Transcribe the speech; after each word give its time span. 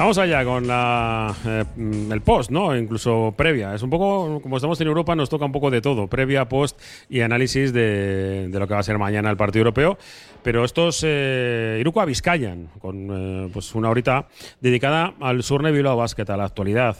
Vamos 0.00 0.16
allá 0.16 0.46
con 0.46 0.66
la, 0.66 1.34
eh, 1.46 1.62
el 2.10 2.22
post, 2.22 2.50
¿no? 2.50 2.74
Incluso 2.74 3.34
previa. 3.36 3.74
Es 3.74 3.82
un 3.82 3.90
poco, 3.90 4.40
como 4.40 4.56
estamos 4.56 4.80
en 4.80 4.86
Europa, 4.86 5.14
nos 5.14 5.28
toca 5.28 5.44
un 5.44 5.52
poco 5.52 5.70
de 5.70 5.82
todo. 5.82 6.06
Previa, 6.06 6.48
post 6.48 6.80
y 7.10 7.20
análisis 7.20 7.74
de, 7.74 8.48
lo 8.50 8.66
que 8.66 8.72
va 8.72 8.80
a 8.80 8.82
ser 8.82 8.96
mañana 8.96 9.28
el 9.28 9.36
partido 9.36 9.60
europeo. 9.60 9.98
Pero 10.42 10.64
esto 10.64 10.88
es 10.88 11.02
eh, 11.06 11.76
Iruko 11.80 12.06
Vizcayan, 12.06 12.70
con 12.78 13.08
eh, 13.10 13.50
pues 13.52 13.74
una 13.74 13.90
horita 13.90 14.26
dedicada 14.62 15.12
al 15.20 15.42
Surne 15.42 15.70
Bilbao 15.70 15.98
Basket, 15.98 16.30
a 16.30 16.36
la 16.38 16.44
actualidad, 16.46 16.96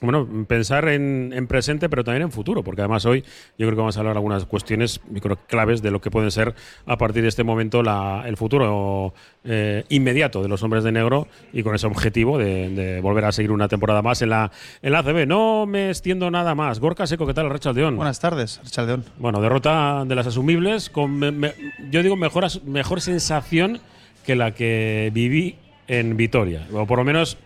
bueno, 0.00 0.28
pensar 0.46 0.88
en, 0.88 1.32
en, 1.34 1.48
presente, 1.48 1.88
pero 1.88 2.04
también 2.04 2.22
en 2.22 2.30
futuro, 2.30 2.62
porque 2.62 2.82
además 2.82 3.04
hoy 3.04 3.22
yo 3.58 3.66
creo 3.66 3.70
que 3.70 3.76
vamos 3.76 3.96
a 3.96 4.00
hablar 4.00 4.14
de 4.14 4.18
algunas 4.18 4.44
cuestiones, 4.44 5.00
yo 5.10 5.20
creo, 5.20 5.36
claves 5.48 5.82
de 5.82 5.90
lo 5.90 6.00
que 6.00 6.10
pueden 6.10 6.30
ser 6.30 6.54
a 6.86 6.96
partir 6.98 7.22
de 7.22 7.28
este 7.28 7.42
momento 7.42 7.82
la, 7.82 8.22
el 8.26 8.36
futuro 8.36 9.12
eh, 9.42 9.84
inmediato 9.88 10.40
de 10.42 10.48
los 10.48 10.62
hombres 10.62 10.84
de 10.84 10.92
negro 10.92 11.26
y 11.52 11.64
con 11.64 11.74
ese 11.74 11.88
objetivo 11.88 12.38
de, 12.38 12.70
de, 12.70 13.00
volver 13.00 13.24
a 13.24 13.32
seguir 13.32 13.50
una 13.50 13.66
temporada 13.66 14.00
más 14.00 14.22
en 14.22 14.30
la, 14.30 14.52
en 14.82 14.92
la 14.92 15.00
ACB. 15.00 15.26
No 15.26 15.66
me 15.66 15.88
extiendo 15.88 16.30
nada 16.30 16.54
más. 16.54 16.78
Gorka 16.78 17.06
Seco, 17.06 17.26
¿qué 17.26 17.34
tal, 17.34 17.50
Rechaldeón? 17.50 17.96
Buenas 17.96 18.20
tardes, 18.20 18.60
Rechaldeón. 18.62 19.04
Bueno, 19.18 19.40
derrota 19.40 20.04
de 20.06 20.14
las 20.14 20.28
asumibles, 20.28 20.90
con, 20.90 21.18
me, 21.18 21.32
me, 21.32 21.54
yo 21.90 22.04
digo, 22.04 22.14
mejor, 22.14 22.46
mejor 22.64 23.00
sensación 23.00 23.80
que 24.24 24.36
la 24.36 24.54
que 24.54 25.10
viví 25.12 25.56
en 25.88 26.16
Vitoria, 26.16 26.66
o 26.72 26.86
por 26.86 26.98
lo 26.98 27.04
menos 27.04 27.38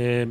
eh, 0.00 0.28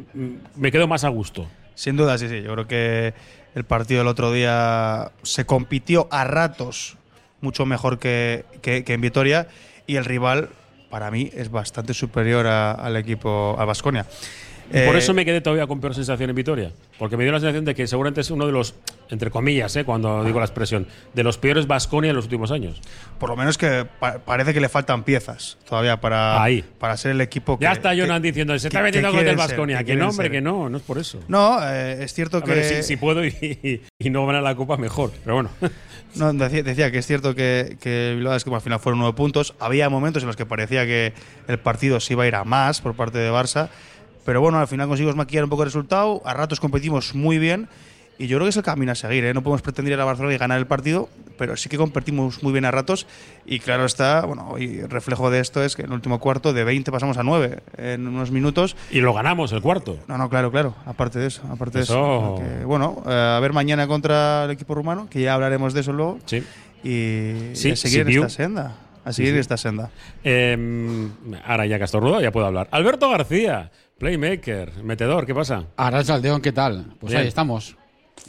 me 0.56 0.72
quedo 0.72 0.88
más 0.88 1.04
a 1.04 1.10
gusto. 1.10 1.46
Sin 1.76 1.98
duda, 1.98 2.18
sí, 2.18 2.30
sí. 2.30 2.42
Yo 2.42 2.54
creo 2.54 2.68
que 2.68 3.14
el 3.54 3.66
partido 3.66 4.00
del 4.00 4.08
otro 4.08 4.32
día 4.32 5.12
se 5.24 5.46
compitió 5.46 6.08
a 6.10 6.24
ratos 6.24 6.96
mucho 7.42 7.66
mejor 7.66 8.00
que, 8.00 8.46
que, 8.62 8.84
en 8.88 9.02
Vitoria 9.02 9.50
y 9.86 9.98
el 9.98 10.06
rival, 10.06 10.52
para 10.90 11.12
mí, 11.12 11.32
es 11.34 11.52
bastante 11.52 11.94
superior 11.94 12.48
a, 12.48 12.72
al 12.72 12.96
equipo, 12.96 13.58
a 13.60 13.66
Eh, 14.72 14.86
por 14.86 14.96
eso 14.96 15.14
me 15.14 15.24
quedé 15.24 15.42
todavía 15.42 15.68
con 15.68 15.80
peor 15.80 15.96
sensación 15.96 16.30
en 16.30 16.36
Vitoria. 16.36 16.72
Porque 17.00 17.16
me 17.16 17.24
dio 17.24 17.32
la 17.32 17.40
sensación 17.40 17.66
de 17.66 17.76
que 17.76 17.88
seguramente 17.88 18.22
es 18.22 18.32
uno 18.32 18.46
de 18.46 18.52
los, 18.52 18.76
entre 19.10 19.32
comillas, 19.32 19.76
eh, 19.76 19.86
cuando 19.86 20.24
digo 20.24 20.40
la 20.40 20.46
expresión, 20.46 20.88
de 21.14 21.24
los 21.24 21.38
peores 21.38 21.68
Basconia 21.68 22.10
en 22.10 22.16
los 22.16 22.26
últimos 22.26 22.52
años. 22.52 22.82
Por 23.20 23.30
lo 23.30 23.36
menos 23.36 23.58
que 23.58 23.86
pa 24.00 24.20
parece 24.20 24.54
que 24.54 24.60
le 24.60 24.70
faltan 24.70 25.04
piezas 25.04 25.58
todavía 25.68 26.02
para, 26.02 26.42
Ahí. 26.44 26.64
para 26.80 26.98
ser 26.98 27.12
el 27.12 27.22
equipo 27.22 27.58
que. 27.58 27.64
Ya 27.64 27.72
está 27.72 27.96
Jonan 27.96 28.22
diciendo, 28.22 28.58
se 28.60 28.68
está 28.68 28.82
metiendo 28.82 29.12
con 29.12 29.26
el 29.26 29.36
Basconia. 29.36 29.84
Que, 29.84 29.96
no, 29.96 30.10
hombre, 30.10 30.26
ser. 30.26 30.32
que 30.32 30.42
no, 30.42 30.70
no 30.70 30.78
es 30.78 30.84
por 30.84 30.98
eso. 30.98 31.20
No, 31.28 31.60
eh, 31.64 32.04
es 32.04 32.14
cierto 32.14 32.38
a 32.38 32.44
que. 32.44 32.52
Ver, 32.52 32.64
si, 32.64 32.84
si, 32.84 32.98
puedo 32.98 33.26
y, 33.26 33.30
y, 33.30 33.82
y, 34.00 34.10
no 34.10 34.26
ganar 34.26 34.44
la 34.44 34.56
copa, 34.56 34.78
mejor. 34.78 35.12
Pero 35.24 35.36
bueno. 35.36 35.50
No, 36.16 36.34
decía, 36.34 36.64
decía, 36.64 36.92
que 36.92 36.98
es 36.98 37.06
cierto 37.06 37.36
que, 37.36 37.78
que 37.80 38.14
Bilbao 38.16 38.36
es 38.36 38.44
que 38.44 38.54
al 38.54 38.62
final 38.62 38.80
fueron 38.80 39.00
nueve 39.00 39.16
puntos. 39.16 39.54
Había 39.60 39.90
momentos 39.90 40.24
en 40.24 40.28
los 40.28 40.36
que 40.36 40.46
parecía 40.46 40.86
que 40.86 41.14
el 41.48 41.60
partido 41.60 42.00
se 42.00 42.14
iba 42.14 42.24
a 42.24 42.28
ir 42.28 42.36
a 42.36 42.44
más 42.44 42.82
por 42.82 42.96
parte 42.96 43.20
de 43.20 43.30
Barça. 43.30 43.70
Pero 44.28 44.42
bueno, 44.42 44.60
al 44.60 44.68
final 44.68 44.90
conseguimos 44.90 45.16
maquillar 45.16 45.46
un 45.46 45.50
poco 45.50 45.64
el 45.64 45.68
resultado. 45.68 46.22
A 46.26 46.34
ratos 46.34 46.60
competimos 46.60 47.16
muy 47.16 47.40
bien. 47.40 47.70
Y 48.18 48.28
yo 48.28 48.36
creo 48.36 48.46
que 48.46 48.50
es 48.50 48.58
el 48.58 48.64
camino 48.64 48.92
a 48.92 48.96
seguir. 48.96 49.24
¿eh? 49.24 49.34
No 49.34 49.42
podemos 49.42 49.62
pretender 49.62 49.94
ir 49.94 50.00
a 50.02 50.04
Barcelona 50.04 50.36
y 50.36 50.38
ganar 50.38 50.58
el 50.58 50.68
partido, 50.68 51.08
pero 51.38 51.56
sí 51.56 51.70
que 51.70 51.78
competimos 51.78 52.44
muy 52.44 52.52
bien 52.52 52.66
a 52.66 52.72
ratos. 52.72 53.08
Y 53.46 53.60
claro 53.60 53.86
está, 53.86 54.26
bueno, 54.26 54.56
y 54.60 54.82
reflejo 54.82 55.30
de 55.30 55.40
esto 55.40 55.64
es 55.64 55.78
que 55.78 55.84
en 55.84 55.88
el 55.88 55.94
último 55.94 56.20
cuarto 56.20 56.52
de 56.52 56.66
20 56.66 56.92
pasamos 56.92 57.18
a 57.18 57.24
9 57.24 57.60
en 57.78 58.06
unos 58.06 58.32
minutos. 58.32 58.76
Y 58.92 59.00
lo 59.00 59.14
ganamos 59.14 59.54
el 59.54 59.62
cuarto. 59.62 59.98
No, 60.10 60.18
no, 60.18 60.30
claro, 60.30 60.52
claro. 60.52 60.76
Aparte 60.86 61.20
de 61.20 61.28
eso. 61.28 61.44
Aparte 61.50 61.80
eso. 61.80 61.94
de 61.94 62.00
eso. 62.00 62.60
Que, 62.60 62.66
bueno, 62.66 63.04
eh, 63.08 63.14
a 63.38 63.40
ver 63.40 63.54
mañana 63.54 63.88
contra 63.88 64.44
el 64.44 64.52
equipo 64.52 64.76
rumano, 64.76 65.08
que 65.10 65.22
ya 65.22 65.36
hablaremos 65.36 65.74
de 65.74 65.80
eso 65.80 65.94
luego. 65.94 66.20
Sí. 66.26 66.44
Y, 66.84 67.56
sí, 67.56 67.72
a 67.72 67.76
seguir 67.78 68.06
sí, 68.08 68.12
en 68.12 68.24
esta 68.24 68.30
senda. 68.30 68.76
A 69.06 69.14
seguir 69.14 69.36
sí, 69.36 69.40
esta 69.40 69.56
senda. 69.56 69.90
Eh, 70.26 71.08
ahora 71.46 71.66
ya 71.66 71.80
Castorrudo, 71.80 72.20
ya 72.20 72.34
puedo 72.34 72.46
hablar. 72.46 72.68
Alberto 72.72 73.10
García, 73.10 73.72
Playmaker, 74.00 74.84
metedor, 74.84 75.26
¿qué 75.26 75.34
pasa? 75.34 75.64
Arrachaldeón, 75.76 76.42
¿qué 76.42 76.52
tal? 76.52 76.86
Pues 77.00 77.12
Bien. 77.12 77.22
ahí 77.24 77.28
estamos. 77.28 77.76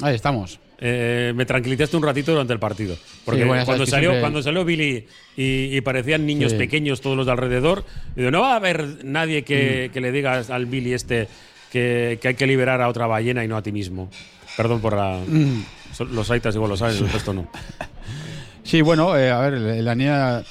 Ahí 0.00 0.14
estamos. 0.14 0.58
Eh, 0.80 1.32
me 1.34 1.44
tranquilizaste 1.44 1.96
un 1.96 2.02
ratito 2.04 2.32
durante 2.32 2.52
el 2.52 2.58
partido. 2.58 2.96
Porque 3.24 3.42
Sí, 3.42 3.46
bueno, 3.48 3.64
cuando, 3.66 3.84
salió, 3.84 4.10
siempre- 4.10 4.20
cuando 4.20 4.42
salió 4.42 4.64
Billy 4.64 5.06
y, 5.36 5.76
y 5.76 5.80
parecían 5.82 6.24
niños 6.24 6.52
Sí. 6.52 6.58
pequeños 6.58 7.00
todos 7.00 7.16
los 7.16 7.26
de 7.26 7.32
alrededor, 7.32 7.84
digo, 8.16 8.30
no 8.30 8.40
va 8.42 8.52
a 8.52 8.56
haber 8.56 9.04
nadie 9.04 9.42
Mm. 9.42 9.44
que, 9.44 9.90
que 9.92 10.00
le 10.00 10.12
diga 10.12 10.40
al 10.48 10.66
Billy 10.66 10.94
este 10.94 11.28
que, 11.72 12.18
que 12.22 12.28
hay 12.28 12.34
que 12.34 12.46
liberar 12.46 12.80
a 12.80 12.88
otra 12.88 13.06
ballena 13.06 13.44
y 13.44 13.48
no 13.48 13.56
a 13.56 13.62
ti 13.62 13.72
mismo. 13.72 14.08
Perdón 14.56 14.80
por 14.80 14.96
la, 14.96 15.20
Mm. 15.26 15.64
los 16.12 16.30
aitas 16.30 16.54
igual 16.54 16.70
lo 16.70 16.76
saben, 16.78 16.96
el 16.96 17.10
resto 17.12 17.34
no. 17.34 17.50
Sí, 18.62 18.82
bueno, 18.82 19.16
eh, 19.16 19.30
a 19.30 19.38
ver, 19.40 19.54
la 19.82 19.94
niña, 19.94 20.42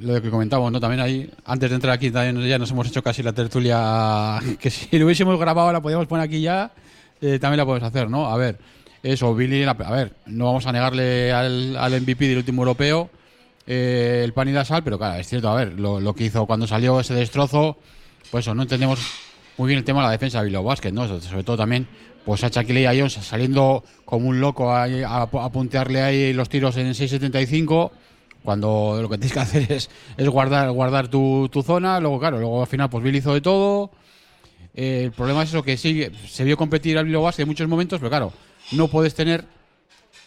lo 0.00 0.20
que 0.22 0.30
comentamos, 0.30 0.70
¿no? 0.72 0.80
También 0.80 1.00
ahí, 1.00 1.30
antes 1.44 1.70
de 1.70 1.74
entrar 1.76 1.94
aquí, 1.94 2.10
también 2.10 2.46
ya 2.48 2.58
nos 2.58 2.70
hemos 2.70 2.88
hecho 2.88 3.02
casi 3.02 3.22
la 3.22 3.32
tertulia, 3.32 4.38
que 4.60 4.70
si 4.70 4.98
lo 4.98 5.06
hubiésemos 5.06 5.38
grabado 5.38 5.72
la 5.72 5.80
podíamos 5.80 6.06
poner 6.06 6.24
aquí 6.24 6.40
ya, 6.40 6.72
eh, 7.20 7.38
también 7.38 7.58
la 7.58 7.66
podemos 7.66 7.88
hacer, 7.88 8.08
¿no? 8.08 8.26
A 8.26 8.36
ver, 8.36 8.58
eso, 9.02 9.34
Billy, 9.34 9.64
a 9.64 9.74
ver, 9.74 10.12
no 10.26 10.46
vamos 10.46 10.66
a 10.66 10.72
negarle 10.72 11.32
al, 11.32 11.76
al 11.76 12.00
MVP 12.00 12.28
del 12.28 12.38
último 12.38 12.62
europeo 12.62 13.10
eh, 13.66 14.22
el 14.24 14.32
pan 14.32 14.48
y 14.48 14.52
la 14.52 14.64
sal, 14.64 14.82
pero 14.82 14.98
claro, 14.98 15.20
es 15.20 15.28
cierto, 15.28 15.48
a 15.50 15.54
ver, 15.54 15.78
lo, 15.78 16.00
lo 16.00 16.14
que 16.14 16.24
hizo 16.24 16.46
cuando 16.46 16.66
salió 16.66 16.98
ese 17.00 17.14
destrozo, 17.14 17.76
pues 18.30 18.44
eso, 18.44 18.54
no 18.54 18.62
entendemos 18.62 18.98
muy 19.58 19.68
bien 19.68 19.78
el 19.78 19.84
tema 19.84 20.00
de 20.00 20.06
la 20.06 20.12
defensa 20.12 20.38
de 20.38 20.46
Bilbao 20.46 20.64
Basket, 20.64 20.92
¿no? 20.92 21.06
Sobre 21.20 21.44
todo 21.44 21.58
también, 21.58 21.86
pues 22.24 22.42
a 22.44 22.48
Shaquille 22.48 22.86
a 22.86 22.92
Jones 22.92 23.12
saliendo 23.14 23.84
como 24.04 24.28
un 24.28 24.40
loco 24.40 24.72
a, 24.72 24.84
a, 24.84 25.22
a 25.22 25.52
puntearle 25.52 26.00
ahí 26.00 26.32
los 26.32 26.48
tiros 26.48 26.76
en 26.76 26.88
6.75, 26.90 27.90
cuando 28.48 28.98
lo 29.02 29.10
que 29.10 29.18
tienes 29.18 29.34
que 29.34 29.40
hacer 29.40 29.70
es, 29.70 29.90
es 30.16 30.28
guardar, 30.30 30.70
guardar 30.70 31.08
tu, 31.08 31.50
tu 31.52 31.62
zona, 31.62 32.00
luego 32.00 32.18
claro, 32.18 32.38
luego 32.38 32.62
al 32.62 32.66
final 32.66 32.88
pues 32.88 33.04
Billy 33.04 33.18
hizo 33.18 33.34
de 33.34 33.42
todo. 33.42 33.90
Eh, 34.72 35.02
el 35.04 35.12
problema 35.12 35.42
es 35.42 35.50
eso 35.50 35.62
que 35.62 35.76
sí, 35.76 36.06
se 36.26 36.44
vio 36.44 36.56
competir 36.56 36.96
al 36.96 37.04
Bilbao 37.04 37.24
Basket 37.24 37.42
en 37.42 37.48
muchos 37.48 37.68
momentos, 37.68 38.00
pero 38.00 38.08
claro, 38.08 38.32
no 38.72 38.88
puedes 38.88 39.14
tener 39.14 39.44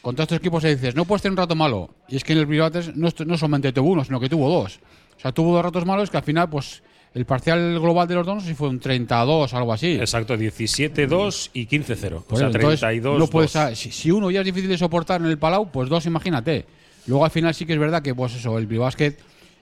contra 0.03 0.21
estos 0.21 0.37
equipos 0.37 0.61
dices, 0.61 0.93
no 0.93 1.05
puedes 1.05 1.23
tener 1.23 1.31
un 1.31 1.37
rato 1.37 1.55
malo. 1.55 1.89
Y 2.09 2.17
es 2.17 2.23
que 2.23 2.33
en 2.33 2.39
el 2.39 2.45
Bilbao 2.45 2.69
no, 2.93 3.09
no 3.25 3.37
solamente 3.39 3.73
tuvo 3.73 3.89
uno, 3.89 4.05
sino 4.05 4.19
que 4.19 4.29
tuvo 4.29 4.47
dos. 4.51 4.79
O 5.17 5.19
sea, 5.19 5.31
tuvo 5.31 5.55
dos 5.55 5.65
ratos 5.65 5.83
malos 5.87 6.11
que 6.11 6.17
al 6.17 6.23
final, 6.23 6.47
pues, 6.47 6.83
el 7.15 7.25
parcial 7.25 7.79
global 7.79 8.07
de 8.07 8.13
los 8.13 8.27
dos 8.27 8.43
si 8.43 8.53
fue 8.53 8.69
un 8.69 8.79
32 8.79 9.51
algo 9.55 9.73
así. 9.73 9.93
Exacto, 9.93 10.35
17-2 10.35 11.49
y 11.53 11.65
15-0. 11.65 12.23
O 12.29 12.37
sea, 12.37 12.49
eso, 12.49 12.55
entonces, 12.55 12.81
32 12.81 13.17
no 13.17 13.25
puedes, 13.25 13.51
si, 13.73 13.91
si 13.91 14.11
uno 14.11 14.29
ya 14.29 14.41
es 14.41 14.45
difícil 14.45 14.69
de 14.69 14.77
soportar 14.77 15.21
en 15.21 15.27
el 15.27 15.39
Palau, 15.39 15.71
pues 15.71 15.89
dos, 15.89 16.05
imagínate. 16.05 16.67
Luego 17.11 17.25
al 17.25 17.31
final 17.31 17.53
sí 17.53 17.65
que 17.65 17.73
es 17.73 17.79
verdad 17.79 18.01
que, 18.01 18.15
pues 18.15 18.33
eso, 18.35 18.57
el 18.57 18.67
Bilbao 18.67 18.85
Basket, 18.85 19.17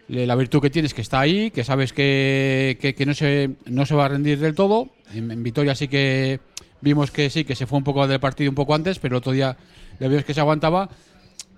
le- 0.07 0.27
la 0.27 0.35
virtud 0.35 0.61
que 0.61 0.69
tienes 0.69 0.93
que 0.93 1.01
está 1.01 1.19
ahí, 1.19 1.49
que 1.49 1.63
sabes 1.63 1.93
que, 1.93 2.77
que, 2.79 2.93
que 2.93 3.05
no, 3.07 3.15
se, 3.15 3.49
no 3.65 3.87
se 3.87 3.95
va 3.95 4.05
a 4.05 4.09
rendir 4.09 4.37
del 4.37 4.53
todo. 4.53 4.89
En, 5.15 5.31
en 5.31 5.41
Vitoria 5.41 5.73
sí 5.73 5.87
que 5.87 6.39
vimos 6.81 7.09
que 7.09 7.31
sí, 7.31 7.45
que 7.45 7.55
se 7.55 7.65
fue 7.65 7.79
un 7.79 7.83
poco 7.83 8.05
del 8.07 8.19
partido 8.19 8.51
un 8.51 8.55
poco 8.55 8.75
antes, 8.75 8.99
pero 8.99 9.15
el 9.15 9.17
otro 9.17 9.31
día 9.31 9.57
le 9.97 10.07
vimos 10.09 10.25
que 10.25 10.35
se 10.35 10.41
aguantaba 10.41 10.89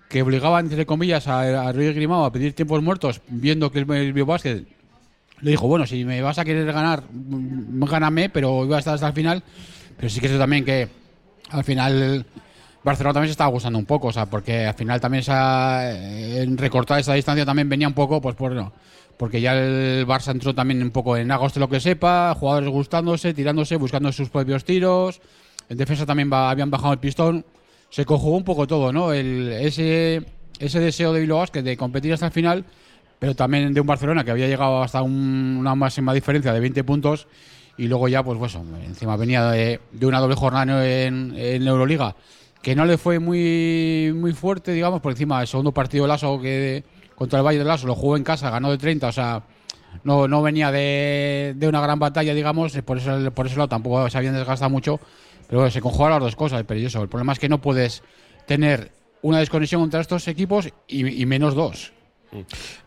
que 0.08 0.22
obligaban, 0.22 0.68
entre 0.68 0.86
comillas, 0.86 1.28
a, 1.28 1.68
a 1.68 1.74
Roger 1.74 1.94
Grimao 1.94 2.24
a 2.24 2.32
pedir 2.32 2.54
tiempos 2.54 2.82
muertos, 2.82 3.20
viendo 3.28 3.70
que 3.70 3.80
el, 3.80 3.92
el 3.92 4.14
le 5.42 5.52
dijo, 5.52 5.68
bueno, 5.68 5.86
si 5.86 6.06
me 6.06 6.22
vas 6.22 6.38
a 6.40 6.46
querer 6.46 6.72
ganar, 6.72 7.04
gáname, 7.12 8.30
pero 8.30 8.64
iba 8.64 8.78
a 8.78 8.80
estar 8.80 8.94
hasta 8.96 9.08
el 9.08 9.14
final. 9.14 9.44
Pero 9.98 10.10
sí 10.10 10.22
que 10.22 10.28
es 10.28 10.38
también 10.38 10.64
que 10.64 10.88
al 11.50 11.66
final 11.66 12.26
Barcelona 12.84 13.14
también 13.14 13.28
se 13.30 13.34
estaba 13.34 13.50
gustando 13.52 13.78
un 13.78 13.86
poco, 13.86 14.08
o 14.08 14.12
sea, 14.12 14.26
porque 14.26 14.66
al 14.66 14.74
final 14.74 15.00
también 15.00 15.20
esa, 15.22 15.92
eh, 15.92 16.46
recortar 16.56 17.00
esa 17.00 17.14
distancia 17.14 17.46
también 17.46 17.70
venía 17.70 17.88
un 17.88 17.94
poco, 17.94 18.20
pues 18.22 18.36
por 18.36 18.54
no, 18.54 18.74
porque 19.18 19.40
ya 19.40 19.54
el 19.54 20.06
Barça 20.08 20.32
entró 20.32 20.56
también 20.56 20.82
un 20.82 20.90
poco 20.92 21.16
en 21.16 21.30
agosto 21.32 21.60
lo 21.60 21.70
que 21.70 21.80
sepa, 21.80 22.34
jugadores 22.34 22.70
gustándose, 22.70 23.34
tirándose, 23.36 23.76
buscando 23.76 24.12
sus 24.12 24.30
propios 24.30 24.66
tiros. 24.66 25.22
En 25.70 25.78
defensa 25.78 26.06
también 26.06 26.34
habían 26.34 26.72
bajado 26.72 26.92
el 26.94 27.00
pistón. 27.00 27.46
Se 27.90 28.04
conjugó 28.04 28.36
un 28.36 28.44
poco 28.44 28.66
todo, 28.68 28.92
¿no? 28.92 29.14
Ese, 29.14 30.26
ese 30.60 30.80
deseo 30.80 31.14
de 31.14 31.20
Bilbao 31.22 31.40
Basket 31.40 31.62
de 31.62 31.78
competir 31.78 32.14
hasta 32.14 32.26
el 32.26 32.32
final, 32.32 32.66
pero 33.20 33.36
también 33.36 33.74
de 33.74 33.82
un 33.82 33.88
Barcelona 33.88 34.24
que 34.24 34.32
había 34.32 34.48
llegado 34.48 34.82
hasta 34.82 35.02
un- 35.02 35.58
una 35.60 35.76
máxima 35.76 36.14
diferencia 36.14 36.52
de 36.52 36.60
20 36.60 36.84
puntos 36.84 37.28
y 37.78 37.88
luego 37.88 38.08
ya, 38.08 38.24
pues 38.24 38.40
bueno, 38.40 38.78
encima 38.84 39.16
venía 39.18 39.46
de, 39.52 39.80
de 39.92 40.06
una 40.06 40.20
doble 40.20 40.36
jornada 40.36 40.86
en, 40.90 41.34
en 41.38 41.68
Euroliga 41.68 42.16
que 42.62 42.76
no 42.76 42.86
le 42.86 42.98
fue 42.98 43.20
muy, 43.20 44.14
muy 44.16 44.34
fuerte, 44.34 44.72
digamos, 44.72 45.02
por 45.02 45.12
encima 45.12 45.42
el 45.42 45.48
segundo 45.48 45.72
partido 45.72 46.04
de 46.04 46.08
Lasso 46.10 46.40
que 46.40 46.84
contra 47.16 47.40
el 47.40 47.46
Valle 47.46 47.60
de 47.60 47.66
Lasso 47.66 47.88
lo 47.88 47.96
jugó 47.96 48.18
en 48.18 48.24
casa, 48.24 48.50
ganó 48.50 48.72
de 48.72 48.78
30, 48.78 49.08
o 49.08 49.12
sea, 49.12 49.44
no, 50.04 50.28
no 50.28 50.42
venía 50.42 50.72
de, 50.72 51.54
de 51.56 51.68
una 51.68 51.82
gran 51.82 52.00
batalla, 52.00 52.34
digamos, 52.34 52.74
por 52.86 52.98
eso, 52.98 53.32
por 53.32 53.48
eso 53.48 53.58
lado 53.58 53.70
tampoco 53.70 54.10
se 54.10 54.18
habían 54.18 54.36
desgastado 54.36 54.70
mucho, 54.70 55.00
pero 55.48 55.60
bueno, 55.60 55.72
se 55.72 55.82
conjugan 55.82 56.12
las 56.12 56.22
dos 56.22 56.36
cosas, 56.36 56.64
pero 56.68 56.80
eso, 56.80 57.02
el 57.02 57.10
problema 57.10 57.34
es 57.34 57.40
que 57.40 57.50
no 57.50 57.60
puedes 57.62 58.04
tener 58.48 58.92
una 59.22 59.40
desconexión 59.40 59.82
entre 59.84 60.00
estos 60.02 60.28
equipos 60.28 60.70
y, 60.88 61.22
y 61.22 61.26
menos 61.26 61.56
dos. 61.56 61.94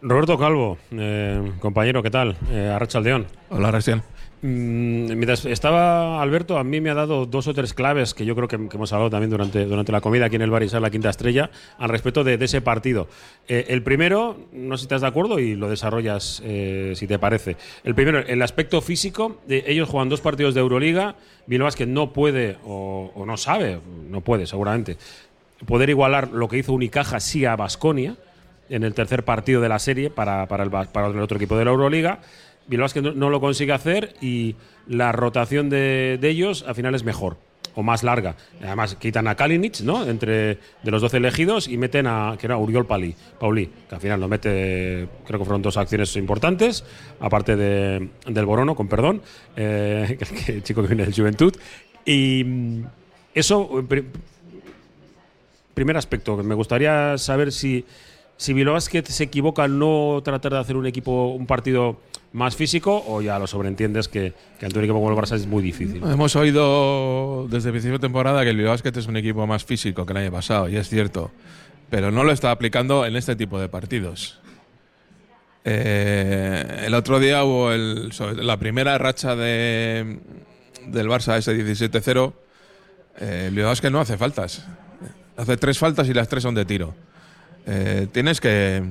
Roberto 0.00 0.38
Calvo, 0.38 0.78
eh, 0.92 1.52
compañero, 1.60 2.02
¿qué 2.02 2.10
tal? 2.10 2.36
Eh, 2.50 2.70
Arrachaldeón. 2.74 3.26
Hola, 3.50 3.70
recién. 3.70 4.02
Mm, 4.46 5.06
mientras 5.17 5.46
estaba 5.46 6.20
Alberto, 6.20 6.58
a 6.58 6.64
mí 6.64 6.79
me 6.79 6.91
ha 6.91 6.94
dado 6.94 7.25
dos 7.25 7.49
o 7.49 7.55
tres 7.55 7.73
claves 7.73 8.12
que 8.12 8.26
yo 8.26 8.37
creo 8.37 8.46
que, 8.46 8.56
hemos 8.56 8.93
hablado 8.93 9.08
también 9.08 9.31
durante, 9.31 9.64
durante 9.64 9.91
la 9.91 10.02
comida 10.02 10.26
aquí 10.26 10.37
en 10.37 10.43
el 10.43 10.50
Barisar, 10.50 10.82
la 10.82 10.91
quinta 10.91 11.08
estrella, 11.08 11.50
al 11.79 11.88
respecto 11.88 12.25
de, 12.25 12.35
ese 12.35 12.61
partido. 12.61 13.08
Eh, 13.49 13.64
el 13.69 13.82
primero, 13.82 14.37
no 14.52 14.76
sé 14.76 14.82
si 14.82 14.85
estás 14.85 15.00
de 15.00 15.06
acuerdo 15.06 15.38
y 15.38 15.55
lo 15.55 15.70
desarrollas 15.70 16.43
eh, 16.44 16.93
si 16.94 17.06
te 17.06 17.19
parece. 17.19 17.56
El 17.85 17.94
primero, 17.94 18.19
el 18.19 18.43
aspecto 18.43 18.82
físico, 18.82 19.41
de 19.46 19.64
ellos 19.67 19.88
juegan 19.88 20.11
dos 20.11 20.20
partidos 20.20 20.52
de 20.52 20.61
Euroliga, 20.61 21.17
Bilbao 21.46 21.70
que 21.70 21.87
no 21.87 22.12
puede 22.12 22.58
o, 22.67 23.25
no 23.26 23.38
sabe, 23.38 23.81
no 24.11 24.20
puede 24.20 24.46
seguramente, 24.46 24.99
poder 25.64 25.88
igualar 25.88 26.29
lo 26.32 26.49
que 26.49 26.58
hizo 26.58 26.75
Unicaja 26.75 27.19
sí 27.19 27.46
a 27.46 27.56
Basconia 27.56 28.17
en 28.69 28.82
el 28.82 28.93
tercer 28.93 29.25
partido 29.25 29.62
de 29.62 29.70
la 29.70 29.79
serie 29.79 30.11
para, 30.11 30.46
para, 30.49 30.64
el, 30.64 30.70
para 30.70 31.06
el 31.06 31.20
otro 31.20 31.38
equipo 31.38 31.56
de 31.56 31.64
la 31.64 31.70
Euroliga. 31.70 32.20
Bilbao 32.66 32.88
que 32.88 33.02
no, 33.02 33.31
lo 33.31 33.40
consigue 33.40 33.72
hacer 33.72 34.14
y 34.20 34.55
la 34.87 35.12
rotación 35.12 35.69
de, 35.70 36.19
de 36.20 36.28
ellos 36.28 36.64
al 36.66 36.75
final 36.75 36.94
es 36.94 37.05
mejor 37.05 37.37
o 37.76 37.82
más 37.82 38.05
larga. 38.05 38.37
Además, 38.62 38.94
quitan 38.94 39.26
a 39.26 39.34
Kalinic, 39.34 39.81
¿no? 39.81 40.06
Entre 40.06 40.58
de 40.82 40.90
los 40.93 41.02
12 41.02 41.16
elegidos 41.16 41.66
y 41.66 41.76
meten 41.76 42.06
a 42.06 42.37
que 42.38 42.46
era 42.46 42.56
Uriol 42.56 42.87
Pali, 42.87 43.16
Pauli, 43.40 43.69
que 43.88 43.94
al 43.96 44.00
final 44.00 44.20
lo 44.20 44.28
mete, 44.28 45.08
creo 45.26 45.40
que 45.40 45.44
fueron 45.44 45.61
dos 45.61 45.76
acciones 45.76 46.14
importantes, 46.16 46.84
aparte 47.19 47.56
de, 47.56 48.11
del 48.28 48.46
Borono, 48.46 48.76
con 48.76 48.87
perdón, 48.87 49.22
eh, 49.56 50.17
el 50.46 50.62
chico 50.62 50.82
que 50.82 50.88
viene 50.88 51.05
del 51.05 51.14
Juventud. 51.14 51.52
Y 52.06 52.44
eso, 53.34 53.84
pri- 53.88 54.05
primer 55.75 55.96
aspecto, 55.96 56.37
me 56.37 56.55
gustaría 56.55 57.19
saber 57.19 57.50
si, 57.50 57.84
si 58.37 58.52
Bilbao 58.52 58.75
Basket 58.75 59.02
se 59.05 59.25
equivoca 59.25 59.64
al 59.64 59.78
no 59.78 60.20
tratar 60.25 60.52
de 60.52 60.58
hacer 60.60 60.76
un 60.76 60.87
equipo, 60.87 61.28
un 61.34 61.46
partido 61.46 61.99
más 62.34 62.54
físico, 62.56 63.02
o 63.06 63.22
ya 63.22 63.38
lo 63.38 63.46
sobreentiendes 63.46 64.08
que, 64.08 64.34
que 64.58 64.66
ante 64.66 64.78
un 64.78 64.84
equipo 64.84 64.98
como 65.00 65.10
el 65.10 65.16
Barça 65.16 65.36
es 65.36 65.46
muy 65.46 65.62
difícil. 65.62 66.02
Hemos 66.04 66.34
oído 66.36 67.46
desde 67.48 67.69
el 67.69 67.72
principio 67.75 67.98
de 67.98 68.02
temporada 68.02 68.42
que 68.42 68.50
el 68.50 68.56
Bilbao 68.56 68.72
Basket 68.75 68.92
es 68.98 69.06
un 69.06 69.16
equipo 69.16 69.46
más 69.46 69.64
físico 69.64 70.04
que 70.04 70.12
el 70.12 70.16
año 70.19 70.32
pasado, 70.32 70.69
y 70.69 70.76
es 70.76 70.88
cierto. 70.88 71.31
Pero 71.90 72.10
no 72.10 72.25
lo 72.25 72.32
está 72.32 72.50
aplicando 72.50 73.06
en 73.06 73.14
este 73.16 73.36
tipo 73.36 73.58
de 73.60 73.69
partidos. 73.69 74.40
Eh, 75.64 76.82
el 76.86 76.94
otro 76.94 77.19
día 77.20 77.44
hubo 77.44 77.72
el- 77.72 78.10
la 78.44 78.56
primera 78.58 78.98
racha 78.98 79.34
de, 79.36 80.19
del 80.86 81.08
Barça, 81.08 81.36
ese 81.38 81.54
17-0. 81.54 82.32
Eh, 83.20 83.46
el 83.48 83.62
Basket 83.62 83.90
no 83.90 84.00
hace 84.00 84.19
faltas. 84.19 84.66
Hace 85.36 85.56
tres 85.56 85.78
faltas 85.78 86.08
y 86.08 86.14
las 86.14 86.28
tres 86.28 86.42
son 86.42 86.54
de 86.54 86.64
tiro. 86.64 86.94
Eh, 87.66 88.08
tienes 88.12 88.40
que 88.40 88.82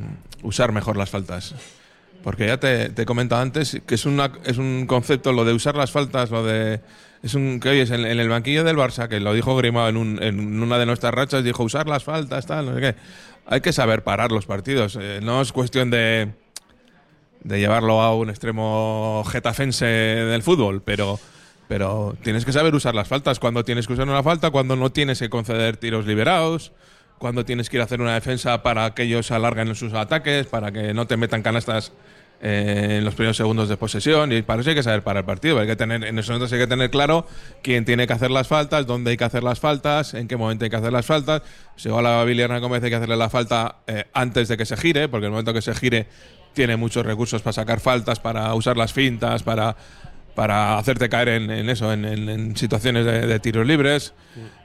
usar 0.41 0.71
mejor 0.71 0.97
las 0.97 1.09
faltas. 1.09 1.53
Porque 2.23 2.47
ya 2.47 2.57
te, 2.57 2.85
he 2.99 3.05
comentado 3.05 3.41
antes 3.41 3.81
que 3.85 3.95
es, 3.95 4.05
una, 4.05 4.31
es 4.45 4.57
un 4.57 4.85
concepto, 4.87 5.33
lo 5.33 5.43
de 5.45 5.53
usar 5.53 5.75
las 5.75 5.91
faltas, 5.91 6.31
lo 6.31 6.43
de. 6.43 6.79
Es 7.21 7.35
un 7.35 7.59
que 7.59 7.69
oyes 7.69 7.91
en, 7.91 8.05
en 8.05 8.19
el 8.19 8.29
banquillo 8.29 8.63
del 8.63 8.75
Barça, 8.77 9.07
que 9.07 9.19
lo 9.19 9.33
dijo 9.33 9.55
Grimao 9.55 9.87
en, 9.89 9.97
un- 9.97 10.21
en 10.23 10.61
una 10.61 10.77
de 10.77 10.85
nuestras 10.85 11.13
rachas, 11.13 11.43
dijo 11.43 11.63
usar 11.63 11.87
las 11.87 12.03
faltas, 12.03 12.45
tal, 12.45 12.65
no 12.65 12.75
sé 12.75 12.81
qué. 12.81 12.95
Hay 13.45 13.61
que 13.61 13.71
saber 13.73 14.03
parar 14.03 14.31
los 14.31 14.45
partidos. 14.45 14.97
eh, 14.99 15.19
no 15.21 15.41
es 15.41 15.51
cuestión 15.51 15.89
de, 15.89 16.31
de 17.43 17.59
llevarlo 17.59 18.01
a 18.01 18.15
un 18.15 18.29
extremo 18.29 19.23
getafense 19.29 19.85
del 19.85 20.43
fútbol, 20.43 20.81
pero, 20.83 21.19
pero 21.67 22.15
tienes 22.23 22.45
que 22.45 22.51
saber 22.53 22.73
usar 22.75 22.95
las 22.95 23.07
faltas. 23.07 23.39
Cuando 23.39 23.63
tienes 23.65 23.87
que 23.87 23.93
usar 23.93 24.07
una 24.07 24.23
falta, 24.23 24.49
cuando 24.51 24.75
no 24.75 24.91
tienes 24.91 25.19
que 25.19 25.29
conceder 25.29 25.77
tiros 25.77 26.05
liberados, 26.05 26.71
cuando 27.23 27.45
tienes 27.45 27.69
que 27.69 27.77
ir 27.77 27.81
a 27.81 27.85
hacer 27.85 28.01
una 28.01 28.15
defensa 28.15 28.61
para 28.63 28.93
que 28.93 29.03
ellos 29.03 29.31
alarguen 29.31 29.73
sus 29.75 29.93
ataques, 29.93 30.45
para 30.45 30.73
que 30.73 30.93
no 30.93 31.07
te 31.07 31.15
metan 31.15 31.41
canastas 31.41 31.93
eh, 32.41 32.97
en 32.97 33.05
los 33.05 33.15
primeros 33.15 33.37
segundos 33.37 33.69
de 33.69 33.77
posesión. 33.77 34.33
Y 34.33 34.41
para 34.41 34.59
eso 34.59 34.71
hay 34.71 34.75
que 34.75 34.83
saber 34.83 35.03
parar 35.03 35.21
el 35.21 35.25
partido. 35.25 35.57
Hay 35.57 35.65
que 35.65 35.77
tener, 35.77 36.03
en 36.03 36.19
esos 36.19 36.31
momentos 36.31 36.51
hay 36.51 36.59
que 36.59 36.67
tener 36.67 36.89
claro 36.89 37.25
quién 37.61 37.85
tiene 37.85 38.07
que 38.07 38.11
hacer 38.11 38.29
las 38.29 38.49
faltas, 38.49 38.85
dónde 38.85 39.11
hay 39.11 39.15
que 39.15 39.23
hacer 39.23 39.41
las 39.41 39.61
faltas, 39.61 40.15
en 40.15 40.27
qué 40.27 40.35
momento 40.35 40.65
hay 40.65 40.69
que 40.69 40.75
hacer 40.75 40.91
las 40.91 41.05
faltas. 41.05 41.43
Si 41.77 41.87
igual 41.87 42.05
a 42.07 42.25
Biliana 42.25 42.59
Gómez 42.59 42.83
hay 42.83 42.89
que 42.89 42.97
hacerle 42.97 43.15
la 43.15 43.29
falta 43.29 43.77
eh, 43.87 44.03
antes 44.11 44.49
de 44.49 44.57
que 44.57 44.65
se 44.65 44.75
gire, 44.75 45.07
porque 45.07 45.27
en 45.27 45.27
el 45.27 45.31
momento 45.31 45.53
que 45.53 45.61
se 45.61 45.73
gire 45.75 46.07
tiene 46.51 46.75
muchos 46.75 47.05
recursos 47.05 47.41
para 47.41 47.53
sacar 47.53 47.79
faltas, 47.79 48.19
para 48.19 48.53
usar 48.53 48.75
las 48.75 48.91
fintas, 48.91 49.43
para, 49.43 49.77
para 50.35 50.77
hacerte 50.77 51.09
caer 51.09 51.29
en, 51.29 51.51
en 51.51 51.69
eso, 51.69 51.91
en, 51.93 52.05
en- 52.05 52.29
en 52.29 52.55
situaciones 52.57 53.05
de, 53.05 53.25
de 53.27 53.39
tiros 53.39 53.65
libres. 53.65 54.13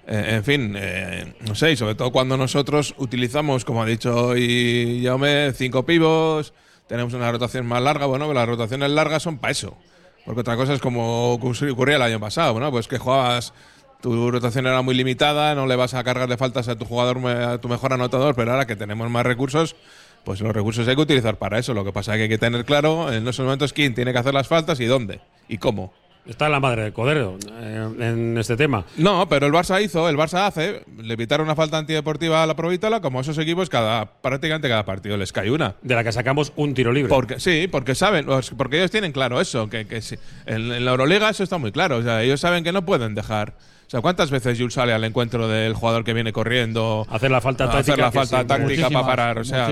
Eh, 0.07 0.37
en 0.37 0.45
fin, 0.45 0.75
eh, 0.77 1.35
no 1.47 1.55
sé, 1.55 1.73
y 1.73 1.77
sobre 1.77 1.95
todo 1.95 2.11
cuando 2.11 2.37
nosotros 2.37 2.95
utilizamos, 2.97 3.65
como 3.65 3.83
ha 3.83 3.87
dicho 3.87 4.29
hoy 4.29 5.03
Jaume, 5.05 5.53
cinco 5.53 5.85
pivos, 5.85 6.55
tenemos 6.87 7.13
una 7.13 7.31
rotación 7.31 7.67
más 7.67 7.83
larga, 7.83 8.07
bueno, 8.07 8.27
pero 8.27 8.39
las 8.41 8.49
rotaciones 8.49 8.91
largas 8.91 9.23
son 9.23 9.37
para 9.39 9.51
eso. 9.53 9.77
Porque 10.25 10.41
otra 10.41 10.57
cosa 10.57 10.73
es 10.75 10.81
como 10.81 11.35
ocurría 11.35 11.97
el 11.97 12.03
año 12.03 12.21
pasado, 12.21 12.53
bueno, 12.55 12.71
pues 12.71 12.89
que 12.89 12.99
jugabas, 12.99 13.53
tu 14.01 14.31
rotación 14.31 14.67
era 14.67 14.81
muy 14.83 14.95
limitada, 14.95 15.55
no 15.55 15.67
le 15.67 15.77
vas 15.77 15.93
a 15.95 16.05
cargar 16.05 16.29
de 16.29 16.37
faltas 16.37 16.69
a 16.69 16.77
tu 16.77 16.85
jugador, 16.87 17.19
a 17.27 17.59
tu 17.61 17.69
mejor 17.69 17.93
anotador, 17.93 18.35
pero 18.35 18.53
ahora 18.53 18.67
que 18.67 18.77
tenemos 18.77 19.11
más 19.11 19.25
recursos, 19.27 19.77
pues 20.25 20.41
los 20.41 20.53
recursos 20.53 20.87
hay 20.87 20.95
que 20.95 21.03
utilizar 21.03 21.37
para 21.37 21.59
eso. 21.59 21.75
Lo 21.75 21.85
que 21.85 21.93
pasa 21.93 22.13
es 22.13 22.19
que 22.19 22.23
hay 22.25 22.29
que 22.29 22.39
tener 22.39 22.65
claro 22.65 23.13
en 23.13 23.27
esos 23.27 23.45
momentos 23.45 23.73
quién 23.73 23.95
tiene 23.95 24.13
que 24.13 24.19
hacer 24.19 24.35
las 24.35 24.49
faltas 24.49 24.81
y 24.81 24.87
dónde 24.87 25.21
y 25.49 25.59
cómo. 25.59 25.93
Está 26.29 26.51
la 26.51 26.61
madre 26.61 26.83
del 26.83 26.93
codero 26.93 27.39
eh, 27.59 27.89
en 28.01 28.37
este 28.37 28.55
tema. 28.55 28.85
No, 28.99 29.27
pero 29.31 29.47
el 29.47 29.53
Barça 29.53 29.83
hizo, 29.83 30.11
el 30.11 30.17
Barça 30.19 30.47
hace, 30.47 30.85
le 30.99 31.17
pitaron 31.17 31.47
una 31.47 31.57
falta 31.57 31.79
antideportiva 31.79 32.43
a 32.43 32.47
la 32.47 32.55
Provítola, 32.55 33.01
como 33.01 33.23
esos 33.23 33.39
equipos 33.39 33.71
cada 33.71 34.21
prácticamente 34.21 34.69
cada 34.69 34.85
partido 34.85 35.17
les 35.17 35.33
cae 35.33 35.51
una. 35.51 35.77
De 35.81 35.95
la 35.95 36.05
que 36.05 36.13
sacamos 36.13 36.53
un 36.57 36.75
tiro 36.75 36.93
libre. 36.93 37.09
Porque 37.09 37.41
sí, 37.41 37.67
porque 37.67 37.95
saben, 37.95 38.27
porque 38.59 38.77
ellos 38.77 38.91
tienen 38.91 39.13
claro 39.13 39.41
eso, 39.41 39.71
que, 39.71 39.87
que 39.87 40.03
sí. 40.03 40.17
en, 40.45 40.71
en 40.71 40.85
la 40.85 40.91
Euroliga 40.91 41.31
eso 41.31 41.45
está 41.45 41.57
muy 41.57 41.73
claro, 41.73 41.97
o 41.97 42.03
sea, 42.03 42.23
ellos 42.23 42.41
saben 42.41 42.63
que 42.63 42.73
no 42.73 42.85
pueden 42.85 43.15
dejar. 43.15 43.55
O 43.89 43.91
sea, 43.91 44.03
¿cuántas 44.03 44.31
veces 44.31 44.59
Jules 44.59 44.75
sale 44.75 44.93
al 44.93 45.03
encuentro 45.03 45.49
del 45.49 45.73
jugador 45.73 46.05
que 46.05 46.13
viene 46.13 46.31
corriendo? 46.31 47.07
Hacer 47.09 47.31
la 47.31 47.41
falta 47.41 47.71
táctica. 47.71 47.81
hacer 47.81 47.99
la 47.99 48.11
que 48.11 48.19
falta 48.19 48.41
sí, 48.43 48.47
táctica 48.47 48.59
muchísimas, 48.59 48.93
para 48.93 49.07
parar, 49.07 49.39
o 49.39 49.45
sea, 49.45 49.71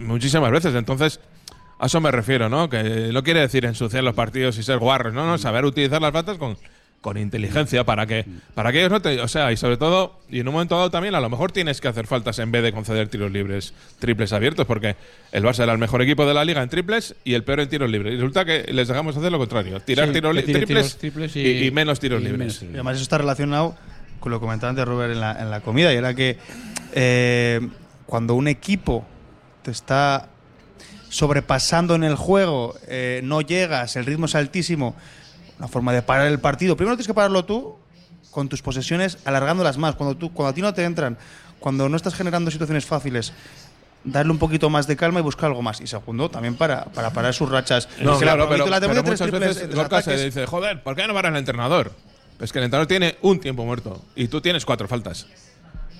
muchísimas 0.00 0.50
veces. 0.50 0.74
Entonces, 0.74 1.20
a 1.78 1.86
eso 1.86 2.00
me 2.00 2.10
refiero, 2.10 2.48
¿no? 2.48 2.68
Que 2.68 3.10
no 3.12 3.22
quiere 3.22 3.38
decir 3.38 3.64
ensuciar 3.64 4.02
los 4.02 4.16
partidos 4.16 4.58
y 4.58 4.64
ser 4.64 4.78
guarros, 4.80 5.14
no, 5.14 5.24
no, 5.24 5.38
saber 5.38 5.64
utilizar 5.64 6.02
las 6.02 6.10
faltas 6.10 6.36
con, 6.36 6.56
con 7.02 7.18
inteligencia 7.18 7.84
para 7.84 8.06
que 8.06 8.24
para 8.54 8.70
que 8.72 8.78
ellos 8.78 8.90
no 8.92 9.02
te, 9.02 9.20
o 9.20 9.26
sea, 9.28 9.50
y 9.52 9.56
sobre 9.56 9.76
todo, 9.76 10.20
y 10.30 10.38
en 10.40 10.46
un 10.48 10.54
momento 10.54 10.76
dado 10.76 10.90
también 10.90 11.14
a 11.16 11.20
lo 11.20 11.28
mejor 11.28 11.50
tienes 11.52 11.80
que 11.80 11.88
hacer 11.88 12.06
faltas 12.06 12.38
en 12.38 12.50
vez 12.52 12.62
de 12.62 12.72
conceder 12.72 13.08
tiros 13.08 13.30
libres, 13.32 13.74
triples 13.98 14.32
abiertos, 14.32 14.66
porque 14.66 14.94
el 15.32 15.42
Barça 15.42 15.64
era 15.64 15.72
el 15.72 15.78
mejor 15.78 16.00
equipo 16.00 16.24
de 16.26 16.32
la 16.32 16.44
liga 16.44 16.62
en 16.62 16.68
triples 16.68 17.14
y 17.24 17.34
el 17.34 17.42
peor 17.42 17.58
en 17.60 17.68
tiros 17.68 17.90
libres. 17.90 18.12
Y 18.14 18.16
resulta 18.16 18.44
que 18.44 18.72
les 18.72 18.86
dejamos 18.86 19.16
hacer 19.16 19.30
lo 19.32 19.38
contrario, 19.38 19.80
tirar 19.80 20.06
Sí, 20.06 20.12
tiros 20.14 20.32
triples, 20.36 20.66
tiros 20.66 20.96
triples 20.96 21.36
y, 21.36 21.40
y- 21.40 21.66
y 21.66 21.70
menos 21.72 21.98
tiros 22.00 22.20
y 22.22 22.24
libres. 22.24 22.62
menos 22.62 22.62
Y 22.62 22.74
además 22.74 22.94
eso 22.94 23.02
está 23.02 23.18
relacionado 23.18 23.76
con 24.20 24.30
lo 24.30 24.38
que 24.38 24.44
comentaba 24.46 24.70
antes 24.70 24.84
Robert 24.86 25.12
en 25.12 25.20
la, 25.20 25.32
en 25.42 25.50
la 25.50 25.60
comida, 25.60 25.92
y 25.92 25.96
era 25.96 26.14
que 26.14 26.38
eh, 26.94 27.60
cuando 28.06 28.34
un 28.36 28.46
equipo 28.46 29.04
te 29.62 29.72
está 29.72 30.28
sobrepasando 31.08 31.94
en 31.94 32.04
el 32.04 32.14
juego, 32.14 32.74
eh, 32.86 33.20
no 33.24 33.40
llegas, 33.40 33.96
el 33.96 34.06
ritmo 34.06 34.26
es 34.26 34.34
altísimo, 34.34 34.94
una 35.62 35.68
forma 35.68 35.92
de 35.92 36.02
parar 36.02 36.26
el 36.26 36.40
partido, 36.40 36.76
primero 36.76 36.96
tienes 36.96 37.06
que 37.06 37.14
pararlo 37.14 37.44
tú 37.44 37.76
con 38.32 38.48
tus 38.48 38.62
posesiones 38.62 39.18
alargándolas 39.24 39.78
más, 39.78 39.94
cuando, 39.94 40.16
tú, 40.16 40.32
cuando 40.32 40.50
a 40.50 40.54
ti 40.54 40.60
no 40.60 40.74
te 40.74 40.82
entran, 40.82 41.16
cuando 41.60 41.88
no 41.88 41.96
estás 41.96 42.14
generando 42.14 42.50
situaciones 42.50 42.84
fáciles. 42.84 43.32
Darle 44.02 44.32
un 44.32 44.38
poquito 44.38 44.68
más 44.68 44.88
de 44.88 44.96
calma 44.96 45.20
y 45.20 45.22
buscar 45.22 45.46
algo 45.46 45.62
más. 45.62 45.80
Y 45.80 45.86
segundo, 45.86 46.28
también 46.28 46.56
para, 46.56 46.86
para 46.86 47.12
parar 47.12 47.32
sus 47.32 47.48
rachas. 47.48 47.88
No, 48.00 48.18
que 48.18 48.24
la 48.24 48.32
claro, 48.32 48.48
pero, 48.48 48.64
te 48.64 48.70
pero 48.70 48.88
mete 48.88 49.02
tres 49.02 49.20
muchas 49.20 49.30
triples 49.30 49.54
veces 49.54 49.74
Gorka 49.76 50.02
se 50.02 50.24
dice, 50.24 50.46
joder, 50.46 50.82
¿por 50.82 50.96
qué 50.96 51.06
no 51.06 51.14
paras 51.14 51.30
el 51.30 51.38
entrenador? 51.38 51.92
Es 52.40 52.50
que 52.50 52.58
el 52.58 52.64
entrenador 52.64 52.88
tiene 52.88 53.16
un 53.22 53.38
tiempo 53.38 53.64
muerto 53.64 54.02
y 54.16 54.26
tú 54.26 54.40
tienes 54.40 54.64
cuatro 54.64 54.88
faltas. 54.88 55.28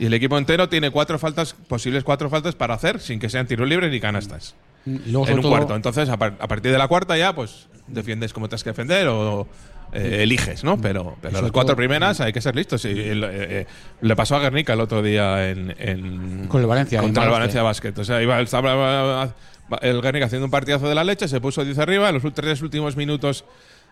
Y 0.01 0.07
el 0.07 0.15
equipo 0.15 0.37
entero 0.37 0.69
tiene 0.69 0.91
cuatro 0.91 1.21
faltas, 1.21 1.55
posibles 1.69 2.03
cuatro 2.03 2.29
faltas 2.29 2.57
para 2.57 2.75
hacer 2.75 2.99
sin 2.99 3.21
que 3.21 3.31
sean 3.31 3.47
tiros 3.47 3.69
libres 3.69 3.93
ni 3.93 4.01
canastas. 4.01 4.57
Luego, 4.85 5.27
en 5.29 5.35
un 5.35 5.41
todo, 5.43 5.51
cuarto. 5.53 5.77
Entonces, 5.77 6.09
a, 6.09 6.17
par- 6.17 6.37
a 6.39 6.49
partir 6.49 6.73
de 6.73 6.79
la 6.79 6.89
cuarta 6.89 7.17
ya, 7.17 7.35
pues 7.35 7.69
defiendes 7.89 8.33
como 8.33 8.49
te 8.49 8.55
has 8.55 8.65
que 8.65 8.71
defender 8.71 9.09
o 9.09 9.47
eh, 9.93 10.21
eliges, 10.23 10.65
¿no? 10.65 10.81
Pero, 10.81 11.17
pero 11.21 11.41
las 11.43 11.53
cuatro 11.53 11.69
todo- 11.75 11.77
primeras 11.77 12.21
hay 12.21 12.33
que 12.33 12.41
ser 12.41 12.57
listos. 12.57 12.85
Y, 12.85 12.89
eh, 12.91 13.13
eh, 13.23 13.67
le 14.01 14.17
pasó 14.17 14.37
a 14.37 14.41
Guernica 14.41 14.73
el 14.73 14.81
otro 14.81 15.03
día 15.03 15.51
en, 15.51 15.75
en- 15.79 16.47
Con 16.49 16.61
el 16.61 16.67
Valencia, 16.67 17.01
contra 17.01 17.25
el 17.25 17.31
Valencia. 17.31 17.63
Valencia 17.63 17.89
Basket. 17.91 18.01
O 18.01 18.05
sea, 18.05 18.23
iba, 18.23 18.41
estaba 18.41 19.35
el 19.83 20.01
Guernica 20.03 20.27
haciendo 20.27 20.47
un 20.47 20.51
partidazo 20.51 20.89
de 20.89 20.95
la 20.95 21.05
leche, 21.05 21.29
se 21.29 21.41
puso 21.41 21.65
10 21.65 21.79
arriba. 21.79 22.09
En 22.09 22.15
los 22.21 22.35
tres 22.35 22.63
últimos 22.63 22.97
minutos 22.97 23.45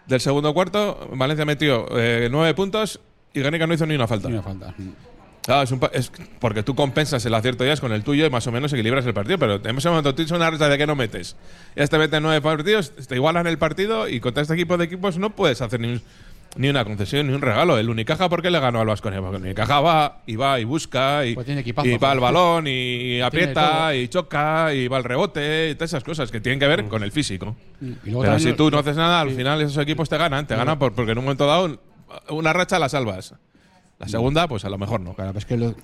del 0.07 0.21
segundo 0.21 0.53
cuarto, 0.55 1.09
Valencia 1.15 1.45
metió 1.45 1.87
eh, 1.99 2.29
nueve 2.31 2.55
puntos 2.55 3.01
y 3.35 3.41
Guernica 3.41 3.67
no 3.67 3.75
hizo 3.75 3.87
ni 3.87 3.95
una 3.95 4.07
falta. 4.09 4.29
Ni 4.29 4.35
una 4.35 4.43
falta. 4.43 4.75
Claro, 5.50 5.62
es 5.64 5.73
un 5.73 5.80
pa- 5.80 5.90
es 5.92 6.12
porque 6.38 6.62
tú 6.62 6.75
compensas 6.76 7.26
el 7.26 7.35
acierto 7.35 7.64
ya 7.64 7.73
es 7.73 7.80
con 7.80 7.90
el 7.92 8.04
tuyo 8.04 8.25
y 8.25 8.30
más 8.30 8.47
o 8.47 8.52
menos 8.52 8.73
equilibras 8.73 9.04
el 9.04 9.14
partido, 9.14 9.37
pero 9.38 9.57
en 9.64 9.76
ese 9.76 9.88
momento 9.88 10.14
tú 10.14 10.23
una 10.35 10.49
racha 10.49 10.69
de 10.69 10.78
que 10.78 10.87
no 10.87 10.95
metes. 10.95 11.35
Ya 11.75 11.87
te 11.88 11.99
meten 11.99 12.23
nueve 12.23 12.40
partidos, 12.40 12.92
te 12.95 13.16
igualan 13.16 13.47
el 13.49 13.59
partido 13.59 14.09
y 14.09 14.21
contra 14.21 14.42
este 14.42 14.54
equipo 14.54 14.76
de 14.78 14.85
equipos 14.85 15.19
no 15.19 15.30
puedes 15.30 15.61
hacer 15.61 15.80
ni 15.80 15.88
un, 15.95 16.02
ni 16.57 16.69
una 16.69 16.85
concesión, 16.85 17.26
ni 17.26 17.33
un 17.35 17.40
regalo. 17.42 17.78
El 17.78 17.90
Unicaja, 17.90 18.28
¿por 18.28 18.42
qué 18.42 18.50
le 18.52 18.61
ganó 18.61 18.80
al 18.80 18.87
Vasconia? 18.87 19.21
Porque 19.21 19.38
el 19.38 19.42
Unicaja 19.42 19.80
va 19.80 20.23
y 20.26 20.37
va 20.37 20.61
y 20.61 20.64
busca 20.64 21.26
y, 21.26 21.35
Pues 21.35 21.47
tiene 21.47 21.62
equipazo, 21.62 21.88
y 21.88 21.97
va 21.99 22.12
al 22.12 22.21
balón 22.21 22.66
y 22.69 23.21
aprieta 23.21 23.95
y 23.97 24.07
choca 24.09 24.73
y 24.73 24.87
va 24.87 24.99
al 24.99 25.04
rebote 25.04 25.71
y 25.71 25.75
todas 25.75 25.90
esas 25.90 26.04
cosas 26.04 26.30
que 26.30 26.40
tienen 26.40 26.61
que 26.61 26.66
ver 26.69 26.85
con 26.87 27.02
el 27.02 27.11
físico. 27.11 27.57
Y 27.80 28.11
luego 28.11 28.23
Pero 28.23 28.38
si 28.38 28.52
tú 28.52 28.71
no 28.71 28.78
haces 28.78 28.97
nada, 28.97 29.21
al 29.21 29.30
final 29.33 29.61
esos 29.62 29.78
equipos 29.78 30.09
te 30.09 30.16
ganan. 30.16 30.47
Te 30.47 30.54
ganan 30.54 30.78
por- 30.78 30.92
porque 30.92 31.11
en 31.12 31.19
un 31.19 31.25
momento 31.25 31.47
dado 31.47 31.80
una 32.28 32.52
racha 32.52 32.78
la 32.78 32.88
salvas. 32.88 33.35
La 34.00 34.09
segunda, 34.09 34.49
pues 34.49 34.64
a 34.64 34.71
lo 34.71 34.78
mejor 34.78 35.00
no. 35.00 35.14
Claro, 35.14 35.38
es 35.38 35.45
que 35.45 35.57
lo, 35.57 35.75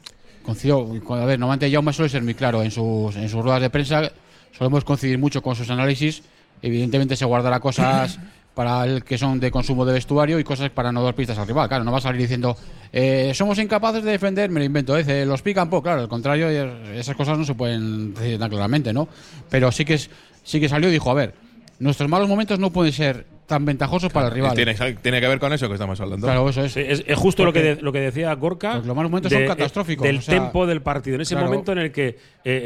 coincido, 0.42 0.80
a 1.10 1.24
ver, 1.26 1.38
normalmente 1.38 1.70
Jaume 1.70 1.92
suele 1.92 2.08
ser 2.08 2.22
muy 2.22 2.34
claro 2.34 2.62
en 2.62 2.70
sus, 2.70 3.14
en 3.16 3.28
sus 3.28 3.42
ruedas 3.42 3.60
de 3.60 3.68
prensa, 3.68 4.10
solemos 4.56 4.84
coincidir 4.84 5.18
mucho 5.18 5.42
con 5.42 5.54
sus 5.54 5.68
análisis, 5.68 6.22
evidentemente 6.62 7.14
se 7.16 7.26
guardará 7.26 7.60
cosas 7.60 8.18
para 8.54 8.84
el 8.84 9.04
que 9.04 9.18
son 9.18 9.38
de 9.38 9.50
consumo 9.50 9.84
de 9.84 9.92
vestuario 9.92 10.38
y 10.38 10.44
cosas 10.44 10.70
para 10.70 10.90
no 10.92 11.02
dar 11.02 11.14
pistas 11.14 11.36
al 11.36 11.46
rival, 11.46 11.68
claro, 11.68 11.84
no 11.84 11.92
va 11.92 11.98
a 11.98 12.00
salir 12.00 12.22
diciendo 12.22 12.56
eh, 12.90 13.32
somos 13.34 13.58
incapaces 13.58 14.02
de 14.02 14.12
defender, 14.12 14.48
me 14.48 14.60
lo 14.60 14.64
invento, 14.64 14.96
eh, 14.96 15.26
los 15.26 15.42
pican 15.42 15.68
poco, 15.68 15.82
claro, 15.82 16.00
al 16.00 16.08
contrario, 16.08 16.48
eh, 16.48 16.98
esas 16.98 17.16
cosas 17.16 17.36
no 17.36 17.44
se 17.44 17.54
pueden 17.54 18.14
decir 18.14 18.38
tan 18.38 18.48
claramente, 18.48 18.94
¿no? 18.94 19.08
Pero 19.50 19.70
sí 19.72 19.84
que, 19.84 19.94
es, 19.94 20.08
sí 20.42 20.58
que 20.58 20.70
salió 20.70 20.88
y 20.88 20.92
dijo, 20.92 21.10
a 21.10 21.14
ver, 21.14 21.34
nuestros 21.80 22.08
malos 22.08 22.28
momentos 22.28 22.58
no 22.58 22.70
pueden 22.70 22.94
ser 22.94 23.26
tan 23.46 23.64
ventajosos 23.64 24.12
para 24.12 24.26
el 24.28 24.34
rival. 24.34 24.54
Tiene, 24.54 24.74
tiene 24.74 25.20
que 25.20 25.28
ver 25.28 25.38
con 25.38 25.52
eso 25.52 25.68
que 25.68 25.74
estamos 25.74 26.00
hablando. 26.00 26.26
Claro, 26.26 26.48
eso 26.48 26.64
es. 26.64 26.72
Sí, 26.72 26.80
es, 26.86 27.04
es 27.06 27.16
justo 27.16 27.44
lo 27.44 27.52
que, 27.52 27.62
de- 27.62 27.76
lo 27.82 27.92
que 27.92 28.00
decía 28.00 28.32
Gorka. 28.34 28.78
Los 28.78 28.86
malos 28.96 29.10
momentos 29.10 29.32
son 29.32 29.42
de- 29.42 29.46
catastróficos, 29.48 30.04
Del 30.06 30.18
o 30.18 30.22
sea, 30.22 30.34
tempo 30.34 30.66
del 30.66 30.82
partido. 30.82 31.14
En 31.16 31.20
ese 31.22 31.34
claro. 31.34 31.48
momento 31.48 31.72
en 31.72 31.78
el 31.78 31.92
que 31.92 32.08
eh, 32.08 32.16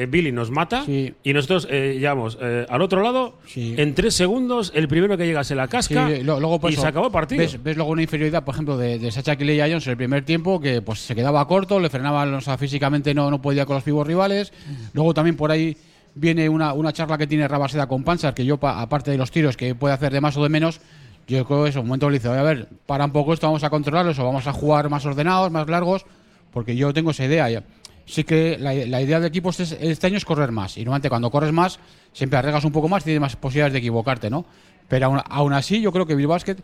eh, 0.00 0.06
Billy 0.08 0.32
nos 0.32 0.50
mata 0.50 0.84
Sí. 0.84 1.14
y 1.22 1.32
nosotros 1.32 1.68
eh, 1.70 1.94
llegamos 1.96 2.38
eh, 2.40 2.66
al 2.68 2.82
otro 2.82 3.02
lado, 3.02 3.38
Sí. 3.46 3.74
en 3.76 3.94
tres 3.94 4.14
segundos, 4.14 4.72
el 4.74 4.88
primero 4.88 5.16
que 5.18 5.26
llega 5.26 5.44
se 5.44 5.54
la 5.54 5.68
casca 5.68 6.08
Sí, 6.08 6.22
lo- 6.22 6.40
luego, 6.40 6.58
por 6.60 6.70
y 6.70 6.74
eso, 6.74 6.82
se 6.82 6.88
acabó 6.88 7.06
el 7.06 7.12
partido. 7.12 7.40
Ves, 7.42 7.62
ves 7.62 7.76
luego 7.76 7.92
una 7.92 8.02
inferioridad, 8.02 8.44
por 8.44 8.54
ejemplo, 8.54 8.76
de, 8.76 8.98
de 8.98 9.10
Sacha 9.12 9.36
Kiley 9.36 9.58
Jones 9.60 9.86
en 9.86 9.90
el 9.90 9.96
primer 9.96 10.24
tiempo, 10.24 10.60
que 10.60 10.80
pues 10.82 11.00
se 11.00 11.14
quedaba 11.14 11.46
corto, 11.46 11.78
le 11.78 11.90
frenaban, 11.90 12.32
o 12.34 12.40
sea, 12.40 12.56
físicamente 12.56 13.14
no, 13.14 13.30
no 13.30 13.40
podía 13.42 13.66
con 13.66 13.74
los 13.74 13.84
pibos 13.84 14.06
rivales. 14.06 14.52
Luego 14.94 15.12
también 15.14 15.36
por 15.36 15.50
ahí 15.50 15.76
viene 16.14 16.48
una, 16.48 16.72
una 16.72 16.92
charla 16.92 17.16
que 17.18 17.26
tiene 17.26 17.46
Rabaseda 17.48 17.86
con 17.86 18.04
Panchar, 18.04 18.34
que 18.34 18.44
yo, 18.44 18.56
pa- 18.58 18.80
aparte 18.80 19.10
de 19.10 19.16
los 19.18 19.30
tiros 19.30 19.56
que 19.56 19.74
puede 19.74 19.94
hacer 19.94 20.12
de 20.12 20.20
más 20.20 20.36
o 20.36 20.42
de 20.42 20.48
menos, 20.48 20.80
yo 21.28 21.44
creo 21.46 21.64
que 21.64 21.70
eso, 21.70 21.80
un 21.80 21.86
momento 21.86 22.10
le 22.10 22.18
dice, 22.18 22.28
"Oye, 22.28 22.38
a 22.40 22.42
ver, 22.42 22.68
para 22.86 23.04
un 23.04 23.12
poco 23.12 23.32
esto, 23.32 23.46
vamos 23.46 23.62
a 23.62 23.70
controlarlo, 23.70 24.10
o 24.12 24.24
vamos 24.24 24.46
a 24.46 24.52
jugar 24.52 24.88
más 24.90 25.06
ordenados, 25.06 25.50
más 25.50 25.68
largos, 25.68 26.04
porque 26.52 26.74
yo 26.74 26.92
tengo 26.92 27.12
esa 27.12 27.24
idea. 27.24 27.62
Sí 28.06 28.24
que 28.24 28.56
la, 28.58 28.74
la 28.74 29.00
idea 29.00 29.20
de 29.20 29.28
equipos 29.28 29.60
es- 29.60 29.72
este 29.80 30.08
año 30.08 30.16
es 30.16 30.24
correr 30.24 30.50
más. 30.50 30.76
Y 30.76 30.80
normalmente 30.80 31.08
cuando 31.08 31.30
corres 31.30 31.52
más, 31.52 31.78
siempre 32.12 32.38
arriesgas 32.38 32.64
un 32.64 32.72
poco 32.72 32.88
más 32.88 33.04
tienes 33.04 33.20
más 33.20 33.36
posibilidades 33.36 33.72
de 33.74 33.78
equivocarte, 33.78 34.30
¿no? 34.30 34.44
Pero 34.88 35.06
aún, 35.06 35.20
aún 35.28 35.52
así, 35.52 35.80
yo 35.80 35.92
creo 35.92 36.06
que 36.06 36.16
Bilbao 36.16 36.34
Basket, 36.34 36.56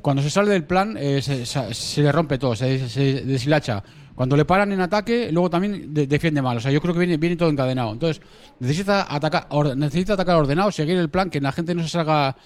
cuando 0.00 0.22
se 0.22 0.30
sale 0.30 0.50
del 0.50 0.64
plan, 0.64 0.96
eh, 0.98 1.22
se 1.22 2.02
le 2.02 2.10
rompe 2.10 2.38
todo, 2.38 2.56
se, 2.56 2.88
se 2.88 3.22
deshilacha. 3.24 3.84
Cuando 4.14 4.36
le 4.36 4.44
paran 4.44 4.72
en 4.72 4.80
ataque, 4.80 5.30
luego 5.32 5.48
también 5.50 5.92
de- 5.94 6.06
defiende 6.06 6.42
mal. 6.42 6.56
O 6.56 6.60
sea, 6.60 6.70
yo 6.70 6.80
creo 6.80 6.92
que 6.94 7.00
viene, 7.00 7.16
viene 7.16 7.36
todo 7.36 7.48
encadenado. 7.48 7.92
Entonces, 7.92 8.22
necesita 8.60 9.06
atacar, 9.14 9.46
or- 9.50 9.76
necesita 9.76 10.14
atacar 10.14 10.36
ordenado, 10.36 10.70
seguir 10.70 10.96
el 10.98 11.08
plan, 11.10 11.30
que 11.30 11.40
la 11.40 11.52
gente 11.52 11.74
no 11.74 11.82
se 11.82 11.88
salga, 11.88 12.36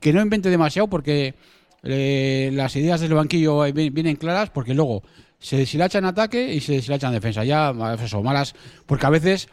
que, 0.00 0.12
no 0.12 0.20
invente 0.22 0.48
demasiado, 0.50 0.88
porque 0.88 1.34
eh, 1.82 2.50
las 2.54 2.74
ideas 2.76 3.00
del 3.00 3.14
banquillo 3.14 3.62
vi- 3.72 3.90
vienen 3.90 4.16
claras, 4.16 4.50
porque 4.50 4.74
luego 4.74 5.02
se 5.38 5.56
deshilacha 5.56 5.98
en 5.98 6.04
ataque 6.06 6.52
y 6.54 6.60
se 6.60 6.72
deshilacha 6.74 7.06
en 7.08 7.14
defensa. 7.14 7.44
Ya, 7.44 7.72
eso, 8.02 8.22
malas, 8.22 8.54
porque 8.86 9.06
a 9.06 9.10
veces 9.10 9.48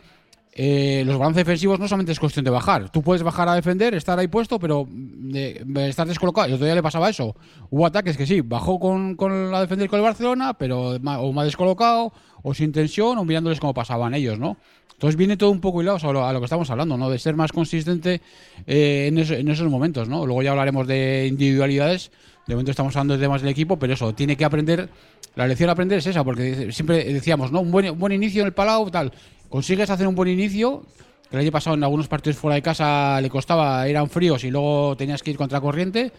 eh, 0.59 1.03
los 1.05 1.19
balances 1.19 1.45
defensivos 1.45 1.79
no 1.79 1.87
solamente 1.87 2.11
es 2.13 2.19
cuestión 2.19 2.43
de 2.43 2.49
bajar. 2.49 2.89
Tú 2.89 3.03
puedes 3.03 3.21
bajar 3.21 3.47
a 3.47 3.53
defender, 3.53 3.93
estar 3.93 4.17
ahí 4.17 4.27
puesto, 4.27 4.57
pero 4.59 4.87
de 4.89 5.63
estar 5.87 6.07
descolocado. 6.07 6.47
El 6.47 6.53
otro 6.55 6.65
día 6.65 6.73
le 6.73 6.81
pasaba 6.81 7.09
eso. 7.09 7.35
Hubo 7.69 7.85
ataques 7.85 8.17
que 8.17 8.25
sí, 8.25 8.41
bajó 8.41 8.79
con, 8.79 9.15
con 9.15 9.51
la 9.51 9.61
defender 9.61 9.87
con 9.87 9.99
el 9.99 10.03
Barcelona, 10.03 10.55
pero 10.55 10.97
ma- 10.99 11.19
o 11.19 11.31
más 11.31 11.45
descolocado, 11.45 12.11
o 12.41 12.53
sin 12.55 12.71
tensión, 12.71 13.19
o 13.19 13.23
mirándoles 13.23 13.59
cómo 13.59 13.73
pasaban 13.75 14.15
ellos, 14.15 14.39
¿no? 14.39 14.57
Entonces 14.93 15.15
viene 15.15 15.37
todo 15.37 15.51
un 15.51 15.61
poco 15.61 15.83
hilado 15.83 15.99
a 16.09 16.11
lo, 16.13 16.25
a 16.25 16.33
lo 16.33 16.39
que 16.39 16.45
estamos 16.45 16.67
hablando, 16.71 16.97
¿no? 16.97 17.07
De 17.11 17.19
ser 17.19 17.35
más 17.35 17.51
consistente 17.51 18.19
eh, 18.65 19.05
en, 19.09 19.19
eso- 19.19 19.35
en 19.35 19.47
esos 19.49 19.69
momentos, 19.69 20.09
¿no? 20.09 20.25
Luego 20.25 20.41
ya 20.41 20.49
hablaremos 20.51 20.87
de 20.87 21.27
individualidades. 21.29 22.09
De 22.47 22.55
momento 22.55 22.71
estamos 22.71 22.95
hablando 22.95 23.13
de 23.15 23.19
temas 23.23 23.41
del 23.41 23.51
equipo, 23.51 23.77
pero 23.77 23.93
eso, 23.93 24.13
tiene 24.15 24.35
que 24.35 24.45
aprender. 24.45 24.89
La 25.35 25.45
lección 25.45 25.69
a 25.69 25.73
aprender 25.73 25.99
es 25.99 26.07
esa, 26.07 26.23
porque 26.23 26.71
siempre 26.71 27.03
decíamos, 27.13 27.51
¿no? 27.51 27.59
Un 27.59 27.69
buen, 27.69 27.91
un 27.91 27.99
buen 27.99 28.11
inicio 28.13 28.41
en 28.41 28.47
el 28.47 28.53
Palau, 28.53 28.89
tal. 28.89 29.11
Consigues 29.49 29.89
hacer 29.89 30.07
un 30.07 30.15
buen 30.15 30.29
inicio, 30.29 30.83
que 31.29 31.37
el 31.37 31.41
año 31.41 31.51
pasado 31.51 31.75
en 31.75 31.83
algunos 31.83 32.07
partidos 32.07 32.37
fuera 32.37 32.55
de 32.55 32.61
casa 32.61 33.19
le 33.21 33.29
costaba, 33.29 33.87
eran 33.87 34.09
fríos 34.09 34.43
y 34.43 34.51
luego 34.51 34.95
tenías 34.97 35.23
que 35.23 35.31
ir 35.31 35.37
contra 35.37 35.61
corriente. 35.61 36.11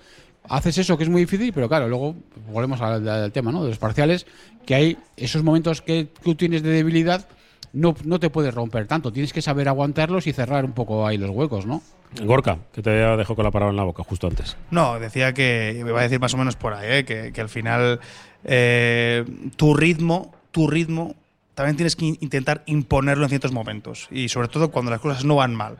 Haces 0.48 0.78
eso 0.78 0.96
que 0.96 1.04
es 1.04 1.10
muy 1.10 1.22
difícil, 1.22 1.52
pero 1.52 1.68
claro, 1.68 1.88
luego 1.88 2.14
volvemos 2.50 2.80
al, 2.80 3.06
al 3.06 3.32
tema, 3.32 3.52
¿no? 3.52 3.62
De 3.62 3.70
los 3.70 3.78
parciales, 3.78 4.26
que 4.64 4.74
hay 4.74 4.98
esos 5.16 5.42
momentos 5.42 5.82
que 5.82 6.08
tú 6.22 6.34
tienes 6.34 6.62
de 6.62 6.70
debilidad, 6.70 7.28
no, 7.72 7.94
no 8.04 8.18
te 8.18 8.30
puedes 8.30 8.54
romper 8.54 8.86
tanto. 8.86 9.12
Tienes 9.12 9.32
que 9.32 9.42
saber 9.42 9.68
aguantarlos 9.68 10.26
y 10.26 10.32
cerrar 10.32 10.64
un 10.64 10.72
poco 10.72 11.06
ahí 11.06 11.18
los 11.18 11.30
huecos, 11.30 11.66
¿no? 11.66 11.82
Gorka, 12.22 12.58
que 12.72 12.82
te 12.82 12.90
dejó 12.90 13.36
con 13.36 13.44
la 13.44 13.50
palabra 13.50 13.70
en 13.70 13.76
la 13.76 13.84
boca 13.84 14.02
justo 14.02 14.26
antes. 14.26 14.56
No, 14.70 14.98
decía 14.98 15.34
que, 15.34 15.76
iba 15.78 15.98
a 15.98 16.02
decir 16.02 16.20
más 16.20 16.32
o 16.32 16.38
menos 16.38 16.56
por 16.56 16.72
ahí, 16.72 17.00
¿eh? 17.00 17.04
que, 17.04 17.32
que 17.32 17.40
al 17.40 17.50
final 17.50 18.00
eh, 18.44 19.24
tu 19.56 19.74
ritmo, 19.74 20.32
tu 20.50 20.68
ritmo, 20.68 21.14
también 21.58 21.74
tienes 21.76 21.96
que 21.96 22.04
in- 22.06 22.18
intentar 22.20 22.62
imponerlo 22.66 23.24
en 23.24 23.30
ciertos 23.30 23.50
momentos. 23.50 24.06
Y 24.12 24.28
sobre 24.28 24.46
todo 24.46 24.70
cuando 24.70 24.92
las 24.92 25.00
cosas 25.00 25.24
no 25.24 25.34
van 25.34 25.56
mal. 25.56 25.76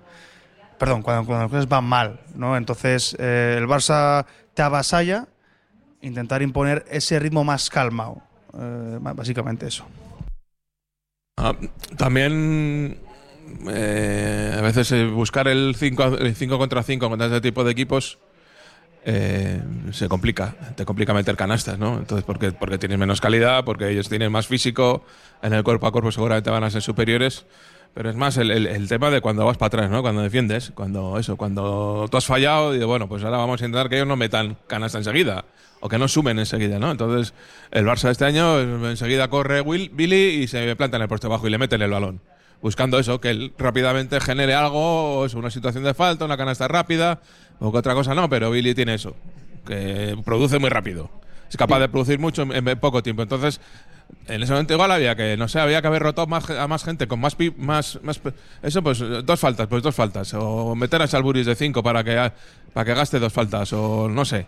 Perdón, 0.76 1.02
cuando, 1.02 1.24
cuando 1.24 1.44
las 1.44 1.50
cosas 1.52 1.68
van 1.68 1.84
mal, 1.84 2.20
¿no? 2.34 2.56
Entonces 2.56 3.14
eh, 3.20 3.54
el 3.56 3.68
Barça 3.68 4.26
te 4.54 4.62
avasalla, 4.62 5.28
intentar 6.02 6.42
imponer 6.42 6.84
ese 6.90 7.20
ritmo 7.20 7.44
más 7.44 7.70
calmado. 7.70 8.20
Eh, 8.58 8.98
básicamente 9.00 9.68
eso. 9.68 9.86
Ah, 11.36 11.54
también 11.96 12.98
eh, 13.70 14.56
a 14.58 14.60
veces 14.60 15.12
buscar 15.12 15.46
el 15.46 15.76
5 15.76 16.58
contra 16.58 16.82
5 16.82 17.08
contra 17.08 17.28
ese 17.28 17.40
tipo 17.40 17.62
de 17.62 17.70
equipos 17.70 18.18
eh, 19.10 19.62
se 19.92 20.06
complica, 20.06 20.54
te 20.76 20.84
complica 20.84 21.14
meter 21.14 21.34
canastas, 21.34 21.78
¿no? 21.78 21.96
Entonces, 21.96 22.26
porque, 22.26 22.52
porque 22.52 22.76
tienes 22.76 22.98
menos 22.98 23.22
calidad, 23.22 23.64
porque 23.64 23.88
ellos 23.88 24.10
tienen 24.10 24.30
más 24.30 24.46
físico, 24.46 25.02
en 25.42 25.54
el 25.54 25.64
cuerpo 25.64 25.86
a 25.86 25.92
cuerpo 25.92 26.12
seguramente 26.12 26.50
van 26.50 26.62
a 26.62 26.70
ser 26.70 26.82
superiores, 26.82 27.46
pero 27.94 28.10
es 28.10 28.16
más 28.16 28.36
el, 28.36 28.86
tema 28.86 29.08
de 29.08 29.22
cuando 29.22 29.46
vas 29.46 29.56
para 29.56 29.68
atrás, 29.68 29.90
¿no? 29.90 30.02
Cuando 30.02 30.20
defiendes, 30.20 30.72
cuando 30.74 31.18
eso, 31.18 31.38
cuando 31.38 32.06
tú 32.10 32.18
has 32.18 32.26
fallado 32.26 32.74
y 32.74 32.84
bueno, 32.84 33.08
pues 33.08 33.24
ahora 33.24 33.38
vamos 33.38 33.62
a 33.62 33.64
intentar 33.64 33.88
que 33.88 33.96
ellos 33.96 34.06
no 34.06 34.16
metan 34.16 34.58
canasta 34.66 34.98
enseguida 34.98 35.46
o 35.80 35.88
que 35.88 35.96
no 35.96 36.06
sumen 36.06 36.38
enseguida, 36.38 36.78
¿no? 36.78 36.90
Entonces, 36.90 37.32
el 37.70 37.86
Barça 37.86 38.10
este 38.10 38.26
año 38.26 38.60
enseguida 38.90 39.28
corre 39.28 39.62
Will, 39.62 39.90
Billy 39.94 40.42
y 40.42 40.48
se 40.48 40.76
planta 40.76 40.98
en 40.98 41.04
el 41.04 41.08
puesto 41.08 41.30
bajo 41.30 41.46
y 41.46 41.50
le 41.50 41.56
meten 41.56 41.80
el 41.80 41.90
balón. 41.90 42.20
Buscando 42.60 42.98
eso, 42.98 43.20
que 43.20 43.30
él 43.30 43.54
rápidamente 43.56 44.20
genere 44.20 44.54
algo, 44.54 45.24
es 45.24 45.32
una 45.32 45.48
situación 45.48 45.84
de 45.84 45.94
falta, 45.94 46.24
una 46.24 46.36
canasta 46.36 46.68
rápida, 46.68 47.20
o 47.60 47.72
que 47.72 47.78
otra 47.78 47.94
cosa 47.94 48.14
no, 48.14 48.28
pero 48.28 48.50
Billy 48.50 48.74
tiene 48.74 48.94
eso, 48.94 49.14
que 49.66 50.16
produce 50.24 50.58
muy 50.58 50.70
rápido. 50.70 51.10
Es 51.50 51.56
capaz 51.56 51.78
de 51.80 51.88
producir 51.88 52.18
mucho 52.18 52.42
en, 52.42 52.68
en 52.68 52.78
poco 52.78 53.02
tiempo. 53.02 53.22
Entonces, 53.22 53.60
en 54.26 54.42
ese 54.42 54.52
momento 54.52 54.74
igual 54.74 54.90
había 54.92 55.16
que, 55.16 55.36
no 55.36 55.48
sé, 55.48 55.60
había 55.60 55.80
que 55.80 55.86
haber 55.88 56.02
roto 56.02 56.26
más, 56.26 56.48
a 56.50 56.68
más 56.68 56.84
gente 56.84 57.06
con 57.08 57.20
más, 57.20 57.34
pi- 57.36 57.52
más, 57.56 57.98
más 58.02 58.20
eso 58.62 58.82
pues 58.82 58.98
dos 59.24 59.40
faltas, 59.40 59.66
pues 59.66 59.82
dos 59.82 59.94
faltas 59.94 60.34
o 60.34 60.74
meter 60.74 61.00
a 61.02 61.06
Salburis 61.06 61.46
de 61.46 61.54
cinco 61.54 61.82
para 61.82 62.04
que 62.04 62.32
para 62.74 62.84
que 62.84 62.94
gaste 62.94 63.18
dos 63.18 63.32
faltas 63.32 63.72
o 63.72 64.08
no 64.08 64.24
sé. 64.24 64.46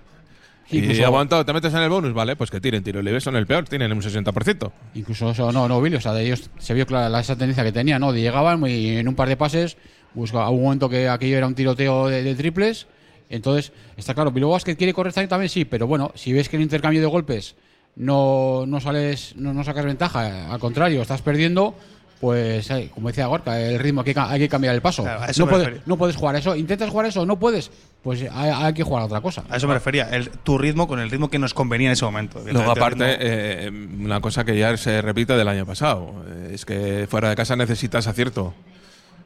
Y 0.73 1.03
aguantado, 1.03 1.45
te 1.45 1.53
metes 1.53 1.75
en 1.75 1.81
el 1.81 1.89
bonus, 1.89 2.13
vale, 2.13 2.37
pues 2.37 2.49
que 2.51 2.61
tiren 2.61 2.85
tiro 2.85 3.03
libre, 3.03 3.21
son 3.21 3.35
el 3.35 3.45
peor, 3.47 3.65
tienen 3.65 3.91
un 3.93 4.03
60%. 4.03 4.71
Incluso 4.95 5.31
eso, 5.31 5.51
no, 5.51 5.67
no, 5.67 5.81
Billy, 5.81 5.97
o 5.97 6.01
sea, 6.01 6.13
de 6.13 6.25
ellos 6.25 6.49
se 6.59 6.75
vio 6.75 6.87
clara 6.87 7.09
la- 7.09 7.21
esa 7.21 7.35
tendencia 7.35 7.65
que 7.65 7.73
tenía, 7.73 7.99
¿no? 7.99 8.13
Llegaban 8.15 8.65
y 8.69 8.97
en 8.99 9.09
un 9.09 9.17
par 9.17 9.29
de 9.29 9.37
pases, 9.37 9.77
buscaba 10.15 10.49
un 10.51 10.63
momento 10.63 10.89
que 10.89 11.09
aquello 11.09 11.39
era 11.39 11.47
un 11.49 11.55
tiroteo 11.57 12.07
de, 12.09 12.23
de 12.23 12.35
triples. 12.37 12.87
Entonces, 13.31 13.73
está 13.97 14.13
claro, 14.13 14.33
Bilbao 14.33 14.51
Basket 14.51 14.77
quiere 14.77 14.93
correr 14.93 15.13
también, 15.13 15.29
también 15.29 15.49
sí, 15.49 15.65
pero 15.65 15.87
bueno, 15.87 16.13
si 16.17 16.33
ves 16.33 16.49
que 16.49 16.57
el 16.57 16.63
intercambio 16.63 17.01
de 17.01 17.07
golpes 17.07 17.55
no, 17.97 18.65
no 18.67 18.81
sales, 18.81 19.35
no, 19.37 19.55
no 19.55 19.63
sacas 19.63 19.85
ventaja, 19.85 20.53
al 20.53 20.59
contrario, 20.59 21.01
estás 21.01 21.23
perdiendo, 21.23 21.77
pues 22.21 22.69
eh, 22.71 22.91
como 22.93 23.09
decía 23.09 23.27
Gorka, 23.27 23.59
el 23.61 23.79
ritmo 23.79 24.03
hay 24.05 24.13
que, 24.13 24.21
hay 24.21 24.41
que 24.41 24.49
cambiar 24.49 24.75
el 24.75 24.83
paso. 24.83 25.05
Claro, 25.05 25.33
no, 25.39 25.47
puedes, 25.47 25.87
no 25.87 25.97
puedes 25.97 26.17
jugar 26.17 26.35
eso, 26.35 26.57
intentas 26.57 26.91
jugar 26.91 27.07
eso, 27.07 27.25
no 27.25 27.39
puedes, 27.39 27.71
pues 28.03 28.23
hay, 28.23 28.51
hay 28.51 28.75
que 28.75 28.83
jugar 28.83 29.03
a 29.05 29.07
otra 29.07 29.21
cosa. 29.21 29.45
A 29.49 29.57
eso 29.57 29.69
me 29.69 29.75
refería, 29.75 30.09
el, 30.11 30.29
tu 30.31 30.59
ritmo 30.59 30.89
con 30.89 30.99
el 30.99 31.09
ritmo 31.09 31.31
que 31.31 31.39
nos 31.39 31.55
convenía 31.55 31.89
en 31.89 31.93
ese 31.93 32.05
momento. 32.05 32.43
Luego, 32.45 32.73
aparte, 32.73 33.17
eh, 33.21 33.71
una 33.71 34.21
cosa 34.21 34.45
que 34.45 34.59
ya 34.59 34.77
se 34.77 35.01
repite 35.03 35.35
del 35.35 35.47
año 35.47 35.65
pasado, 35.65 36.25
es 36.51 36.65
que 36.65 37.07
fuera 37.09 37.31
de 37.31 37.37
casa 37.37 37.55
necesitas 37.55 38.09
acierto. 38.09 38.55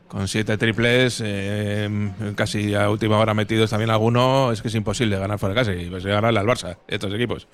Con 0.08 0.28
siete 0.28 0.56
triples, 0.56 1.20
eh, 1.24 2.12
casi 2.36 2.74
a 2.74 2.88
última 2.88 3.18
hora 3.18 3.34
metidos 3.34 3.70
también 3.70 3.90
alguno, 3.90 4.52
es 4.52 4.62
que 4.62 4.68
es 4.68 4.74
imposible 4.74 5.18
ganar 5.18 5.38
fuera 5.38 5.54
de 5.54 5.60
casa 5.60 5.72
y 5.72 5.90
pues 5.90 6.04
ganarle 6.04 6.38
al 6.38 6.46
Barça 6.46 6.76
estos 6.86 7.12
equipos. 7.12 7.48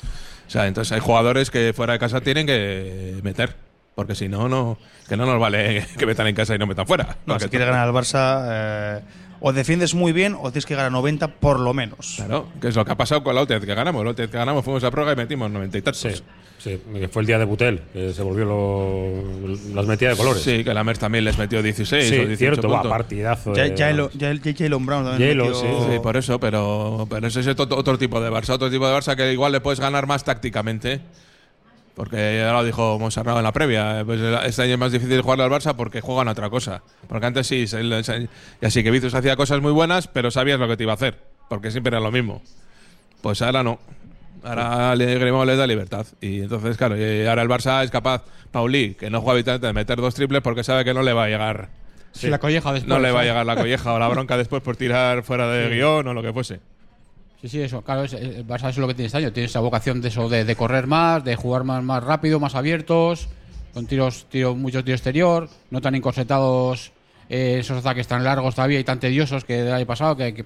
O 0.47 0.51
sea, 0.51 0.67
entonces 0.67 0.93
hay 0.93 1.01
jugadores 1.01 1.51
que 1.51 1.73
fuera 1.75 1.95
de 1.95 1.99
casa 1.99 2.21
tienen 2.21 2.47
que 2.47 3.21
meter, 3.23 3.57
porque 3.95 4.15
si 4.15 4.29
no, 4.29 4.49
no 4.49 4.79
que 5.09 5.17
no 5.17 5.27
nos 5.27 5.41
vale 5.41 5.87
que 5.99 6.07
metan 6.07 6.27
en 6.27 6.35
casa 6.35 6.55
y 6.55 6.59
no 6.59 6.67
metan 6.67 6.87
fuera. 6.87 7.17
No, 7.25 7.39
si 7.39 7.49
quiere 7.49 7.65
ganar 7.65 7.89
al 7.89 7.95
Barça, 7.95 8.45
eh, 8.49 9.01
o 9.41 9.53
defiendes 9.53 9.95
muy 9.95 10.13
bien 10.13 10.35
o 10.39 10.51
tienes 10.51 10.67
que 10.67 10.75
ganar 10.75 10.93
90 10.93 11.29
por 11.29 11.59
lo 11.61 11.73
menos. 11.75 12.15
Claro, 12.17 12.49
que 12.61 12.69
es 12.69 12.77
lo 12.77 12.85
que 12.85 12.93
ha 12.93 12.97
pasado 12.97 13.23
con 13.23 13.35
la 13.35 13.41
OTED 13.43 13.63
que 13.65 13.75
ganamos. 13.75 14.05
La 14.05 14.11
OTED 14.11 14.29
que 14.31 14.37
ganamos 14.39 14.65
fuimos 14.65 14.85
a 14.85 14.91
prórroga 14.91 15.13
y 15.15 15.17
metimos 15.17 15.51
90 15.51 15.79
y 15.79 15.83
tantos. 15.83 16.01
Sí, 16.01 16.11
sí, 16.59 16.81
que 16.95 17.09
fue 17.09 17.23
el 17.23 17.27
día 17.27 17.39
de 17.39 17.45
Butel, 17.47 17.81
que 17.93 18.13
se 18.13 18.23
volvió 18.23 18.45
lo, 18.45 19.49
las 19.75 19.87
metía 19.87 20.11
de 20.11 20.17
colores. 20.17 20.43
Sí, 20.43 20.63
que 20.63 20.75
la 20.75 20.85
Mer 20.85 20.99
también 20.99 21.25
les 21.25 21.39
metió 21.39 21.63
16 21.63 22.05
Sí, 22.09 22.15
o 22.17 22.27
18 22.27 22.37
cierto, 22.39 22.69
va, 22.69 22.83
partidazo. 22.83 23.55
Ya, 23.55 23.65
el, 23.65 23.75
ya, 23.75 23.91
el, 23.91 24.43
ya 24.43 24.55
Jalen 24.57 24.85
Brown 24.87 25.05
también 25.05 25.39
Jalen, 25.39 25.53
metió- 25.53 25.61
sí, 25.87 25.93
Sí, 25.93 25.99
por 26.03 26.17
eso, 26.17 26.39
pero, 26.39 27.07
pero 27.09 27.27
ese 27.27 27.41
es 27.41 27.47
otro, 27.49 27.77
otro 27.77 27.97
tipo 27.99 28.21
de 28.21 28.31
Barça. 28.31 28.51
Otro 28.51 28.71
tipo 28.71 28.87
de 28.87 28.95
Barça 28.95 29.17
que 29.17 29.33
igual 29.33 29.53
le 29.53 29.61
puedes 29.61 29.81
ganar 29.81 30.07
más 30.07 30.23
tácticamente. 30.25 31.01
Porque 32.01 32.39
ya 32.39 32.51
lo 32.53 32.65
dijo 32.65 32.99
Monsarrado 32.99 33.37
en 33.41 33.45
la 33.45 33.53
previa. 33.53 34.01
eh, 34.01 34.05
Pues 34.07 34.19
este 34.47 34.63
año 34.63 34.73
es 34.73 34.79
más 34.79 34.91
difícil 34.91 35.21
jugarle 35.21 35.45
al 35.45 35.51
Barça 35.51 35.77
porque 35.77 36.01
juegan 36.01 36.29
a 36.29 36.31
otra 36.31 36.49
cosa. 36.49 36.83
Porque 37.07 37.27
antes 37.27 37.47
sí, 37.47 37.67
y 37.71 38.65
así 38.65 38.83
que 38.83 38.91
Vicius 38.91 39.15
hacía 39.15 39.37
cosas 39.37 39.61
muy 39.61 39.71
buenas, 39.71 40.09
pero 40.09 40.31
sabías 40.31 40.59
lo 40.59 40.67
que 40.67 40.79
te 40.79 40.85
iba 40.85 40.93
a 40.93 40.95
hacer. 40.95 41.19
Porque 41.51 41.71
siempre 41.71 41.91
era 41.95 42.01
lo 42.01 42.11
mismo. 42.11 42.41
Pues 43.21 43.43
ahora 43.43 43.63
no. 43.63 43.79
Ahora 44.43 44.97
le 44.97 45.19
Grimaud 45.19 45.45
les 45.45 45.59
da 45.59 45.67
libertad. 45.67 46.07
Y 46.23 46.41
entonces, 46.41 46.79
claro, 46.79 46.97
y 46.97 47.27
ahora 47.27 47.43
el 47.43 47.51
Barça 47.51 47.85
es 47.85 47.91
capaz, 47.91 48.23
Pauli, 48.51 48.95
que 48.95 49.11
no 49.11 49.21
juega 49.21 49.33
habitualmente, 49.35 49.67
de 49.67 49.73
meter 49.75 50.01
dos 50.01 50.15
triples 50.15 50.41
porque 50.41 50.65
sabe 50.65 50.87
que 50.87 50.95
no 50.95 51.03
le 51.03 51.13
va 51.13 51.25
a 51.25 51.29
llegar. 51.29 51.69
Si 52.13 52.29
la 52.31 52.39
colleja 52.39 52.73
después. 52.73 52.89
No 52.89 52.99
le 52.99 53.13
va 53.13 53.21
a 53.21 53.25
llegar 53.25 53.45
la 53.45 53.57
colleja 53.57 53.93
o 53.93 53.99
la 53.99 54.09
bronca 54.09 54.39
después 54.39 54.63
por 54.63 54.75
tirar 54.77 55.23
fuera 55.23 55.51
de 55.51 55.69
guion 55.69 56.09
o 56.09 56.15
lo 56.15 56.23
que 56.23 56.33
fuese. 56.33 56.61
Sí, 57.41 57.49
sí, 57.49 57.61
eso. 57.63 57.83
Claro, 57.83 58.05
es, 58.05 58.13
el 58.13 58.47
Barça 58.47 58.69
es 58.69 58.77
lo 58.79 58.87
que 58.87 58.95
tiene 58.95 59.07
este 59.07 59.19
año. 59.19 59.33
Tiene 59.33 59.47
esa 59.47 59.61
vocación 59.61 60.01
de 60.03 60.09
eso, 60.09 60.29
de, 60.29 60.45
de 60.45 60.57
correr 60.57 60.87
más, 60.87 61.25
de 61.25 61.37
jugar 61.37 61.65
más, 61.65 61.83
más 61.83 62.03
rápido, 62.05 62.39
más 62.39 62.55
abiertos, 62.55 63.29
con 63.73 63.87
tiros, 63.87 64.27
tiro, 64.29 64.55
muchos 64.55 64.85
tiros 64.85 64.99
exterior, 65.01 65.49
no 65.71 65.81
tan 65.81 65.95
encorsetados 65.95 66.93
eh, 67.31 67.57
esos 67.61 67.79
ataques 67.79 68.07
tan 68.09 68.25
largos 68.25 68.55
todavía 68.55 68.79
y 68.81 68.85
tan 68.85 69.01
tediosos 69.01 69.45
que 69.45 69.63
del 69.63 69.73
año 69.73 69.87
pasado. 69.87 70.17
Que, 70.17 70.35
que- 70.35 70.45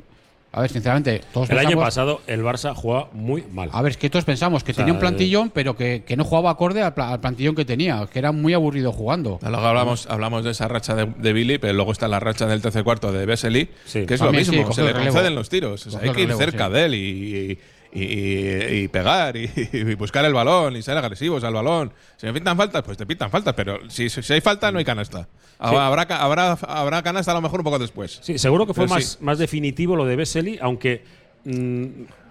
a 0.57 0.61
ver, 0.61 0.71
sinceramente, 0.71 1.21
todos 1.33 1.51
El 1.51 1.59
año 1.59 1.69
pensamos- 1.71 1.85
pasado 1.85 2.21
el 2.27 2.43
Barça 2.43 2.75
jugaba 2.75 3.09
muy 3.13 3.43
mal. 3.53 3.69
A 3.73 3.83
ver, 3.83 3.91
es 3.91 3.97
que 3.97 4.09
todos 4.09 4.25
pensamos 4.25 4.63
que 4.65 4.73
sea, 4.73 4.85
tenía 4.85 4.95
un 4.95 5.01
plantillón, 5.01 5.51
pero 5.51 5.77
que, 5.77 6.05
que 6.07 6.17
no 6.17 6.25
jugaba 6.25 6.51
acorde 6.51 6.81
al, 6.83 6.95
pla- 6.95 7.11
al 7.13 7.21
plantillón 7.21 7.55
que 7.55 7.65
tenía, 7.65 8.07
que 8.13 8.19
era 8.19 8.33
muy 8.33 8.55
aburrido 8.55 8.93
jugando. 8.93 9.39
Luego 9.43 9.57
hablamos, 9.67 10.07
hablamos 10.09 10.45
de 10.45 10.53
esa 10.53 10.69
racha 10.69 10.95
de, 10.95 11.07
de 11.19 11.33
Billy, 11.33 11.59
pero 11.59 11.73
luego 11.73 11.93
está 11.93 12.09
la 12.09 12.21
racha 12.21 12.47
del 12.47 12.63
tercer 12.63 12.85
cuarto 12.85 13.11
de 13.13 13.27
Vesely, 13.27 13.69
Sí. 13.85 14.07
que 14.07 14.15
es 14.15 14.21
También, 14.21 14.45
lo 14.45 14.45
sí, 14.45 14.51
mismo, 14.53 14.67
cogió 14.69 14.87
se 14.87 14.93
le 14.95 15.05
conceden 15.05 15.35
los 15.35 15.49
tiros. 15.49 15.87
O 15.87 15.91
sea, 15.91 16.01
hay 16.01 16.11
que 16.11 16.23
ir 16.23 16.31
el 16.31 16.37
relevo, 16.39 16.39
cerca 16.41 16.67
sí. 16.69 16.73
de 16.73 16.85
él 16.85 16.95
y, 16.95 16.99
y- 17.53 17.59
y- 17.95 18.75
y 18.85 18.89
pegar 18.89 19.37
y, 19.37 19.51
y 19.73 19.95
buscar 19.95 20.25
el 20.25 20.33
balón 20.35 20.77
y 20.77 20.83
ser 20.83 20.97
agresivos 20.99 21.45
al 21.45 21.55
balón. 21.55 21.93
Si 22.17 22.27
me 22.27 22.33
pintan 22.33 22.57
faltas, 22.57 22.83
pues 22.83 22.97
te 22.99 23.07
pintan 23.07 23.31
faltas, 23.31 23.55
pero 23.55 23.79
si, 23.89 24.09
si 24.11 24.33
hay 24.33 24.41
falta, 24.41 24.73
no 24.73 24.79
hay 24.79 24.85
canasta. 24.85 25.29
Habrá, 25.59 26.03
habrá, 26.19 26.53
habrá 26.53 27.03
canasta 27.03 27.31
a 27.31 27.35
lo 27.35 27.41
mejor 27.41 27.61
un 27.61 27.65
poco 27.65 27.79
después. 27.79 28.19
Sí, 28.23 28.39
seguro 28.39 28.67
que 28.67 28.75
fue 28.75 28.85
Pero 28.85 28.95
más, 28.97 29.05
sí. 29.05 29.19
más 29.21 29.39
definitivo 29.39 29.97
lo 29.97 30.05
de 30.05 30.17
Vesely, 30.17 30.59
aunque. 30.61 31.03
mm, 31.45 31.85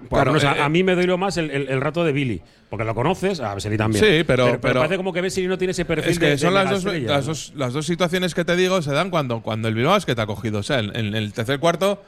Claro, 0.10 0.36
eh, 0.36 0.46
a 0.46 0.68
mí 0.68 0.84
me 0.84 0.96
doy 0.96 1.08
más 1.18 1.38
el, 1.38 1.50
el- 1.50 1.70
el 1.70 1.80
rato 1.80 2.04
de 2.04 2.12
Billy, 2.12 2.42
porque 2.70 2.84
lo 2.84 2.94
conoces, 2.94 3.40
a 3.40 3.54
Vesely 3.56 3.78
también. 3.78 4.04
Sí, 4.04 4.24
pero- 4.26 4.60
pero- 4.60 4.82
parece 4.82 4.98
como 4.98 5.14
que 5.14 5.22
Vesely 5.22 5.48
no 5.48 5.58
tiene 5.58 5.72
ese 5.72 5.86
perfil 5.86 6.12
Es 6.12 6.20
que 6.20 6.26
de- 6.26 6.32
de 6.32 6.38
son 6.40 6.54
las 6.54 6.70
dos, 6.70 6.84
las, 6.84 7.02
¿no? 7.02 7.22
dos, 7.22 7.54
las 7.56 7.72
dos 7.74 7.86
situaciones 7.86 8.36
que 8.36 8.44
te 8.44 8.58
digo 8.58 8.82
se 8.82 8.92
dan 8.92 9.10
cuando, 9.10 9.42
cuando 9.42 9.70
el 9.70 9.76
Bilbao 9.76 9.96
es 9.96 10.06
que 10.06 10.14
te 10.16 10.22
ha 10.22 10.26
cogido. 10.26 10.60
O 10.60 10.64
sea, 10.64 10.80
en, 10.80 10.94
en 10.96 11.16
el 11.16 11.32
tercer 11.32 11.60
cuarto, 11.60 12.04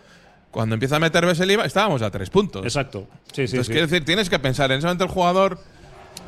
cuando 0.56 0.74
empieza 0.76 0.96
a 0.96 1.00
meter 1.00 1.26
Vesely, 1.26 1.56
estábamos 1.66 2.02
a 2.02 2.10
tres 2.10 2.30
puntos. 2.30 2.64
Exacto. 2.64 3.10
Sí, 3.34 3.46
sí, 3.48 3.58
Entonces, 3.58 3.68
sí. 3.68 3.72
quiero 3.74 3.88
decir, 3.88 4.06
tienes 4.06 4.30
que 4.30 4.40
pensar, 4.40 4.72
en 4.72 4.78
ese 4.78 4.88
momento 4.88 5.04
el 5.04 5.10
jugador 5.10 5.60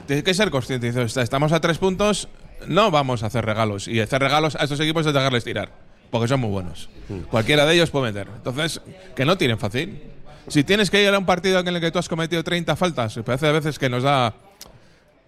tiene 0.06 0.22
que 0.22 0.34
ser 0.34 0.52
consciente. 0.52 0.88
Dice, 0.88 1.02
"Está- 1.04 1.22
estamos 1.22 1.54
a 1.54 1.62
tres 1.62 1.78
puntos, 1.78 2.28
no 2.68 2.92
vamos 2.92 3.24
a 3.24 3.28
hacer 3.28 3.46
regalos. 3.46 3.88
Y 3.88 4.02
hacer 4.02 4.22
regalos 4.22 4.58
a 4.58 4.64
estos 4.64 4.82
equipos 4.82 5.06
es 5.06 5.14
dejarles 5.14 5.46
tirar, 5.46 5.70
porque 6.12 6.28
son 6.28 6.42
muy 6.42 6.50
buenos. 6.50 6.90
Cualquiera 7.32 7.66
de 7.66 7.76
ellos 7.76 7.90
puede 7.90 8.12
meter. 8.12 8.28
Entonces, 8.36 8.82
que 9.16 9.24
no 9.24 9.38
tienen 9.38 9.58
fácil. 9.60 10.02
Si 10.50 10.66
tienes 10.66 10.90
que 10.92 11.02
ir 11.02 11.08
a 11.14 11.18
un 11.18 11.26
partido 11.26 11.60
en 11.60 11.68
el 11.70 11.80
que 11.80 11.90
tú 11.92 12.00
has 12.00 12.10
cometido 12.10 12.44
30 12.44 12.76
faltas, 12.76 13.18
parece 13.26 13.48
a 13.48 13.54
veces 13.54 13.80
que 13.80 13.88
nos 13.90 14.04
da 14.04 14.34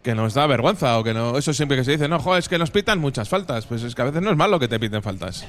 que 0.03 0.13
nos 0.15 0.33
da 0.33 0.45
vergüenza 0.47 0.97
o 0.99 1.03
que 1.05 1.13
no 1.13 1.37
eso 1.37 1.53
siempre 1.53 1.75
que 1.77 1.83
se 1.85 1.91
dice 1.91 2.07
no 2.07 2.19
joder, 2.19 2.39
es 2.39 2.47
que 2.47 2.57
nos 2.57 2.71
pitan 2.71 2.99
muchas 2.99 3.27
faltas 3.27 3.65
pues 3.65 3.83
es 3.83 3.93
que 3.95 4.01
a 4.01 4.05
veces 4.05 4.21
no 4.21 4.31
es 4.31 4.37
malo 4.37 4.57
que 4.57 4.69
te 4.69 4.79
piten 4.79 5.03
faltas 5.03 5.45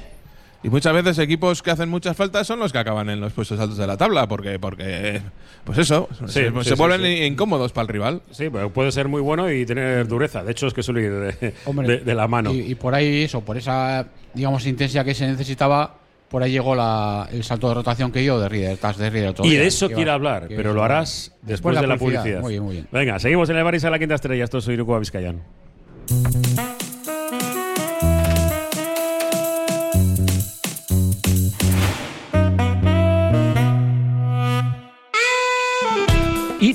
y 0.63 0.69
muchas 0.69 0.93
veces 0.93 1.17
equipos 1.19 1.61
que 1.63 1.71
hacen 1.71 1.89
muchas 1.89 2.15
faltas 2.15 2.45
son 2.45 2.59
los 2.59 2.71
que 2.71 2.77
acaban 2.77 3.09
en 3.09 3.19
los 3.19 3.33
puestos 3.33 3.59
altos 3.59 3.77
de 3.77 3.87
la 3.87 3.97
tabla 3.97 4.27
porque 4.27 4.59
porque 4.59 5.21
pues 5.63 5.77
eso 5.79 6.07
se, 6.27 6.49
sí, 6.49 6.55
se 6.63 6.69
sí, 6.69 6.73
vuelven 6.75 7.01
sí. 7.01 7.23
incómodos 7.23 7.71
para 7.71 7.83
el 7.83 7.87
rival 7.89 8.21
Sí, 8.31 8.47
pero 8.51 8.71
puede 8.71 8.91
ser 8.91 9.07
muy 9.07 9.21
bueno 9.21 9.51
y 9.51 9.65
tener 9.65 10.07
dureza. 10.07 10.43
De 10.43 10.51
hecho, 10.51 10.67
es 10.67 10.73
que 10.73 10.83
suele 10.83 11.01
ir 11.03 11.11
de, 11.11 11.53
Hombre, 11.65 11.87
de- 11.87 11.97
de 11.99 12.15
la 12.15 12.27
mano. 12.27 12.53
Y, 12.53 12.59
y 12.61 12.75
por 12.75 12.93
ahí, 12.95 13.23
eso, 13.23 13.41
por 13.41 13.57
esa, 13.57 14.07
digamos, 14.33 14.65
intensidad 14.65 15.03
que 15.05 15.13
se 15.13 15.27
necesitaba, 15.27 15.95
por 16.29 16.43
ahí 16.43 16.51
llegó 16.51 16.75
la, 16.75 17.27
el 17.31 17.43
salto 17.43 17.67
de 17.67 17.73
rotación 17.75 18.11
que 18.11 18.19
dio 18.21 18.39
de 18.39 18.47
Rieder, 18.47 18.77
tras 18.77 18.97
de 18.97 19.09
Rieder. 19.09 19.33
Y 19.43 19.55
de 19.55 19.67
eso 19.67 19.89
quiero 19.89 20.11
hablar, 20.13 20.47
que 20.47 20.55
pero 20.55 20.69
eso 20.69 20.75
lo 20.77 20.83
harás 20.83 21.35
después, 21.41 21.79
de 21.79 21.85
la 21.87 21.97
publicidad. 21.97 22.39
Muy 22.41 22.53
bien, 22.53 22.63
muy 22.63 22.73
bien. 22.75 22.87
Venga, 22.91 23.19
seguimos 23.19 23.49
en 23.49 23.57
el 23.57 23.63
Baris 23.63 23.83
a 23.83 23.89
la 23.89 23.99
quinta 23.99 24.15
estrella. 24.15 24.43
Esto 24.43 24.61
soy 24.61 24.75
Iruko 24.75 24.97
Vizcayan. 24.99 25.41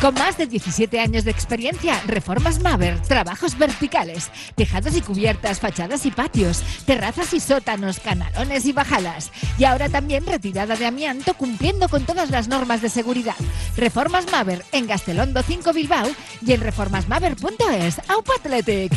Con 0.00 0.14
más 0.14 0.38
de 0.38 0.46
17 0.46 0.98
años 0.98 1.24
de 1.24 1.30
experiencia, 1.30 2.00
Reformas 2.06 2.62
Maver, 2.62 2.98
trabajos 3.02 3.58
verticales, 3.58 4.30
tejados 4.54 4.96
y 4.96 5.02
cubiertas, 5.02 5.60
fachadas 5.60 6.06
y 6.06 6.10
patios, 6.10 6.62
terrazas 6.86 7.34
y 7.34 7.40
sótanos, 7.40 8.00
canalones 8.00 8.64
y 8.64 8.72
bajadas. 8.72 9.30
Y 9.58 9.64
ahora 9.64 9.90
también 9.90 10.24
retirada 10.24 10.74
de 10.74 10.86
amianto 10.86 11.34
cumpliendo 11.34 11.86
con 11.90 12.06
todas 12.06 12.30
las 12.30 12.48
normas 12.48 12.80
de 12.80 12.88
seguridad. 12.88 13.36
Reformas 13.76 14.32
Maver 14.32 14.64
en 14.72 14.86
Gastelondo 14.86 15.42
5 15.42 15.74
Bilbao 15.74 16.08
y 16.46 16.52
en 16.52 16.62
reformasmaver.es. 16.62 18.00
¡Aupa 18.08 18.32
Athletic! 18.38 18.92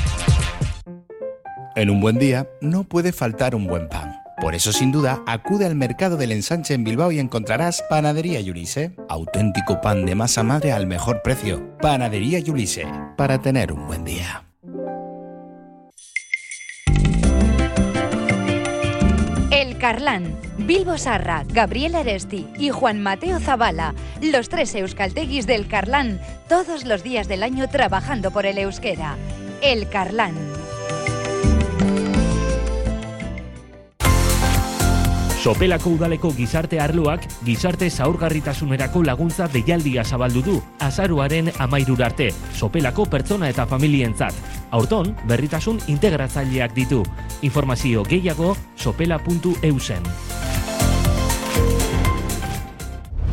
En 1.75 1.89
un 1.89 1.99
buen 1.99 2.17
día 2.17 2.47
no 2.61 2.85
puede 2.85 3.11
faltar 3.11 3.55
un 3.55 3.67
buen 3.67 3.89
pan. 3.89 4.22
Por 4.39 4.55
eso, 4.55 4.73
sin 4.73 4.91
duda, 4.91 5.21
acude 5.25 5.65
al 5.65 5.75
mercado 5.75 6.17
del 6.17 6.31
ensanche 6.31 6.73
en 6.73 6.83
Bilbao 6.83 7.11
y 7.11 7.19
encontrarás 7.19 7.83
Panadería 7.89 8.41
Yulise. 8.41 8.95
Auténtico 9.07 9.79
pan 9.79 10.05
de 10.05 10.15
masa 10.15 10.43
madre 10.43 10.71
al 10.71 10.87
mejor 10.87 11.21
precio. 11.21 11.77
Panadería 11.77 12.39
Yulise. 12.39 12.85
Para 13.15 13.39
tener 13.39 13.71
un 13.71 13.87
buen 13.87 14.03
día. 14.03 14.43
El 19.51 19.77
Carlán, 19.77 20.35
Bilbo 20.57 20.97
Sarra, 20.97 21.45
Gabriel 21.47 21.95
Aresti 21.95 22.47
y 22.57 22.69
Juan 22.69 23.01
Mateo 23.01 23.39
Zabala, 23.39 23.93
los 24.21 24.49
tres 24.49 24.73
euskalteguis 24.75 25.45
del 25.45 25.67
Carlán, 25.67 26.19
todos 26.49 26.85
los 26.85 27.03
días 27.03 27.27
del 27.27 27.43
año 27.43 27.69
trabajando 27.69 28.31
por 28.31 28.45
el 28.45 28.57
euskera. 28.57 29.15
El 29.61 29.87
Carlán. 29.89 30.35
Sopelako 35.43 35.97
udaleko 35.97 36.29
gizarte 36.31 36.77
arloak 36.79 37.25
gizarte 37.43 37.89
zaurgarritasunerako 37.91 39.01
laguntza 39.03 39.49
deialdia 39.51 40.05
zabaldu 40.05 40.43
du 40.45 40.53
azaruaren 40.79 41.51
amairur 41.59 41.99
arte, 42.07 42.29
sopelako 42.55 43.03
pertsona 43.11 43.49
eta 43.51 43.65
familientzat. 43.67 44.39
Aurton, 44.71 45.11
berritasun 45.27 45.83
integratzaileak 45.91 46.71
ditu. 46.79 47.03
Informazio 47.43 48.07
gehiago 48.07 48.55
sopela.eusen. 48.79 50.07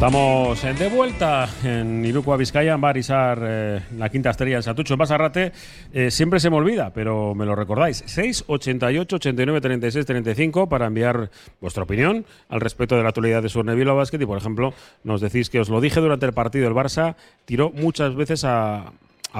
Estamos 0.00 0.62
de 0.62 0.88
vuelta 0.88 1.46
en 1.62 2.02
Iruko 2.02 2.34
Vizcaya, 2.38 2.72
en 2.72 2.80
Barisar, 2.80 3.38
eh, 3.42 3.80
la 3.98 4.08
quinta 4.08 4.30
estrella 4.30 4.56
en 4.56 4.62
Satucho, 4.62 4.94
en 4.94 4.98
Basarrate. 4.98 5.52
Eh, 5.92 6.10
siempre 6.10 6.40
se 6.40 6.48
me 6.48 6.56
olvida, 6.56 6.90
pero 6.94 7.34
me 7.34 7.44
lo 7.44 7.54
recordáis. 7.54 8.02
688 8.06 9.16
89 9.16 9.60
36 9.60 10.06
35 10.06 10.70
para 10.70 10.86
enviar 10.86 11.30
vuestra 11.60 11.82
opinión 11.82 12.24
al 12.48 12.62
respecto 12.62 12.96
de 12.96 13.02
la 13.02 13.10
actualidad 13.10 13.42
de 13.42 13.50
Surneville 13.50 13.92
Basket. 13.92 14.18
Y, 14.18 14.24
por 14.24 14.38
ejemplo, 14.38 14.72
nos 15.04 15.20
decís 15.20 15.50
que 15.50 15.60
os 15.60 15.68
lo 15.68 15.82
dije 15.82 16.00
durante 16.00 16.24
el 16.24 16.32
partido, 16.32 16.66
el 16.66 16.74
Barça 16.74 17.16
tiró 17.44 17.70
muchas 17.70 18.14
veces 18.14 18.44
a, 18.44 18.94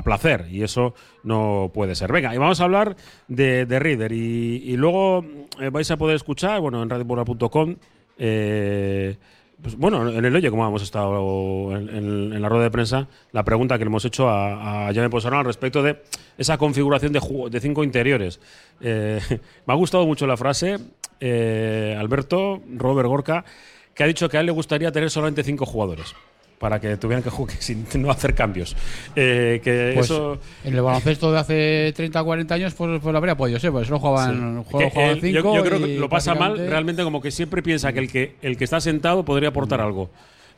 placer 0.05 0.47
y 0.51 0.63
eso 0.63 0.93
no 1.25 1.71
puede 1.73 1.95
ser. 1.95 2.13
Venga, 2.13 2.35
y 2.35 2.39
vamos 2.39 2.61
a 2.61 2.65
hablar 2.65 2.97
de, 3.29 3.65
de 3.65 3.79
Reader 3.79 4.13
y, 4.13 4.77
luego 4.77 5.25
eh, 5.59 5.71
vais 5.71 5.91
a 5.91 5.97
poder 5.97 6.17
escuchar, 6.17 6.61
bueno, 6.61 6.83
en 6.83 6.91
radioburra.com, 6.91 7.77
eh, 8.19 9.17
pues, 9.63 9.77
bueno, 9.77 10.09
en 10.09 10.25
el 10.25 10.35
Oye, 10.35 10.51
como 10.51 10.67
hemos 10.67 10.83
estado 10.83 11.77
en, 11.77 12.41
la 12.41 12.49
rueda 12.49 12.65
de 12.65 12.71
prensa, 12.71 13.09
la 13.33 13.45
pregunta 13.45 13.79
que 13.79 13.85
le 13.85 13.89
hemos 13.89 14.05
hecho 14.05 14.29
a, 14.29 14.89
a 14.89 14.95
Jaime 14.95 15.11
al 15.13 15.45
respecto 15.45 15.83
de 15.83 16.03
esa 16.39 16.59
configuración 16.59 17.13
de 17.13 17.61
cinco 17.61 17.85
interiores. 17.85 18.41
Eh, 18.81 19.21
me 19.67 19.75
ha 19.75 19.77
gustado 19.77 20.07
mucho 20.07 20.27
la 20.27 20.37
frase, 20.37 20.79
eh, 21.21 21.97
Alberto, 21.99 22.61
Robert 22.77 23.09
Gorka, 23.09 23.45
que 23.95 24.05
ha 24.05 24.07
dicho 24.07 24.29
que 24.29 24.37
a 24.37 24.41
él 24.41 24.47
le 24.47 24.53
gustaría 24.53 24.93
tener 24.93 25.11
solamente 25.11 25.43
cinco 25.43 25.67
jugadores 25.67 26.15
para 26.61 26.79
que 26.79 26.99
tuvieran 26.99 27.23
que 27.23 27.31
jugar 27.31 27.57
sin 27.59 27.87
no 27.97 28.11
hacer 28.11 28.35
cambios. 28.35 28.77
Eh, 29.17 29.63
que 29.65 29.93
Pues 29.95 30.05
eso 30.11 30.39
en 30.63 30.75
el 30.75 30.83
baloncesto 30.83 31.33
de 31.33 31.39
hace 31.39 31.93
30 31.97 32.21
o 32.21 32.25
40 32.27 32.55
años, 32.55 32.75
pues, 32.75 33.01
pues 33.01 33.13
lo 33.13 33.17
habría 33.17 33.35
podido 33.35 33.59
ser, 33.59 33.73
pues 33.73 33.87
solo 33.87 33.99
jugaban, 33.99 34.59
Sí. 34.63 34.67
jugaban, 34.71 34.91
Que 34.93 35.29
él- 35.29 35.33
yo- 35.35 35.41
cinco 35.41 35.57
yo, 35.57 35.65
creo 35.65 35.79
y 35.79 35.83
que 35.95 35.99
lo 35.99 36.11
pasa 36.11 36.35
mal 36.35 36.59
realmente 36.59 37.03
como 37.03 37.23
que 37.23 37.31
siempre 37.31 37.63
piensa 37.63 37.95
que 37.95 38.01
el 38.01 38.13
que 38.13 38.35
el 38.43 38.59
que 38.59 38.65
está 38.65 38.79
sentado 38.79 39.25
podría 39.25 39.49
aportar 39.49 39.81
algo. 39.81 40.11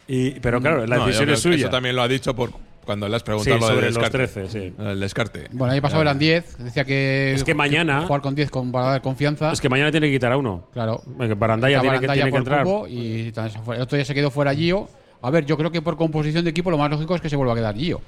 Y, 0.08 0.32
pero 0.40 0.60
claro, 0.60 0.84
la 0.88 0.96
No, 0.96 1.06
decisión 1.06 1.30
es 1.30 1.36
que 1.36 1.42
suya. 1.42 1.56
Eso 1.66 1.70
también 1.70 1.94
lo 1.94 2.02
ha 2.02 2.08
dicho 2.08 2.34
por 2.34 2.50
cuando 2.84 3.08
le 3.08 3.14
has 3.14 3.22
Sí, 3.22 3.26
preguntado 3.26 3.58
lo 3.60 3.66
sobre 3.68 3.76
del 3.86 3.94
los 3.94 4.02
descarte. 4.02 4.42
13, 4.42 4.48
sí. 4.48 4.74
El 4.76 4.98
descarte. 4.98 5.46
Bueno, 5.52 5.66
el 5.66 5.70
año 5.74 5.82
pasado 5.82 6.02
eran 6.02 6.18
10, 6.18 6.58
decía 6.58 6.84
que. 6.84 7.32
Es 7.32 7.44
que 7.44 7.54
mañana- 7.54 8.02
Jugar 8.08 8.22
con 8.22 8.34
10 8.34 8.50
con, 8.50 8.72
para 8.72 8.86
dar 8.86 9.02
confianza. 9.02 9.52
Es 9.52 9.60
que 9.60 9.68
mañana 9.68 9.92
tiene 9.92 10.08
que 10.08 10.14
quitar 10.14 10.32
a 10.32 10.36
uno. 10.36 10.66
Claro. 10.72 11.00
Barandaya 11.36 11.80
tiene 11.80 12.00
que, 12.00 12.08
tiene 12.08 12.24
que 12.24 12.30
por 12.30 12.38
entrar. 12.40 12.66
y 12.90 13.32
fue. 13.64 13.76
el 13.76 13.82
otro 13.82 13.94
día 13.96 14.04
se 14.04 14.14
quedó 14.14 14.32
fuera 14.32 14.52
Gio. 14.52 14.88
A 15.22 15.30
ver, 15.30 15.46
yo 15.46 15.56
creo 15.56 15.70
que 15.70 15.80
por 15.82 15.96
composición 15.96 16.44
de 16.44 16.50
equipo 16.50 16.70
lo 16.70 16.78
más 16.78 16.90
lógico 16.90 17.14
es 17.14 17.20
que 17.20 17.28
se 17.30 17.36
vuelva 17.36 17.52
a 17.52 17.56
quedar 17.56 17.76
Gio. 17.76 18.00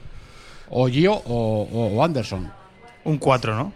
O 0.71 0.89
Gio 0.89 1.15
o, 1.27 2.03
Anderson. 2.03 2.51
Un 3.05 3.19
4, 3.19 3.55
¿no? 3.55 3.73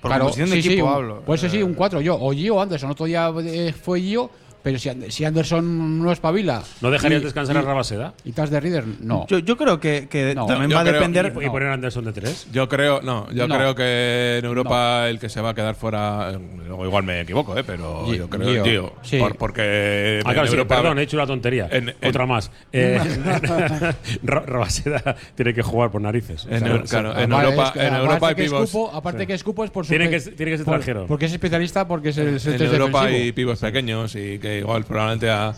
Por 0.00 0.08
Claro, 0.10 0.24
composición 0.24 0.50
de 0.50 0.56
sí, 0.56 0.62
sí, 0.62 0.68
equipo 0.72 0.86
un- 0.88 0.92
hablo. 0.94 1.22
Pues 1.24 1.40
sí, 1.42 1.62
un 1.62 1.74
4 1.74 2.00
yo. 2.00 2.16
O 2.20 2.32
Gio 2.32 2.56
o 2.56 2.60
Anderson. 2.60 2.90
Otro 2.90 3.06
día 3.06 3.30
eh, 3.44 3.72
fue 3.72 4.00
Gio, 4.00 4.30
pero 4.62 4.78
si, 4.78 4.88
And- 4.88 5.08
si 5.10 5.24
Anderson 5.24 6.02
no 6.02 6.12
espabila. 6.12 6.62
¿No 6.80 6.90
dejarías 6.90 7.20
y- 7.22 7.24
descansar 7.24 7.56
y- 7.56 7.58
a 7.58 7.62
Rabaseda? 7.62 8.14
Y 8.24 8.32
Taz 8.32 8.50
de 8.50 8.60
Reader, 8.60 8.84
no. 9.00 9.26
Yo, 9.28 9.38
yo 9.38 9.56
creo 9.56 9.80
que, 9.80 10.08
que 10.08 10.34
No. 10.34 10.46
también 10.46 10.70
Yo 10.70 10.76
va 10.76 10.82
a 10.82 10.84
depender. 10.84 11.32
¿Y 11.40 11.48
poner 11.48 11.68
a 11.68 11.74
Anderson 11.74 12.04
de 12.04 12.12
tres? 12.12 12.46
Yo 12.52 12.68
creo, 12.68 13.00
no, 13.02 13.30
yo 13.32 13.46
No. 13.48 13.56
creo 13.56 13.74
que 13.74 14.36
en 14.38 14.44
Europa 14.44 15.08
el 15.08 15.18
que 15.18 15.28
se 15.28 15.40
va 15.40 15.50
a 15.50 15.54
quedar 15.54 15.74
fuera, 15.74 16.32
luego 16.66 16.84
igual 16.86 17.04
me 17.04 17.20
equivoco, 17.20 17.56
eh, 17.58 17.64
pero 17.66 18.06
Gio- 18.06 18.14
yo 18.16 18.30
creo 18.30 18.48
Gio, 18.48 18.64
Gio, 18.64 18.92
sí. 19.02 19.18
por- 19.18 19.36
porque 19.36 20.20
Ah, 20.24 20.32
claro, 20.32 20.42
en 20.42 20.46
sí, 20.48 20.52
Europa 20.54 20.76
perdón, 20.76 20.98
he 20.98 21.02
hecho 21.02 21.16
una 21.16 21.26
tontería. 21.26 21.68
En- 21.70 21.88
en- 22.00 22.08
Otra 22.08 22.26
más. 22.26 22.50
Eh, 22.72 22.98
Ra- 24.22 24.40
Rabaseda 24.46 25.16
tiene 25.34 25.54
que 25.54 25.62
jugar 25.62 25.90
por 25.90 26.00
narices. 26.00 26.46
En 26.48 26.62
O 26.62 26.86
sea, 26.86 27.00
claro, 27.02 27.18
en 27.18 27.32
Europa, 27.32 27.64
es 27.66 27.70
que 27.72 27.86
en 27.86 27.94
Europa 27.94 28.28
hay 28.28 28.34
escupo- 28.44 28.90
aparte 28.92 29.26
que 29.26 29.34
escupo 29.34 29.64
es 29.64 29.70
por 29.70 29.84
su 29.84 29.90
Tiene 29.90 30.10
que 30.10 30.20
ser- 30.20 30.34
tiene 30.36 30.52
que 30.52 30.58
ser 30.58 30.64
extranjero. 30.66 31.06
Porque 31.06 31.26
es 31.26 31.32
especialista, 31.32 31.86
porque 31.86 32.10
es 32.10 32.18
el, 32.18 32.36
es 32.36 32.46
en 32.46 32.62
Europa 32.62 33.02
hay 33.04 33.32
pibos 33.32 33.58
pequeños 33.60 34.14
y 34.14 34.38
que 34.38 34.49
igual 34.58 34.84
probablemente 34.84 35.30
a, 35.30 35.54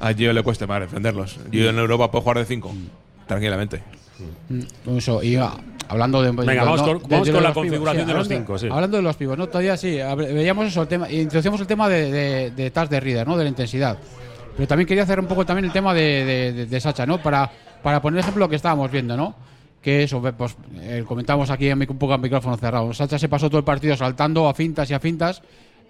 a 0.00 0.12
Gio 0.14 0.32
le 0.32 0.42
cueste 0.42 0.66
más 0.66 0.80
defenderlos. 0.80 1.38
Gio 1.50 1.68
en 1.70 1.78
Europa 1.78 2.10
puede 2.10 2.22
jugar 2.22 2.38
de 2.38 2.44
5, 2.46 2.72
tranquilamente. 3.26 3.82
Mm, 4.48 4.96
Eso, 4.98 5.22
y 5.22 5.36
ah, 5.36 5.52
hablando 5.88 6.22
de. 6.22 6.30
Venga, 6.30 6.64
vamos 6.64 6.82
con- 6.82 7.02
vamos 7.08 7.26
con 7.28 7.34
lo 7.36 7.40
la 7.40 7.52
configuración 7.54 8.06
de 8.06 8.12
los 8.14 8.26
hablando- 8.26 8.46
cinco, 8.46 8.58
sí. 8.58 8.68
Hablando 8.70 8.96
de 8.98 9.02
los 9.02 9.16
pibos, 9.16 9.38
¿no? 9.38 9.46
Todavía 9.46 9.76
sí, 9.76 9.98
veíamos 10.16 10.66
eso, 10.66 10.82
el 10.82 10.88
tema, 10.88 11.10
introducimos 11.10 11.60
el 11.60 11.66
tema 11.66 11.88
de, 11.88 12.10
de, 12.12 12.50
de 12.50 12.70
touch 12.70 12.88
de 12.88 13.00
Reader, 13.00 13.26
¿no? 13.26 13.36
De 13.36 13.44
la 13.44 13.50
intensidad. 13.50 13.98
Pero 14.56 14.68
también 14.68 14.86
quería 14.86 15.04
hacer 15.04 15.20
un 15.20 15.26
poco 15.26 15.46
también 15.46 15.64
el 15.64 15.72
tema 15.72 15.94
de, 15.94 16.24
de, 16.24 16.52
de- 16.52 16.66
de 16.66 16.80
Sacha, 16.80 17.06
¿no? 17.06 17.22
Para, 17.22 17.50
para 17.82 18.02
poner 18.02 18.20
ejemplo 18.20 18.44
lo 18.44 18.48
que 18.50 18.56
estábamos 18.56 18.90
viendo, 18.90 19.16
¿no? 19.16 19.34
Que 19.80 20.02
eso, 20.02 20.20
pues 20.36 20.54
eh, 20.80 21.02
comentamos 21.08 21.48
aquí 21.48 21.70
un 21.72 21.86
poco 21.98 22.12
a 22.12 22.18
micrófono 22.18 22.54
cerrado. 22.58 22.92
Sacha 22.92 23.18
se 23.18 23.30
pasó 23.30 23.48
todo 23.48 23.58
el 23.60 23.64
partido 23.64 23.96
saltando 23.96 24.46
a 24.46 24.52
fintas 24.52 24.90
y 24.90 24.92
a 24.94 25.00
fintas, 25.00 25.40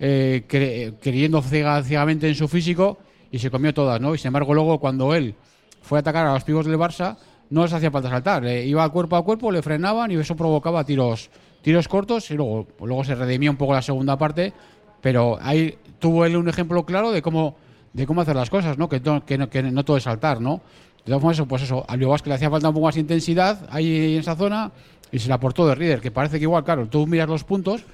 eh, 0.01 0.45
cre- 0.49 0.95
creyendo 1.01 1.43
ciega- 1.43 1.83
ciegamente 1.83 2.27
en 2.29 2.35
su 2.35 2.49
físico 2.49 2.99
y 3.31 3.39
se 3.39 3.51
comió 3.51 3.73
todas, 3.75 4.01
¿no? 4.01 4.15
Y 4.15 4.19
sin 4.19 4.29
embargo, 4.29 4.55
luego 4.55 4.79
cuando 4.81 5.15
él 5.15 5.35
fue 5.83 5.99
a 5.99 6.01
atacar 6.01 6.27
a 6.27 6.33
los 6.35 6.43
pibos 6.45 6.67
del 6.67 6.77
Barça, 6.79 7.17
no 7.51 7.63
les 7.63 7.73
hacía 7.73 7.91
falta 7.91 8.09
saltar. 8.11 8.43
le 8.43 8.67
iba 8.67 8.89
cuerpo 8.89 9.17
a 9.17 9.25
cuerpo, 9.25 9.51
le 9.53 9.63
frenaban 9.63 10.11
y 10.11 10.15
eso 10.17 10.37
provocaba 10.37 10.85
tiros, 10.85 11.31
tiros 11.63 11.87
cortos 11.89 12.31
y 12.31 12.35
luego, 12.35 12.67
luego 12.81 13.05
se 13.05 13.15
redimía 13.15 13.51
un 13.51 13.57
poco 13.57 13.75
la 13.75 13.83
segunda 13.83 14.17
parte. 14.17 14.53
Pero 15.01 15.39
ahí 15.41 15.77
tuvo 15.99 16.25
él 16.27 16.37
un 16.37 16.49
ejemplo 16.49 16.85
claro 16.85 17.11
de 17.11 17.23
cómo, 17.23 17.57
de 17.93 18.07
cómo 18.07 18.21
hacer 18.21 18.37
las 18.37 18.51
cosas, 18.51 18.79
¿no? 18.79 18.89
Que, 18.89 19.01
no- 19.01 19.25
que, 19.25 19.39
no, 19.39 19.49
no 19.73 19.85
todo 19.85 19.97
es 19.97 20.05
saltar, 20.05 20.41
¿no? 20.41 20.61
De 20.99 21.05
todas 21.07 21.21
formas, 21.23 21.43
pues 21.49 21.63
eso, 21.63 21.85
a 21.89 21.97
que 21.97 22.29
le 22.29 22.35
hacía 22.35 22.51
falta 22.51 22.69
un 22.69 22.75
poco 22.75 22.87
más 22.87 22.97
intensidad 22.99 23.67
ahí 23.71 24.15
en 24.15 24.21
esa 24.21 24.37
zona 24.37 24.71
y 25.11 25.19
se 25.19 25.29
la 25.29 25.37
aportó 25.37 25.67
de 25.67 25.75
Reader, 25.75 26.01
que 26.01 26.11
parece 26.11 26.37
que 26.39 26.43
igual, 26.45 26.63
claro, 26.63 26.87
tú 26.89 27.07
miras 27.07 27.29
los 27.29 27.43
puntos, 27.45 27.85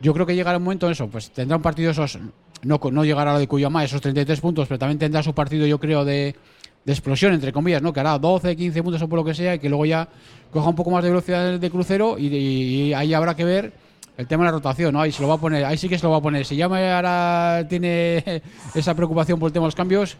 yo 0.00 0.12
creo 0.12 0.26
que 0.26 0.34
llegará 0.34 0.58
un 0.58 0.64
momento 0.64 0.86
en 0.86 0.92
eso, 0.92 1.08
pues 1.08 1.30
tendrá 1.30 1.56
un 1.56 1.62
partido 1.62 1.90
esos, 1.90 2.18
no, 2.62 2.80
no 2.92 3.04
llegará 3.04 3.30
a 3.30 3.34
lo 3.34 3.40
de 3.40 3.48
Cuyamá, 3.48 3.84
esos 3.84 4.00
33 4.00 4.40
puntos, 4.40 4.68
pero 4.68 4.78
también 4.78 4.98
tendrá 4.98 5.22
su 5.22 5.34
partido, 5.34 5.66
yo 5.66 5.78
creo, 5.78 6.04
de, 6.04 6.34
de 6.84 6.92
explosión, 6.92 7.32
entre 7.32 7.52
comillas, 7.52 7.80
¿no? 7.82 7.92
Que 7.92 8.00
hará 8.00 8.18
12, 8.18 8.56
15 8.56 8.82
puntos 8.82 9.02
o 9.02 9.08
por 9.08 9.18
lo 9.18 9.24
que 9.24 9.34
sea, 9.34 9.54
y 9.54 9.58
que 9.58 9.68
luego 9.68 9.86
ya 9.86 10.08
coja 10.50 10.68
un 10.68 10.74
poco 10.76 10.90
más 10.90 11.02
de 11.02 11.10
velocidad 11.10 11.58
de 11.58 11.70
crucero 11.70 12.16
y, 12.18 12.92
ahí 12.92 13.12
habrá 13.14 13.34
que 13.34 13.44
ver 13.44 13.72
el 14.16 14.26
tema 14.28 14.44
de 14.44 14.50
la 14.50 14.52
rotación, 14.52 14.92
¿no? 14.92 15.00
Ahí 15.00 15.10
se 15.10 15.22
lo 15.22 15.28
va 15.28 15.34
a 15.34 15.38
poner, 15.38 15.64
ahí 15.64 15.76
sí 15.76 15.88
que 15.88 15.98
se 15.98 16.04
lo 16.04 16.10
va 16.10 16.18
a 16.18 16.22
poner. 16.22 16.44
Si 16.46 16.54
ya 16.56 16.68
me 16.68 16.92
ahora 16.92 17.66
tiene 17.68 18.42
esa 18.74 18.94
preocupación 18.94 19.38
por 19.40 19.48
el 19.48 19.52
tema 19.52 19.64
de 19.64 19.68
los 19.68 19.74
cambios, 19.74 20.16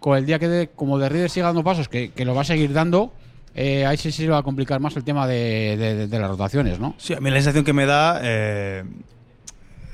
con 0.00 0.16
el 0.18 0.26
día 0.26 0.38
que 0.38 0.70
como 0.76 0.98
de 0.98 1.08
Reader 1.08 1.30
siga 1.30 1.46
dando 1.46 1.64
pasos, 1.64 1.88
que, 1.88 2.10
que 2.10 2.24
lo 2.24 2.34
va 2.34 2.42
a 2.42 2.44
seguir 2.44 2.72
dando, 2.72 3.12
eh, 3.54 3.86
ahí 3.86 3.96
sí 3.96 4.12
se 4.12 4.28
va 4.28 4.38
a 4.38 4.42
complicar 4.42 4.78
más 4.80 4.94
el 4.96 5.02
tema 5.04 5.26
de, 5.26 5.76
de- 5.76 6.06
de 6.06 6.18
las 6.18 6.28
rotaciones, 6.30 6.78
¿no? 6.78 6.94
Sí, 6.98 7.14
a 7.14 7.20
mí 7.20 7.30
la 7.30 7.36
sensación 7.36 7.64
que 7.64 7.72
me 7.72 7.86
da 7.86 8.20
eh, 8.22 8.84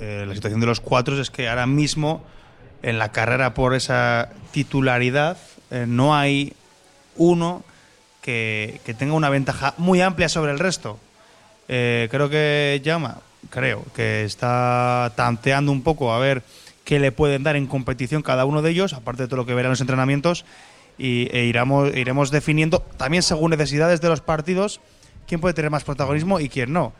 eh, 0.00 0.24
la 0.26 0.34
situación 0.34 0.60
de 0.60 0.66
los 0.66 0.80
cuatro 0.80 1.20
es 1.20 1.30
que 1.30 1.48
ahora 1.48 1.66
mismo 1.66 2.24
en 2.82 2.98
la 2.98 3.12
carrera 3.12 3.54
por 3.54 3.74
esa 3.74 4.30
titularidad 4.52 5.36
eh, 5.70 5.86
no 5.88 6.14
hay 6.14 6.52
uno 7.16 7.64
que, 8.20 8.80
tenga 8.98 9.14
una 9.14 9.30
ventaja 9.30 9.74
muy 9.78 10.00
amplia 10.00 10.28
sobre 10.28 10.52
el 10.52 10.58
resto. 10.58 10.98
Eh, 11.68 12.08
creo 12.10 12.28
que 12.28 12.80
Llama, 12.84 13.18
creo 13.50 13.84
que 13.94 14.24
está 14.24 15.12
tanteando 15.16 15.72
un 15.72 15.82
poco 15.82 16.12
a 16.12 16.18
ver 16.18 16.42
qué 16.84 16.98
le 16.98 17.12
pueden 17.12 17.42
dar 17.42 17.56
en 17.56 17.66
competición 17.66 18.22
cada 18.22 18.44
uno 18.44 18.62
de 18.62 18.70
ellos, 18.70 18.92
aparte 18.92 19.22
de 19.22 19.28
todo 19.28 19.38
lo 19.38 19.46
que 19.46 19.54
verán 19.54 19.70
los 19.70 19.80
entrenamientos, 19.80 20.44
y, 20.98 21.28
e 21.32 21.44
iremos 21.44 22.30
definiendo 22.30 22.80
también 22.80 23.22
según 23.22 23.50
necesidades 23.50 24.00
de 24.00 24.08
los 24.08 24.20
partidos 24.20 24.80
quién 25.26 25.40
puede 25.40 25.54
tener 25.54 25.70
más 25.70 25.84
protagonismo 25.84 26.40
y 26.40 26.48
quién 26.48 26.72
no. 26.72 26.92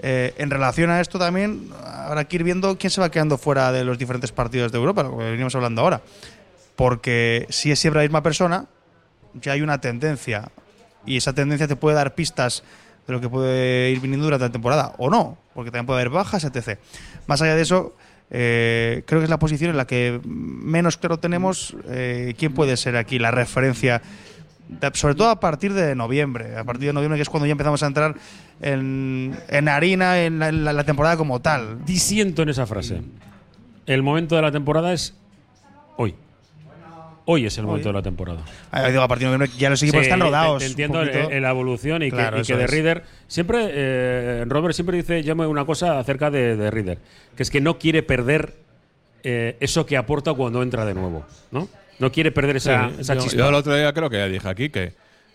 Eh, 0.00 0.34
en 0.38 0.50
relación 0.50 0.90
a 0.90 1.00
esto 1.00 1.18
también 1.18 1.70
habrá 1.84 2.24
que 2.24 2.36
ir 2.36 2.44
viendo 2.44 2.78
quién 2.78 2.90
se 2.90 3.00
va 3.00 3.10
quedando 3.10 3.36
fuera 3.36 3.72
de 3.72 3.84
los 3.84 3.98
diferentes 3.98 4.32
partidos 4.32 4.70
de 4.70 4.78
Europa, 4.78 5.02
lo 5.02 5.18
que 5.18 5.24
venimos 5.24 5.54
hablando 5.54 5.82
ahora. 5.82 6.02
Porque 6.76 7.46
si 7.48 7.72
es 7.72 7.78
siempre 7.78 8.00
la 8.00 8.04
misma 8.04 8.22
persona, 8.22 8.66
ya 9.34 9.52
hay 9.52 9.62
una 9.62 9.80
tendencia. 9.80 10.50
Y 11.04 11.16
esa 11.16 11.32
tendencia 11.32 11.66
te 11.66 11.76
puede 11.76 11.96
dar 11.96 12.14
pistas 12.14 12.62
de 13.06 13.12
lo 13.12 13.20
que 13.20 13.28
puede 13.28 13.90
ir 13.90 14.00
viniendo 14.00 14.24
durante 14.26 14.46
la 14.46 14.52
temporada. 14.52 14.94
O 14.98 15.10
no, 15.10 15.38
porque 15.54 15.70
también 15.70 15.86
puede 15.86 16.00
haber 16.00 16.10
bajas, 16.10 16.44
etc. 16.44 16.78
Más 17.26 17.42
allá 17.42 17.56
de 17.56 17.62
eso, 17.62 17.96
eh, 18.30 19.02
creo 19.06 19.20
que 19.20 19.24
es 19.24 19.30
la 19.30 19.38
posición 19.38 19.70
en 19.70 19.76
la 19.76 19.86
que 19.86 20.20
menos 20.24 20.98
claro 20.98 21.18
tenemos 21.18 21.74
eh, 21.88 22.34
quién 22.38 22.52
puede 22.52 22.76
ser 22.76 22.96
aquí 22.96 23.18
la 23.18 23.30
referencia, 23.30 24.02
sobre 24.94 25.14
todo 25.14 25.28
a 25.30 25.40
partir 25.40 25.72
de 25.74 25.94
noviembre. 25.94 26.56
A 26.56 26.64
partir 26.64 26.86
de 26.88 26.92
noviembre, 26.92 27.16
que 27.18 27.22
es 27.22 27.28
cuando 27.28 27.46
ya 27.46 27.52
empezamos 27.52 27.82
a 27.82 27.86
entrar 27.86 28.14
en, 28.60 29.36
en 29.48 29.68
harina, 29.68 30.20
en 30.22 30.38
la, 30.38 30.48
en 30.48 30.64
la- 30.64 30.72
la 30.72 30.84
temporada 30.84 31.16
como 31.16 31.40
tal. 31.40 31.84
Disiento 31.84 32.42
en 32.42 32.48
esa 32.50 32.66
frase. 32.66 33.02
El 33.86 34.02
momento 34.02 34.36
de 34.36 34.42
la 34.42 34.52
temporada 34.52 34.92
es 34.92 35.14
hoy. 35.96 36.14
Hoy 37.30 37.44
es 37.44 37.58
el 37.58 37.66
momento 37.66 37.88
de 37.90 37.92
la 37.92 38.00
temporada. 38.02 38.40
Ah, 38.70 38.88
digo, 38.88 39.02
a 39.02 39.08
partir 39.08 39.28
de 39.28 39.34
noviembre 39.36 39.58
ya 39.58 39.68
los 39.68 39.82
equipos 39.82 40.00
Sí, 40.00 40.04
están 40.04 40.20
rodados. 40.20 40.60
Te, 40.62 40.66
entiendo 40.70 41.02
en 41.02 41.42
la 41.42 41.50
evolución 41.50 42.02
y 42.02 42.10
Claro, 42.10 42.36
que, 42.36 42.38
y 42.38 42.40
eso 42.40 42.54
que 42.54 42.60
de. 42.60 42.66
Reader. 42.66 43.04
Siempre, 43.26 43.66
eh, 43.70 44.44
Robert 44.48 44.74
siempre 44.74 44.96
dice, 44.96 45.22
llame 45.22 45.46
una 45.46 45.66
cosa 45.66 45.98
acerca 45.98 46.30
de, 46.30 46.56
de 46.56 46.70
Reader, 46.70 46.98
que 47.36 47.42
es 47.42 47.50
que 47.50 47.60
no 47.60 47.78
quiere 47.78 48.02
perder 48.02 48.54
eh, 49.22 49.56
eso 49.60 49.84
que 49.86 49.96
aporta 49.96 50.32
cuando 50.34 50.62
entra 50.62 50.84
de 50.84 50.94
nuevo. 50.94 51.24
¿no? 51.50 51.68
No 51.98 52.12
quiere 52.12 52.30
perder 52.32 52.56
esa, 52.56 52.88
Sí, 52.90 52.96
esa 53.00 53.14
yo, 53.14 53.22
chispa. 53.22 53.38
yo 53.38 53.48
el 53.48 53.54
otro 53.54 53.74
día 53.74 53.92
creo 53.92 54.08
que 54.10 54.18
ya 54.18 54.26
dije 54.28 54.48
aquí 54.48 54.70
que, 54.70 54.92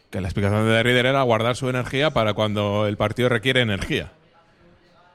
que 0.09 0.21
la 0.21 0.27
explicación 0.27 0.65
de 0.67 0.81
Reader 0.83 1.07
era 1.07 1.21
guardar 1.23 1.55
su 1.55 1.69
energía 1.69 2.11
para 2.11 2.33
cuando 2.33 2.87
el 2.87 2.95
partido 2.97 3.29
requiere 3.29 3.61
energía. 3.61 4.11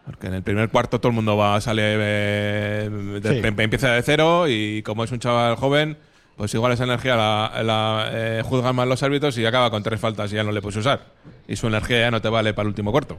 Porque 0.04 0.26
en 0.28 0.34
el 0.34 0.42
primer 0.42 0.70
cuarto 0.70 0.98
todo 1.00 1.10
el 1.10 1.14
mundo 1.14 1.36
va 1.36 1.60
sale 1.60 1.82
eh, 1.84 2.90
de- 3.22 3.40
Sí. 3.42 3.46
em- 3.46 3.60
empieza 3.60 3.90
de 3.92 4.02
cero 4.02 4.46
y 4.48 4.82
como 4.82 5.04
es 5.04 5.12
un 5.12 5.18
chaval 5.18 5.56
joven, 5.56 5.96
pues 6.36 6.54
igual 6.54 6.72
esa 6.72 6.84
energía 6.84 7.14
la, 7.16 7.62
la, 7.62 8.08
eh, 8.12 8.42
juzgan 8.44 8.74
más 8.74 8.88
los 8.88 9.02
árbitros 9.02 9.36
y 9.38 9.44
acaba 9.44 9.70
con 9.70 9.82
tres 9.82 10.00
faltas 10.00 10.32
y 10.32 10.36
ya 10.36 10.44
no 10.44 10.52
le 10.52 10.62
puedes 10.62 10.76
usar. 10.76 11.00
Y 11.46 11.56
su 11.56 11.66
energía 11.66 12.00
ya 12.00 12.10
no 12.10 12.20
te 12.22 12.28
vale 12.28 12.54
para 12.54 12.64
el 12.64 12.68
último 12.68 12.90
cuarto. 12.92 13.18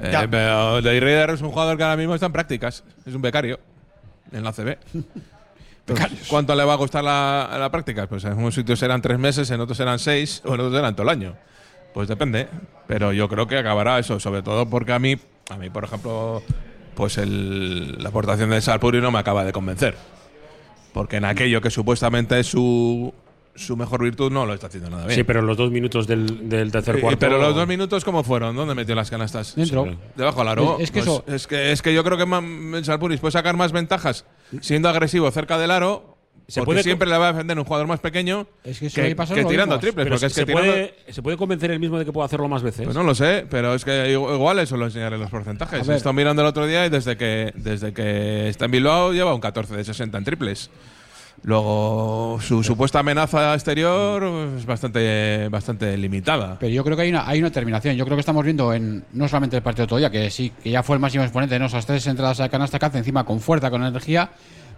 Eh, 0.00 0.26
pero 0.30 0.82
de 0.82 1.00
Reader 1.00 1.30
es 1.30 1.40
un 1.42 1.50
jugador 1.50 1.76
que 1.76 1.82
ahora 1.84 1.96
mismo 1.96 2.14
está 2.14 2.26
en 2.26 2.32
prácticas. 2.32 2.84
Es 3.06 3.14
un 3.14 3.22
becario 3.22 3.58
en 4.32 4.44
la 4.44 4.52
CB. 4.52 4.76
Entonces, 5.86 6.26
¿Cuánto 6.28 6.54
le 6.54 6.64
va 6.64 6.72
a 6.72 6.76
gustar 6.76 7.04
la, 7.04 7.56
la 7.58 7.70
práctica? 7.70 8.06
Pues 8.06 8.24
en 8.24 8.34
unos 8.38 8.54
sitios 8.54 8.78
serán 8.78 9.02
tres 9.02 9.18
meses, 9.18 9.50
en 9.50 9.60
otros 9.60 9.76
serán 9.76 9.98
seis, 9.98 10.40
o 10.44 10.48
en 10.54 10.60
otros 10.60 10.72
serán 10.74 10.94
todo 10.94 11.02
el 11.04 11.10
año. 11.10 11.36
Pues 11.92 12.08
depende. 12.08 12.48
Pero 12.86 13.12
yo 13.12 13.28
creo 13.28 13.46
que 13.46 13.58
acabará 13.58 13.98
eso, 13.98 14.18
sobre 14.20 14.42
todo 14.42 14.68
porque 14.68 14.92
a 14.92 14.98
mí, 14.98 15.16
a 15.50 15.56
mí 15.56 15.70
por 15.70 15.84
ejemplo, 15.84 16.42
pues 16.94 17.18
el- 17.18 18.02
la 18.02 18.08
aportación 18.08 18.50
de 18.50 18.60
Salpuri 18.60 19.00
no 19.00 19.10
me 19.10 19.18
acaba 19.18 19.44
de 19.44 19.52
convencer. 19.52 19.96
Porque 20.92 21.16
en 21.16 21.24
aquello 21.24 21.60
que 21.60 21.70
supuestamente 21.70 22.38
es 22.40 22.46
su, 22.46 23.12
su 23.54 23.76
mejor 23.76 24.02
virtud 24.02 24.32
no 24.32 24.46
lo 24.46 24.54
está 24.54 24.66
haciendo 24.66 24.90
nada 24.90 25.06
bien. 25.06 25.16
Sí, 25.16 25.24
pero 25.24 25.40
los 25.42 25.56
dos 25.56 25.70
minutos 25.70 26.06
del, 26.06 26.48
del 26.48 26.72
tercer 26.72 27.00
cuarto. 27.00 27.18
pero 27.18 27.38
los 27.38 27.54
dos 27.54 27.66
minutos, 27.68 28.04
¿cómo 28.04 28.24
fueron? 28.24 28.56
¿Dónde 28.56 28.74
metió 28.74 28.94
las 28.94 29.10
canastas? 29.10 29.54
Dentro. 29.54 29.84
Sí. 29.84 29.96
Debajo 30.16 30.40
del 30.40 30.48
aro. 30.48 30.76
Es- 30.78 30.84
es 30.84 30.90
que 30.90 30.98
Pues 31.02 31.06
eso- 31.06 31.24
es 31.28 31.46
que 31.46 31.72
es 31.72 31.82
que 31.82 31.94
yo 31.94 32.02
creo 32.04 32.18
que 32.18 32.84
Salpuris 32.84 33.20
puede 33.20 33.32
sacar 33.32 33.56
más 33.56 33.72
ventajas 33.72 34.24
siendo 34.60 34.88
agresivo 34.88 35.30
cerca 35.30 35.56
del 35.58 35.70
aro. 35.70 36.10
Se 36.46 36.60
porque 36.60 36.66
puede 36.72 36.82
siempre 36.82 37.08
le 37.08 37.16
va 37.16 37.28
a 37.28 37.32
defender 37.32 37.58
un 37.58 37.64
jugador 37.64 37.86
más 37.86 38.00
pequeño 38.00 38.46
Es 38.64 38.78
que 38.78 38.90
que, 38.90 39.16
que 39.16 39.44
tirando 39.46 39.78
triples. 39.78 40.04
Pero 40.04 40.16
porque 40.16 40.26
es 40.26 40.32
se, 40.34 40.44
tirando- 40.44 40.70
puede, 40.72 40.94
se 41.08 41.22
puede 41.22 41.36
convencer 41.38 41.70
el 41.70 41.80
mismo 41.80 41.98
de 41.98 42.04
que 42.04 42.12
pueda 42.12 42.26
hacerlo 42.26 42.48
más 42.48 42.62
veces. 42.62 42.84
Pues 42.84 42.94
no 42.94 43.02
lo 43.02 43.14
sé, 43.14 43.46
pero 43.48 43.72
es 43.74 43.82
que 43.82 44.14
igu- 44.14 44.34
igual 44.34 44.58
eso 44.58 44.76
lo 44.76 44.84
enseñaré 44.84 45.14
en 45.16 45.22
los 45.22 45.30
porcentajes. 45.30 45.88
estado 45.88 46.12
mirando 46.12 46.42
el 46.42 46.48
otro 46.48 46.66
día 46.66 46.84
y 46.84 46.90
desde 46.90 47.16
que, 47.16 47.50
desde 47.56 47.94
que 47.94 48.50
está 48.50 48.66
en 48.66 48.72
Bilbao 48.72 49.12
lleva 49.14 49.32
un 49.32 49.40
14 49.40 49.74
de 49.74 49.84
60 49.84 50.18
en 50.18 50.24
triples. 50.24 50.70
Luego, 51.42 52.38
su 52.40 52.62
supuesta 52.62 53.00
amenaza 53.00 53.52
exterior 53.52 54.24
es 54.56 54.64
bastante, 54.64 55.48
bastante 55.50 55.96
limitada. 55.98 56.56
Pero 56.58 56.72
yo 56.72 56.82
creo 56.82 56.96
que 56.96 57.02
hay 57.02 57.10
una, 57.10 57.28
hay 57.28 57.38
una 57.40 57.50
terminación. 57.50 57.96
Yo 57.96 58.04
creo 58.04 58.16
que 58.16 58.20
estamos 58.20 58.44
viendo 58.44 58.72
en 58.72 59.04
no 59.12 59.28
solamente 59.28 59.56
el 59.56 59.62
partido 59.62 59.82
de 59.82 59.84
otro 59.84 59.96
día, 59.98 60.10
que 60.10 60.30
sí, 60.30 60.52
que 60.62 60.70
ya 60.70 60.82
fue 60.82 60.96
el 60.96 61.00
máximo 61.00 61.22
exponente, 61.22 61.58
¿no? 61.58 61.66
esas 61.66 61.84
tres 61.84 62.06
entradas 62.06 62.40
a 62.40 62.48
canasta 62.48 62.78
que 62.78 62.86
hace 62.86 62.98
encima 62.98 63.24
con 63.24 63.40
fuerza, 63.40 63.70
con 63.70 63.84
energía. 63.84 64.30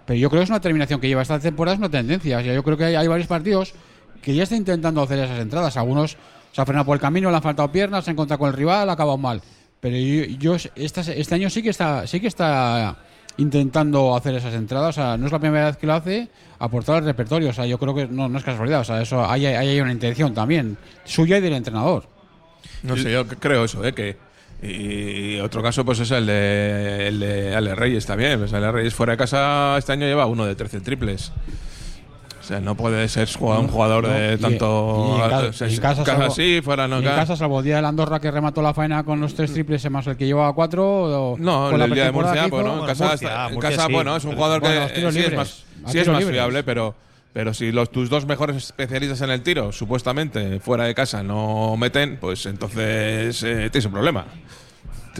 Pero 0.06 0.18
yo 0.18 0.28
creo 0.28 0.40
que 0.40 0.44
es 0.44 0.50
una 0.50 0.60
terminación 0.60 1.00
que 1.00 1.08
lleva 1.08 1.22
esta 1.22 1.38
temporada, 1.38 1.74
es 1.74 1.78
una 1.78 1.90
tendencia. 1.90 2.38
O 2.38 2.42
sea, 2.42 2.54
yo 2.54 2.62
creo 2.64 2.76
que 2.76 2.84
hay, 2.84 2.94
hay 2.96 3.06
varios 3.06 3.28
partidos 3.28 3.74
que 4.20 4.34
ya 4.34 4.42
está 4.42 4.56
intentando 4.56 5.02
hacer 5.02 5.20
esas 5.20 5.38
entradas. 5.38 5.76
Algunos 5.76 6.16
se 6.50 6.60
han 6.60 6.66
frenado 6.66 6.86
por 6.86 6.96
el 6.96 7.00
camino, 7.00 7.30
le 7.30 7.36
han 7.36 7.42
faltado 7.42 7.70
piernas, 7.70 8.04
se 8.04 8.10
han 8.10 8.14
encontrado 8.14 8.38
con 8.40 8.48
el 8.48 8.54
rival, 8.54 8.90
ha 8.90 8.92
acabado 8.94 9.18
mal. 9.18 9.40
Pero 9.78 9.96
yo, 9.96 10.24
yo 10.24 10.56
este 10.74 11.34
año 11.34 11.48
sí 11.50 11.62
que 11.62 11.70
está, 11.70 12.06
sí 12.06 12.18
que 12.18 12.26
está 12.26 12.96
intentando 13.38 14.16
hacer 14.16 14.34
esas 14.34 14.54
entradas. 14.54 14.96
O 14.96 15.00
sea, 15.00 15.16
no 15.16 15.26
es 15.26 15.32
la 15.32 15.38
primera 15.38 15.66
vez 15.66 15.76
que 15.76 15.86
lo 15.86 15.94
hace, 15.94 16.28
aportar 16.58 16.96
al 16.96 17.04
repertorio. 17.04 17.50
O 17.50 17.52
sea, 17.52 17.66
yo 17.66 17.78
creo 17.78 17.94
que 17.94 18.06
no, 18.06 18.28
no 18.28 18.38
es 18.38 18.44
casualidad. 18.44 18.80
O 18.80 18.84
sea, 18.84 19.00
eso 19.02 19.28
hay, 19.28 19.46
hay, 19.46 19.68
hay 19.68 19.80
una 19.80 19.92
intención 19.92 20.34
también, 20.34 20.76
suya 21.04 21.38
y 21.38 21.40
del 21.40 21.54
entrenador. 21.54 22.04
No 22.82 22.96
sé, 22.96 23.12
yo 23.12 23.26
creo 23.26 23.64
eso, 23.64 23.84
¿eh? 23.84 23.92
Que, 23.92 24.16
y 24.62 25.38
otro 25.40 25.62
caso, 25.62 25.84
pues 25.84 26.00
es 26.00 26.10
el 26.10 26.26
de, 26.26 27.08
el 27.08 27.20
de 27.20 27.54
Ale 27.54 27.74
Reyes 27.74 28.06
también. 28.06 28.38
Pues 28.38 28.52
Ale 28.52 28.72
Reyes 28.72 28.94
fuera 28.94 29.12
de 29.12 29.18
casa 29.18 29.76
este 29.78 29.92
año 29.92 30.06
lleva 30.06 30.26
uno 30.26 30.46
de 30.46 30.54
13 30.54 30.80
triples. 30.80 31.32
O 32.46 32.48
sea, 32.48 32.60
no 32.60 32.76
puede 32.76 33.08
ser 33.08 33.28
un 33.40 33.66
jugador 33.66 34.04
No, 34.06 34.10
de 34.14 34.38
tanto. 34.38 35.16
y 35.18 35.20
en 35.24 35.28
ca- 35.30 35.38
o 35.48 35.52
sea, 35.52 35.66
y 35.68 35.74
en 35.74 35.80
casa 35.80 36.04
salvo- 36.04 36.30
sí, 36.30 36.60
fuera 36.62 36.86
no. 36.86 36.98
En 36.98 37.04
ca- 37.04 37.16
casa, 37.16 37.34
salvo 37.34 37.58
el 37.58 37.64
día 37.64 37.74
de 37.76 37.82
la 37.82 37.88
Andorra 37.88 38.20
que 38.20 38.30
remató 38.30 38.62
la 38.62 38.72
faena 38.72 39.02
con 39.02 39.18
los 39.20 39.34
tres 39.34 39.52
triples 39.52 39.90
más 39.90 40.06
el 40.06 40.16
que 40.16 40.26
llevaba 40.26 40.52
cuatro. 40.54 41.32
o- 41.32 41.36
No, 41.38 41.76
la 41.76 41.86
el 41.86 41.90
día 41.94 42.04
de 42.04 42.12
Murcia, 42.12 42.46
bueno, 42.46 42.46
hizo, 42.46 42.46
en 42.46 42.78
bueno, 42.78 42.86
casa, 42.86 43.04
Murcia, 43.08 43.28
está- 43.28 43.46
en 43.48 43.54
Murcia 43.54 43.70
casa 43.70 43.86
sí. 43.88 43.92
bueno, 43.92 44.16
es 44.16 44.24
un 44.24 44.34
jugador 44.36 44.60
Bueno, 44.60 44.86
que 44.86 44.94
sí 45.12 45.18
es 45.18 45.34
más, 45.34 45.64
sí 45.86 45.98
es 45.98 46.08
más 46.08 46.24
fiable, 46.24 46.62
pero, 46.62 46.94
pero 47.32 47.52
si 47.52 47.72
los, 47.72 47.90
tus 47.90 48.08
dos 48.10 48.26
mejores 48.26 48.56
especialistas 48.58 49.20
en 49.22 49.30
el 49.30 49.42
tiro, 49.42 49.72
supuestamente 49.72 50.60
fuera 50.60 50.84
de 50.84 50.94
casa, 50.94 51.24
no 51.24 51.76
meten, 51.76 52.16
pues 52.20 52.46
entonces 52.46 53.42
eh, 53.42 53.70
tienes 53.72 53.86
un 53.86 53.92
problema. 53.92 54.24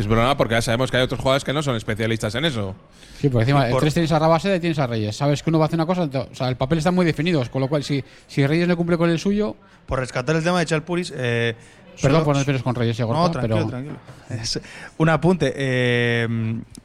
Un 0.05 0.09
problema 0.11 0.37
porque 0.37 0.55
ya 0.55 0.63
sabemos 0.63 0.91
que 0.91 0.97
hay 0.99 1.03
otros 1.03 1.21
jugadores 1.21 1.45
que 1.45 1.53
no 1.53 1.63
son 1.63 1.77
especialistas 1.77 2.35
en 2.35 2.45
eso. 2.45 2.75
Sí, 3.21 3.29
por 3.31 3.41
encima, 3.43 3.65
el 3.67 3.73
por- 3.73 3.81
tres 3.81 3.95
tienes 3.95 4.13
a 4.13 4.19
Rabaseda 4.19 4.57
y 4.57 4.61
tienes 4.61 4.79
a 4.79 4.87
Reyes. 4.87 5.17
Sabes 5.17 5.43
que 5.43 5.51
uno 5.51 5.59
va 5.59 5.65
a 5.65 5.69
hacer 5.69 5.79
una 5.79 5.87
cosa, 5.87 6.03
o 6.03 6.35
sea, 6.35 6.49
el 6.49 6.57
papel 6.57 6.79
está 6.79 6.91
muy 6.91 7.07
definido, 7.07 7.43
con 7.51 7.63
lo 7.63 7.69
cual 7.69 7.83
si, 7.83 8.05
si 8.27 8.47
Reyes 8.47 8.69
no 8.69 8.77
cumple 8.77 8.99
con 8.99 9.09
el 9.11 9.19
suyo, 9.19 9.57
Por 9.87 9.99
rescatar 10.01 10.37
el 10.37 10.45
tema 10.45 10.59
de 10.59 10.67
Chalpuris. 10.67 11.13
Eh, 11.17 11.55
perdón 12.03 12.25
por 12.25 12.35
no 12.35 12.41
esperes 12.41 12.63
con 12.63 12.75
Reyes 12.75 12.99
y 12.99 13.03
Gorka, 13.05 13.21
No, 13.23 13.31
tranquilo, 13.31 13.57
pero 13.57 13.69
tranquilo. 13.69 13.97
Es 14.29 14.61
un 14.99 15.09
apunte. 15.09 15.53
eh, 15.57 16.29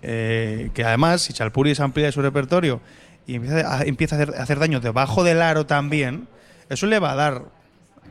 eh, 0.02 0.70
que 0.74 0.84
además, 0.84 1.22
si 1.22 1.34
Chalpuris 1.34 1.80
amplía 1.80 2.12
su 2.12 2.22
repertorio 2.22 2.80
y 3.28 3.36
empieza 3.36 3.78
a, 3.80 3.84
empieza 3.84 4.16
a 4.16 4.20
hacer, 4.22 4.36
a 4.38 4.44
hacer 4.44 4.60
daño 4.60 4.80
debajo 4.80 5.24
del 5.24 5.42
aro 5.42 5.66
también, 5.66 6.28
eso 6.70 6.86
le 6.88 7.00
va 7.00 7.12
a 7.12 7.16
dar. 7.16 7.42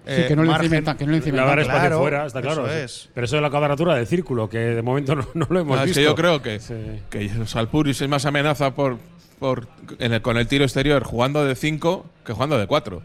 Sí, 0.07 0.13
eh, 0.13 0.25
que 0.29 0.37
no 0.37 0.43
le 0.43 0.49
margen- 0.51 0.65
encimen 0.67 0.85
tan- 0.85 0.97
que 0.97 1.05
no 1.07 1.11
le 1.13 1.17
encimen 1.19 1.37
Le 1.41 1.47
va 1.47 1.53
a 1.53 1.57
dar 1.57 1.59
tanto. 1.65 1.71
espacio 1.73 1.89
Claro, 1.89 2.01
fuera, 2.03 2.27
está 2.27 2.43
claro. 2.43 2.67
eso 2.67 2.75
sí. 2.75 2.81
es. 2.85 3.09
Pero 3.15 3.25
eso 3.25 3.37
de 3.37 3.43
la 3.43 3.51
cuadratura 3.51 3.95
del 3.95 4.07
círculo, 4.07 4.49
que 4.49 4.59
de 4.59 4.83
momento 4.83 5.15
no, 5.15 5.27
no 5.35 5.47
lo 5.51 5.61
hemos 5.61 5.79
es 5.81 5.85
visto. 5.87 6.01
que 6.01 6.05
yo 6.05 6.15
creo 6.15 6.43
que, 6.43 6.61
Sí. 6.61 6.75
que 7.11 7.31
Salpuris 7.47 8.01
es 8.01 8.09
más 8.09 8.25
amenaza 8.27 8.75
por, 8.75 8.99
por 9.39 9.69
en 9.99 10.13
el- 10.15 10.23
con 10.23 10.37
el 10.37 10.47
tiro 10.47 10.65
exterior 10.65 11.03
jugando 11.05 11.45
de 11.45 11.55
5 11.55 12.07
que 12.25 12.33
jugando 12.33 12.59
de 12.59 12.67
4. 12.67 13.03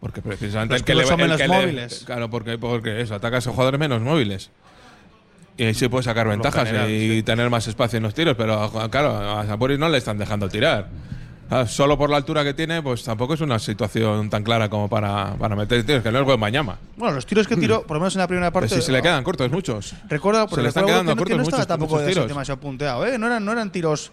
Porque 0.00 0.22
precisamente 0.22 0.74
Los 0.74 0.80
el 0.80 0.84
que 0.86 0.94
le 0.94 1.04
son 1.04 1.20
el 1.20 1.26
menos 1.26 1.36
que 1.40 1.48
le- 1.48 1.54
móviles. 1.54 2.02
claro, 2.06 2.30
porque, 2.30 2.56
porque 2.56 3.00
eso, 3.02 3.14
atacas 3.14 3.46
a 3.46 3.50
jugadores 3.50 3.78
menos 3.78 4.00
móviles. 4.00 4.50
Y 5.58 5.64
ahí 5.64 5.74
sí 5.74 5.88
puede 5.88 6.04
sacar 6.04 6.24
lo 6.24 6.30
ventajas 6.30 6.64
general, 6.66 6.90
y 6.90 7.16
sí. 7.16 7.22
tener 7.22 7.50
más 7.50 7.66
espacio 7.68 7.98
en 7.98 8.04
los 8.04 8.14
tiros, 8.14 8.34
pero 8.34 8.54
a- 8.62 8.90
claro, 8.90 9.14
a 9.38 9.44
Salpuris 9.44 9.78
no 9.78 9.90
le 9.90 9.98
están 9.98 10.16
dejando 10.16 10.48
tirar. 10.48 10.88
Ah, 11.50 11.66
Solo 11.66 11.98
por 11.98 12.08
la 12.10 12.16
altura 12.16 12.44
que 12.44 12.54
tiene, 12.54 12.80
pues 12.82 13.02
tampoco 13.02 13.34
es 13.34 13.40
una 13.40 13.58
situación 13.58 14.30
tan 14.30 14.44
clara 14.44 14.68
como 14.68 14.88
para, 14.88 15.34
para 15.34 15.56
meter 15.56 15.84
tiros, 15.84 16.02
que 16.02 16.12
no 16.12 16.20
es 16.20 16.24
buen 16.24 16.38
mañama. 16.38 16.78
Bueno, 16.96 17.14
los 17.16 17.26
tiros 17.26 17.48
que 17.48 17.56
tiró, 17.56 17.82
por 17.82 17.96
lo 17.96 18.00
menos 18.00 18.14
en 18.14 18.20
la 18.20 18.28
primera 18.28 18.50
Pero 18.52 18.60
parte. 18.62 18.74
si 18.76 18.82
se 18.82 18.92
le 18.92 19.02
quedan 19.02 19.24
cortos 19.24 19.50
muchos. 19.50 19.94
Recuerda, 20.08 20.46
se 20.48 20.62
le 20.62 20.68
están 20.68 20.86
quedando 20.86 21.02
que, 21.12 21.16
no- 21.20 21.24
que 21.24 21.32
cortos 21.32 21.36
no 21.38 21.42
estaba 21.42 21.58
muchos- 21.58 21.66
tampoco 21.68 21.94
muchos 21.94 22.06
de 22.06 22.12
tiros. 22.12 22.28
demasiado 22.28 22.60
punteado, 22.60 23.04
¿eh? 23.06 23.18
No 23.18 23.26
eran, 23.26 23.44
no 23.44 23.52
eran 23.52 23.70
tiros. 23.72 24.12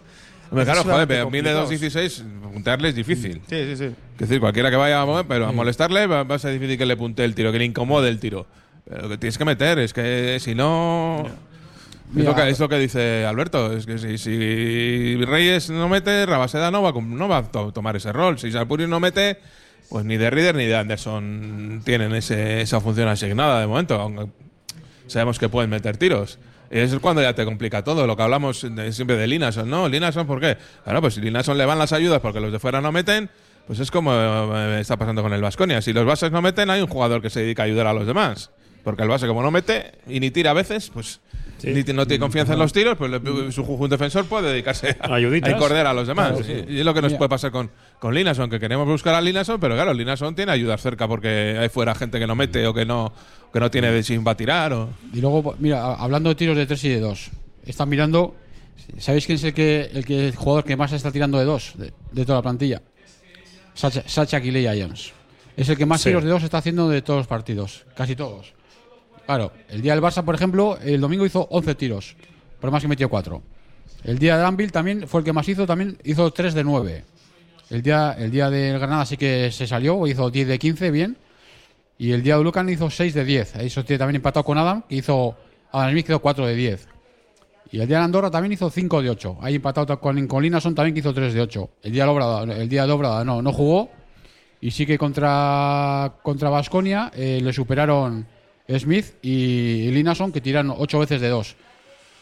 Hombre, 0.50 0.64
claro, 0.64 0.82
joder, 0.82 1.06
pero 1.06 1.30
mide 1.30 1.52
complicados. 1.52 1.70
2.16, 1.70 2.22
puntearle 2.52 2.88
es 2.88 2.94
difícil. 2.94 3.42
Sí, 3.48 3.64
sí, 3.66 3.76
sí. 3.76 3.84
Es 3.84 4.18
decir, 4.18 4.40
cualquiera 4.40 4.70
que 4.70 4.76
vaya 4.76 5.02
a, 5.02 5.24
pero 5.24 5.46
a 5.46 5.52
molestarle 5.52 6.06
va, 6.06 6.24
va 6.24 6.36
a 6.36 6.38
ser 6.38 6.52
difícil 6.54 6.76
que 6.78 6.86
le 6.86 6.96
punte 6.96 7.24
el 7.24 7.34
tiro, 7.34 7.52
que 7.52 7.58
le 7.58 7.66
incomode 7.66 8.08
el 8.08 8.18
tiro. 8.18 8.46
Pero 8.88 9.02
lo 9.02 9.08
que 9.10 9.18
tienes 9.18 9.36
que 9.36 9.44
meter 9.44 9.78
es 9.78 9.92
que 9.92 10.38
si 10.40 10.54
no. 10.54 11.24
Mira, 12.12 12.30
lo, 12.30 12.36
que, 12.36 12.48
es 12.48 12.58
lo 12.58 12.68
que 12.68 12.78
dice 12.78 13.24
Alberto. 13.26 13.72
Es 13.76 13.84
que 13.86 13.98
si, 13.98 14.18
si 14.18 15.16
Reyes 15.24 15.70
no 15.70 15.88
mete, 15.88 16.24
Rabaseda 16.26 16.70
no 16.70 16.82
va, 16.82 16.92
no 17.00 17.28
va 17.28 17.38
a 17.38 17.42
to- 17.44 17.72
tomar 17.72 17.96
ese 17.96 18.12
rol. 18.12 18.38
Si 18.38 18.50
Salpuri 18.50 18.86
no 18.86 18.98
mete, 19.00 19.38
pues 19.90 20.04
ni 20.04 20.16
de 20.16 20.30
Reader 20.30 20.54
ni 20.54 20.64
de 20.66 20.76
Anderson 20.76 21.82
tienen 21.84 22.14
ese- 22.14 22.60
esa 22.62 22.80
función 22.80 23.08
asignada 23.08 23.60
de 23.60 23.66
momento. 23.66 23.94
Aunque 24.00 24.26
sabemos 25.06 25.38
que 25.38 25.48
pueden 25.48 25.70
meter 25.70 25.96
tiros. 25.96 26.38
Y 26.70 26.78
eso 26.78 26.96
es 26.96 27.00
cuando 27.00 27.22
ya 27.22 27.34
te 27.34 27.44
complica 27.44 27.82
todo. 27.84 28.06
Lo 28.06 28.16
que 28.16 28.22
hablamos 28.22 28.66
de- 28.74 28.92
siempre 28.92 29.16
de 29.16 29.26
Linason, 29.26 29.68
¿no? 29.68 29.88
Linason, 29.88 30.26
¿por 30.26 30.40
qué? 30.40 30.56
Claro, 30.84 31.00
pues 31.00 31.14
si 31.14 31.20
Linason 31.20 31.56
le 31.58 31.64
van 31.66 31.78
las 31.78 31.92
ayudas 31.92 32.20
porque 32.20 32.40
los 32.40 32.52
de 32.52 32.58
fuera 32.58 32.80
no 32.80 32.90
meten, 32.92 33.28
pues 33.66 33.80
es 33.80 33.90
como 33.90 34.12
eh, 34.14 34.80
está 34.80 34.96
pasando 34.96 35.22
con 35.22 35.32
el 35.34 35.42
Vasconia. 35.42 35.82
Si 35.82 35.92
los 35.92 36.06
bases 36.06 36.32
no 36.32 36.40
meten, 36.42 36.70
hay 36.70 36.80
un 36.80 36.88
jugador 36.88 37.20
que 37.20 37.28
se 37.30 37.40
dedica 37.40 37.62
a 37.62 37.66
ayudar 37.66 37.86
a 37.86 37.92
los 37.92 38.06
demás. 38.06 38.50
Porque 38.84 39.02
el 39.02 39.08
base, 39.08 39.26
como 39.26 39.42
no 39.42 39.50
mete 39.50 39.92
y 40.06 40.20
ni 40.20 40.30
tira 40.30 40.50
a 40.52 40.54
veces, 40.54 40.90
pues 40.92 41.20
ni 41.64 41.82
t- 41.84 41.92
no 41.92 42.06
tiene 42.06 42.20
confianza 42.20 42.52
en 42.52 42.58
los 42.58 42.72
tiros, 42.72 42.96
pues 42.96 43.10
le- 43.10 43.52
su 43.52 43.64
ju- 43.64 43.88
defensor 43.88 44.26
puede 44.26 44.50
dedicarse 44.52 44.96
a, 45.00 45.14
Ayuditas. 45.14 45.52
a 45.52 45.56
encordear 45.56 45.86
a 45.86 45.92
los 45.92 46.06
demás. 46.06 46.28
Claro, 46.30 46.44
sí. 46.44 46.64
Y, 46.68 46.78
es 46.80 46.84
lo 46.84 46.94
que 46.94 47.02
nos 47.02 47.14
puede 47.14 47.28
pasar 47.28 47.50
con, 47.50 47.70
con 47.98 48.14
Linason, 48.14 48.48
que 48.48 48.60
queremos 48.60 48.86
buscar 48.86 49.14
a 49.14 49.20
Linason, 49.20 49.58
pero 49.60 49.74
claro, 49.74 49.92
Linason 49.92 50.34
tiene 50.34 50.52
ayudas 50.52 50.80
cerca 50.80 51.08
porque 51.08 51.56
hay 51.58 51.68
fuera 51.68 51.94
gente 51.94 52.18
que 52.18 52.26
no 52.26 52.34
mete 52.36 52.66
o 52.66 52.72
que 52.74 52.84
no, 52.84 53.12
que 53.52 53.60
no 53.60 53.70
tiene 53.70 53.90
de 53.90 54.02
sin 54.02 54.24
va 54.26 54.32
a 54.32 54.36
tirar. 54.36 54.72
O, 54.72 54.90
Y 55.12 55.20
luego, 55.20 55.54
mira, 55.58 55.94
hablando 55.94 56.28
de 56.28 56.34
tiros 56.34 56.56
de 56.56 56.66
3 56.66 56.84
y 56.84 56.88
de 56.90 57.00
2, 57.00 57.30
están 57.66 57.88
mirando 57.88 58.34
¿Sabéis 58.98 59.26
quién 59.26 59.36
es 59.36 59.44
el 59.44 59.52
que 59.52 59.90
el, 59.92 60.04
que, 60.06 60.28
el 60.28 60.36
jugador 60.36 60.64
que 60.64 60.74
más 60.76 60.92
está 60.92 61.10
tirando 61.12 61.38
de 61.38 61.44
dos 61.44 61.72
de, 61.76 61.92
de 62.12 62.24
toda 62.24 62.38
la 62.38 62.42
plantilla? 62.42 62.80
Sacha, 63.74 64.02
Sacha 64.06 64.40
Kiley 64.40 64.66
Jones. 64.80 65.12
Es 65.56 65.68
el 65.68 65.76
que 65.76 65.84
más 65.84 66.00
Sí. 66.00 66.08
tiros 66.08 66.24
de 66.24 66.30
dos 66.30 66.42
está 66.42 66.58
haciendo 66.58 66.88
de 66.88 67.02
todos 67.02 67.18
los 67.18 67.26
partidos, 67.26 67.84
casi 67.94 68.16
todos. 68.16 68.54
Claro, 69.28 69.52
el 69.68 69.82
día 69.82 69.92
del 69.92 70.02
Barça, 70.02 70.24
por 70.24 70.34
ejemplo, 70.34 70.78
el 70.82 71.02
domingo 71.02 71.26
hizo 71.26 71.46
11 71.50 71.74
tiros, 71.74 72.16
por 72.58 72.70
más 72.70 72.80
que 72.80 72.88
metió 72.88 73.10
4. 73.10 73.42
El 74.04 74.18
día 74.18 74.38
de 74.38 74.44
Anvil 74.46 74.72
también 74.72 75.06
fue 75.06 75.20
el 75.20 75.26
que 75.26 75.34
más 75.34 75.46
hizo, 75.46 75.66
también 75.66 75.98
hizo 76.02 76.30
3 76.30 76.54
de 76.54 76.64
9. 76.64 77.04
El 77.68 77.82
día, 77.82 78.16
el 78.18 78.30
día 78.30 78.48
del 78.48 78.78
Granada 78.78 79.04
sí 79.04 79.18
que 79.18 79.50
se 79.52 79.66
salió, 79.66 80.06
hizo 80.06 80.30
10 80.30 80.48
de 80.48 80.58
15, 80.58 80.90
bien. 80.90 81.18
Y 81.98 82.12
el 82.12 82.22
día 82.22 82.38
de 82.38 82.42
Lucan 82.42 82.70
hizo 82.70 82.88
6 82.88 83.12
de 83.12 83.26
10. 83.26 83.56
Ahí 83.56 83.66
eso 83.66 83.84
tiene 83.84 83.98
también 83.98 84.16
empatado 84.16 84.44
con 84.44 84.56
Adam, 84.56 84.82
que 84.88 84.94
hizo. 84.94 85.36
Adam 85.72 85.90
Smith 85.90 86.06
hizo 86.08 86.20
4 86.20 86.46
de 86.46 86.54
10. 86.54 86.88
Y 87.72 87.80
el 87.80 87.86
día 87.86 87.98
de 87.98 88.04
Andorra 88.04 88.30
también 88.30 88.52
hizo 88.52 88.70
5 88.70 89.02
de 89.02 89.10
8. 89.10 89.40
Ahí 89.42 89.56
empatado 89.56 90.00
con, 90.00 90.26
con 90.26 90.42
Linason 90.42 90.74
también 90.74 90.94
que 90.94 91.00
hizo 91.00 91.12
3 91.12 91.34
de 91.34 91.42
8. 91.42 91.70
El 91.82 91.92
día 91.92 92.04
de 92.04 92.08
Obrada, 92.08 92.44
el 92.44 92.68
día 92.70 92.86
de 92.86 92.92
Obrada 92.92 93.22
no, 93.24 93.42
no 93.42 93.52
jugó. 93.52 93.90
Y 94.62 94.70
sí 94.70 94.86
que 94.86 94.96
contra 94.96 96.14
contra 96.22 96.48
Basconia 96.48 97.12
le 97.14 97.52
superaron 97.52 98.37
Smith 98.78 99.14
y 99.22 99.90
Linason, 99.92 100.32
que 100.32 100.40
tiran 100.40 100.70
8 100.76 100.98
veces 100.98 101.20
de 101.20 101.28
2. 101.28 101.56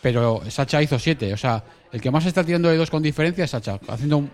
Pero 0.03 0.43
Sacha 0.49 0.83
hizo 0.83 0.99
7. 0.99 1.33
O 1.33 1.37
sea, 1.37 1.65
el 1.93 2.01
que 2.01 2.11
más 2.11 2.25
está 2.27 2.45
tirando 2.45 2.69
de 2.69 2.77
2 2.77 2.91
con 2.91 3.03
diferencia 3.03 3.45
es 3.45 3.51
Sacha, 3.51 3.81
haciendo 3.89 4.19
un- 4.19 4.31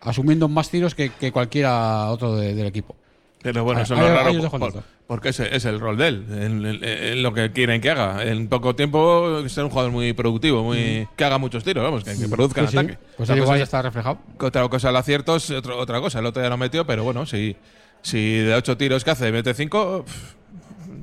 asumiendo 0.00 0.48
más 0.48 0.70
tiros 0.70 0.94
que, 0.94 1.10
que 1.10 1.30
cualquiera 1.30 2.08
otro 2.10 2.36
de- 2.36 2.54
del 2.54 2.66
equipo. 2.66 2.96
Pero 3.42 3.64
bueno, 3.64 3.78
Ahí- 3.78 3.84
eso 3.84 3.94
es 3.94 4.00
raro 4.00 4.30
el 4.30 4.48
por- 4.50 4.82
porque 5.06 5.30
ese 5.30 5.54
es 5.56 5.64
el 5.64 5.80
rol 5.80 5.96
de 5.96 6.08
él, 6.08 6.26
en, 6.30 6.64
en- 6.66 6.84
en 6.84 7.22
lo 7.22 7.32
que 7.32 7.52
quieren 7.52 7.80
que 7.80 7.90
haga. 7.90 8.22
En 8.24 8.48
poco 8.48 8.74
tiempo 8.76 9.48
ser 9.48 9.64
un 9.64 9.70
jugador 9.70 9.92
muy 9.92 10.12
productivo, 10.12 10.62
muy 10.62 11.08
que 11.16 11.24
haga 11.24 11.38
muchos 11.38 11.64
tiros, 11.64 11.82
vamos, 11.82 12.04
que, 12.04 12.16
que 12.18 12.28
produzca 12.28 12.60
Sí, 12.62 12.64
en 12.66 12.70
sí. 12.70 12.78
ataque. 12.78 12.98
Pues 13.16 13.30
Otra 13.30 13.42
igual 13.42 13.56
es- 13.58 13.62
está 13.64 13.80
reflejado. 13.82 14.18
Otra 14.38 14.68
cosa 14.68 14.90
el 14.90 14.96
acierto 14.96 15.36
es 15.36 15.50
otro- 15.50 15.78
otra 15.78 16.00
cosa. 16.00 16.18
El 16.18 16.26
otro 16.26 16.42
ya 16.42 16.48
lo 16.50 16.56
metió, 16.58 16.86
pero 16.86 17.02
bueno, 17.02 17.24
si, 17.24 17.56
si 18.02 18.38
de 18.38 18.54
ocho 18.54 18.76
tiros 18.76 19.04
que 19.04 19.10
hace 19.10 19.32
mete 19.32 19.54
cinco, 19.54 20.04
pff, 20.04 20.34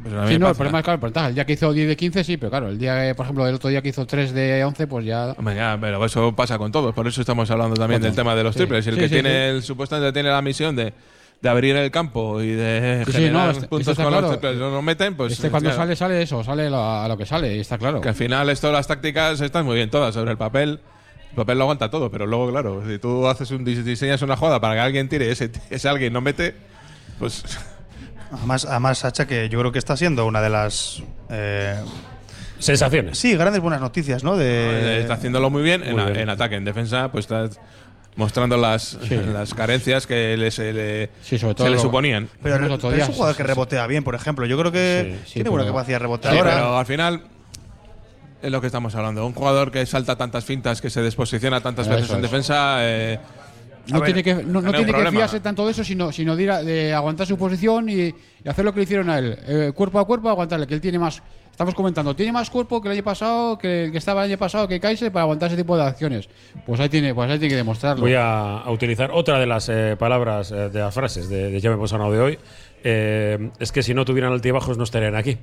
pues 0.10 0.28
Sí, 0.28 0.34
me 0.34 0.40
no, 0.40 0.50
el 0.50 0.56
problema 0.56 0.80
es 0.80 0.84
claro, 0.86 1.28
el 1.28 1.36
día 1.36 1.46
que 1.46 1.54
hizo 1.54 1.74
10 1.74 1.88
de 1.88 1.96
15, 1.98 2.24
sí, 2.24 2.38
pero 2.38 2.50
claro, 2.50 2.70
el 2.70 2.78
día, 2.78 3.02
que, 3.08 3.16
por 3.16 3.26
ejemplo, 3.26 3.48
el 3.48 3.56
otro 3.56 3.70
día 3.70 3.82
que 3.82 3.90
hizo 3.90 4.06
3 4.06 4.34
de 4.34 4.64
11, 4.64 4.88
pues 4.88 5.06
ya. 5.06 5.34
Hombre, 5.38 5.56
ya, 5.56 5.78
pero 5.80 6.04
eso 6.06 6.36
pasa 6.36 6.58
con 6.58 6.72
todos. 6.72 6.94
Por 6.94 7.08
eso 7.08 7.22
estamos 7.22 7.50
hablando 7.52 7.76
también 7.76 8.02
del 8.02 8.14
tema 8.16 8.36
de 8.36 8.44
los 8.44 8.54
Sí. 8.54 8.60
triples. 8.60 8.86
El 8.88 8.96
Sí, 8.96 9.00
que 9.02 9.10
tiene, 9.10 9.50
el, 9.50 9.64
supuestamente 9.64 10.12
tiene 10.14 10.30
la 10.30 10.42
misión 10.42 10.76
de, 10.76 10.94
de 11.42 11.50
abrir 11.50 11.76
el 11.76 11.92
campo 11.92 12.42
y 12.42 12.48
de 12.52 13.06
Sí, 13.12 13.30
no, 13.30 13.52
este- 13.52 13.68
puntos 13.68 13.90
está 13.90 14.04
con 14.04 14.12
claro. 14.14 14.28
los 14.28 14.40
triples, 14.40 14.58
no 14.60 14.72
lo 14.72 14.82
meten, 14.82 15.16
pues. 15.16 15.34
este 15.34 15.50
cuando 15.50 15.70
claro, 15.70 15.84
sale, 15.84 15.96
sale 15.96 16.22
eso, 16.22 16.44
sale 16.44 16.70
lo- 16.70 16.84
a 16.84 17.08
lo 17.08 17.18
que 17.18 17.26
sale, 17.26 17.56
y 17.56 17.60
está 17.60 17.78
claro. 17.78 18.02
Que 18.02 18.10
al 18.10 18.16
final, 18.16 18.50
esto, 18.50 18.72
las 18.72 18.88
tácticas 18.88 19.40
están 19.42 19.66
muy 19.66 19.76
bien 19.76 19.90
todas 19.90 20.14
sobre 20.16 20.32
el 20.32 20.38
papel. 20.38 20.80
El 21.30 21.36
papel 21.36 21.58
lo 21.60 21.66
aguanta 21.66 21.92
todo, 21.92 22.10
pero 22.10 22.26
luego, 22.26 22.50
claro, 22.50 22.82
si 22.88 22.98
tú 22.98 23.28
haces 23.28 23.52
un, 23.52 23.64
dise- 23.64 23.84
diseñas 23.84 24.22
una 24.24 24.36
jugada 24.36 24.60
para 24.60 24.74
que 24.74 24.80
alguien 24.80 25.08
tire 25.10 25.30
ese, 25.30 25.52
ese 25.70 25.88
alguien 25.88 26.12
no 26.14 26.22
mete, 26.22 26.56
pues. 27.20 27.44
Además, 28.32 28.66
además, 28.66 28.98
Sacha, 29.00 29.26
que 29.26 29.50
yo 29.50 29.60
creo 29.60 29.72
que 29.72 29.80
está 29.80 29.96
siendo 29.98 30.26
una 30.26 30.42
de 30.42 30.50
las. 30.50 31.02
eh, 31.30 31.76
Sensaciones. 32.60 33.18
sí, 33.20 33.36
grandes 33.38 33.62
buenas 33.62 33.80
noticias, 33.82 34.24
¿no? 34.24 34.36
De, 34.36 35.02
está 35.02 35.14
haciéndolo 35.14 35.50
muy 35.52 35.62
bien, 35.62 35.84
en, 35.84 35.94
Muy 35.94 36.02
a- 36.02 36.06
bien. 36.06 36.18
en 36.22 36.30
ataque, 36.30 36.56
en 36.56 36.66
defensa, 36.66 37.12
pues 37.12 37.26
está 37.26 37.48
mostrando 38.16 38.58
las, 38.58 38.98
las 39.12 39.54
carencias 39.54 40.08
que 40.08 40.36
le- 40.36 40.50
se 40.50 40.74
le, 40.74 41.10
Sí, 41.22 41.38
sobre 41.38 41.54
todo 41.54 41.66
se 41.68 41.70
le 41.70 41.76
lo- 41.76 41.82
suponían. 41.84 42.28
Pero, 42.42 42.56
otro 42.74 42.90
pero 42.90 43.04
es 43.04 43.08
un 43.10 43.14
jugador 43.14 43.36
sí, 43.36 43.38
que 43.38 43.44
sí, 43.44 43.48
rebotea 43.48 43.86
bien, 43.86 44.04
por 44.04 44.16
ejemplo. 44.16 44.46
Yo 44.48 44.58
creo 44.58 44.72
que 44.72 45.18
Sí, 45.22 45.28
sí, 45.28 45.34
tiene 45.36 45.50
buena 45.52 45.66
pero- 45.66 45.76
capacidad 45.76 46.00
Sí, 46.00 46.02
reboteadora. 46.02 46.52
pero 46.56 46.78
al 46.80 46.86
final 46.88 47.22
es 48.42 48.52
lo 48.52 48.60
que 48.60 48.68
estamos 48.68 48.96
hablando. 48.96 49.24
Un 49.28 49.34
jugador 49.34 49.72
que 49.72 49.86
salta 49.86 50.16
tantas 50.16 50.44
fintas, 50.44 50.82
que 50.82 50.90
se 50.90 51.02
desposiciona 51.04 51.62
tantas 51.62 51.86
Eso 51.86 51.96
veces 51.96 52.10
en 52.10 52.22
defensa. 52.24 52.78
eh, 52.82 53.20
No 53.94 54.00
ver, 54.02 54.14
tiene 54.14 54.24
que, 54.24 54.44
no, 54.44 54.62
tiene 54.62 54.94
que 54.94 55.12
fiarse 55.12 55.40
tanto 55.40 55.66
de 55.66 55.72
eso, 55.72 55.84
sino, 55.84 56.12
sino 56.12 56.36
de, 56.36 56.44
ir 56.44 56.52
a- 56.52 56.64
de 56.64 56.94
aguantar 56.94 57.26
su 57.28 57.38
posición 57.38 57.90
y, 57.90 57.96
y 58.08 58.14
hacer 58.50 58.66
lo 58.66 58.74
que 58.74 58.80
le 58.80 58.84
hicieron 58.84 59.10
a 59.10 59.20
él. 59.20 59.38
Eh, 59.48 59.72
cuerpo 59.76 60.00
a 60.00 60.06
cuerpo, 60.06 60.30
aguantarle, 60.30 60.68
que 60.68 60.74
él 60.74 60.82
tiene 60.82 61.00
más. 61.00 61.22
Estamos 61.52 61.74
comentando, 61.74 62.16
tiene 62.16 62.32
más 62.32 62.52
cuerpo 62.52 62.80
que 62.80 62.88
el 62.88 62.94
año 62.94 63.04
pasado, 63.04 63.58
que 63.58 63.86
el 63.86 63.92
que 63.92 63.98
estaba 63.98 64.24
el 64.24 64.30
año 64.30 64.38
pasado, 64.38 64.68
que 64.68 64.80
Kaiser, 64.80 65.12
para 65.12 65.24
aguantar 65.24 65.48
ese 65.48 65.58
tipo 65.58 65.76
de 65.76 65.84
acciones. 65.84 66.30
Pues 66.68 66.80
ahí 66.80 66.88
tiene, 66.88 67.16
pues 67.16 67.32
ahí 67.32 67.40
tiene 67.40 67.50
que 67.50 67.56
demostrarlo. 67.56 68.02
Voy 68.02 68.14
a, 68.14 68.60
a 68.60 68.70
utilizar 68.70 69.10
otra 69.12 69.40
de 69.40 69.48
las 69.48 69.68
eh, 69.70 69.96
palabras, 69.98 70.52
eh, 70.52 70.70
de 70.70 70.80
las 70.80 70.94
frases 70.94 71.30
de, 71.30 71.50
de 71.50 71.60
Jaime 71.60 71.78
Posano 71.78 72.12
de 72.12 72.20
hoy. 72.20 72.40
Eh, 72.84 73.50
es 73.60 73.72
que 73.72 73.82
si 73.82 73.96
no 73.96 74.06
tuvieran 74.06 74.34
altibajos 74.34 74.78
no 74.78 74.84
estarían 74.84 75.16
aquí. 75.16 75.40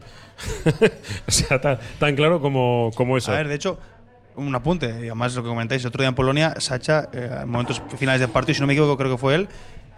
o 1.27 1.31
sea, 1.31 1.61
tan, 1.61 1.79
tan 1.99 2.15
claro 2.15 2.41
como, 2.41 2.91
como 2.95 3.17
eso. 3.17 3.33
A 3.33 3.37
ver, 3.37 3.49
de 3.49 3.57
hecho, 3.57 3.79
un 4.37 4.55
apunte, 4.55 4.87
y 4.87 5.07
además 5.07 5.35
lo 5.35 5.43
que 5.43 5.49
comentáis, 5.49 5.83
el 5.83 5.89
otro 5.89 6.03
día 6.03 6.09
en 6.09 6.15
Polonia, 6.15 6.55
Sacha, 6.59 7.09
eh, 7.13 7.39
en 7.43 7.49
momentos 7.49 7.81
finales 7.99 8.21
del 8.21 8.31
partido, 8.31 8.55
si 8.55 8.61
no 8.61 8.67
me 8.67 8.73
equivoco, 8.73 8.97
creo 8.97 9.11
que 9.13 9.19
fue 9.19 9.35
él, 9.35 9.49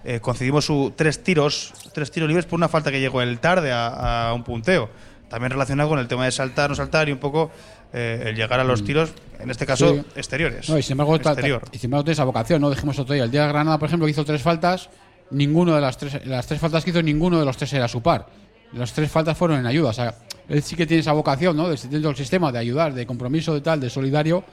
eh, 0.04 0.20
concedimos 0.20 0.64
su 0.64 0.92
tres 0.94 1.22
tiros, 1.22 1.72
tres 1.92 2.10
tiros 2.10 2.28
libres 2.28 2.46
por 2.46 2.56
una 2.58 2.68
falta 2.68 2.90
que 2.90 3.00
llegó 3.00 3.22
él 3.22 3.38
tarde 3.40 3.72
a, 3.72 4.28
a 4.28 4.32
un 4.34 4.44
punteo. 4.44 4.88
También 5.28 5.50
relacionado 5.50 5.88
con 5.88 5.98
el 5.98 6.06
tema 6.06 6.24
de 6.24 6.30
saltar, 6.30 6.70
no 6.70 6.76
saltar 6.76 7.08
y 7.08 7.12
un 7.12 7.18
poco 7.18 7.50
eh, 7.92 8.24
el 8.26 8.36
llegar 8.36 8.60
a 8.60 8.64
los 8.64 8.84
tiros, 8.84 9.12
en 9.40 9.50
este 9.50 9.66
caso, 9.66 9.94
Sí. 9.94 10.02
exteriores. 10.14 10.68
No, 10.68 10.78
y 10.78 10.82
sin 10.82 10.92
embargo, 10.92 11.16
exterior. 11.16 11.62
y 11.72 11.78
sin 11.78 11.88
embargo 11.88 12.08
esa 12.10 12.22
vocación, 12.22 12.60
¿no? 12.60 12.70
Dejemos 12.70 12.96
otro 13.00 13.14
día. 13.14 13.24
El 13.24 13.30
día 13.32 13.42
de 13.42 13.48
Granada, 13.48 13.78
por 13.78 13.88
ejemplo, 13.88 14.06
que 14.06 14.12
hizo 14.12 14.24
tres 14.24 14.42
faltas, 14.42 14.88
ninguno 15.32 15.74
de 15.74 15.80
las 15.80 15.98
tres, 15.98 16.24
las 16.26 16.46
tres 16.46 16.60
faltas 16.60 16.84
que 16.84 16.90
hizo, 16.90 17.02
ninguno 17.02 17.40
de 17.40 17.44
los 17.44 17.56
tres 17.56 17.72
era 17.72 17.88
su 17.88 18.00
par. 18.02 18.26
Las 18.72 18.92
tres 18.92 19.10
faltas 19.10 19.36
fueron 19.36 19.58
en 19.58 19.66
ayuda. 19.66 19.90
O 19.90 19.92
sea, 19.92 20.14
él 20.48 20.62
sí 20.62 20.76
que 20.76 20.86
tiene 20.86 21.00
esa 21.00 21.12
vocación, 21.12 21.56
¿no? 21.56 21.68
Dentro 21.68 22.00
del 22.00 22.16
sistema 22.16 22.52
de 22.52 22.58
ayudar, 22.58 22.94
de 22.94 23.06
compromiso, 23.06 23.54
de 23.54 23.60
tal, 23.60 23.80
de 23.80 23.90
solidario. 23.90 24.44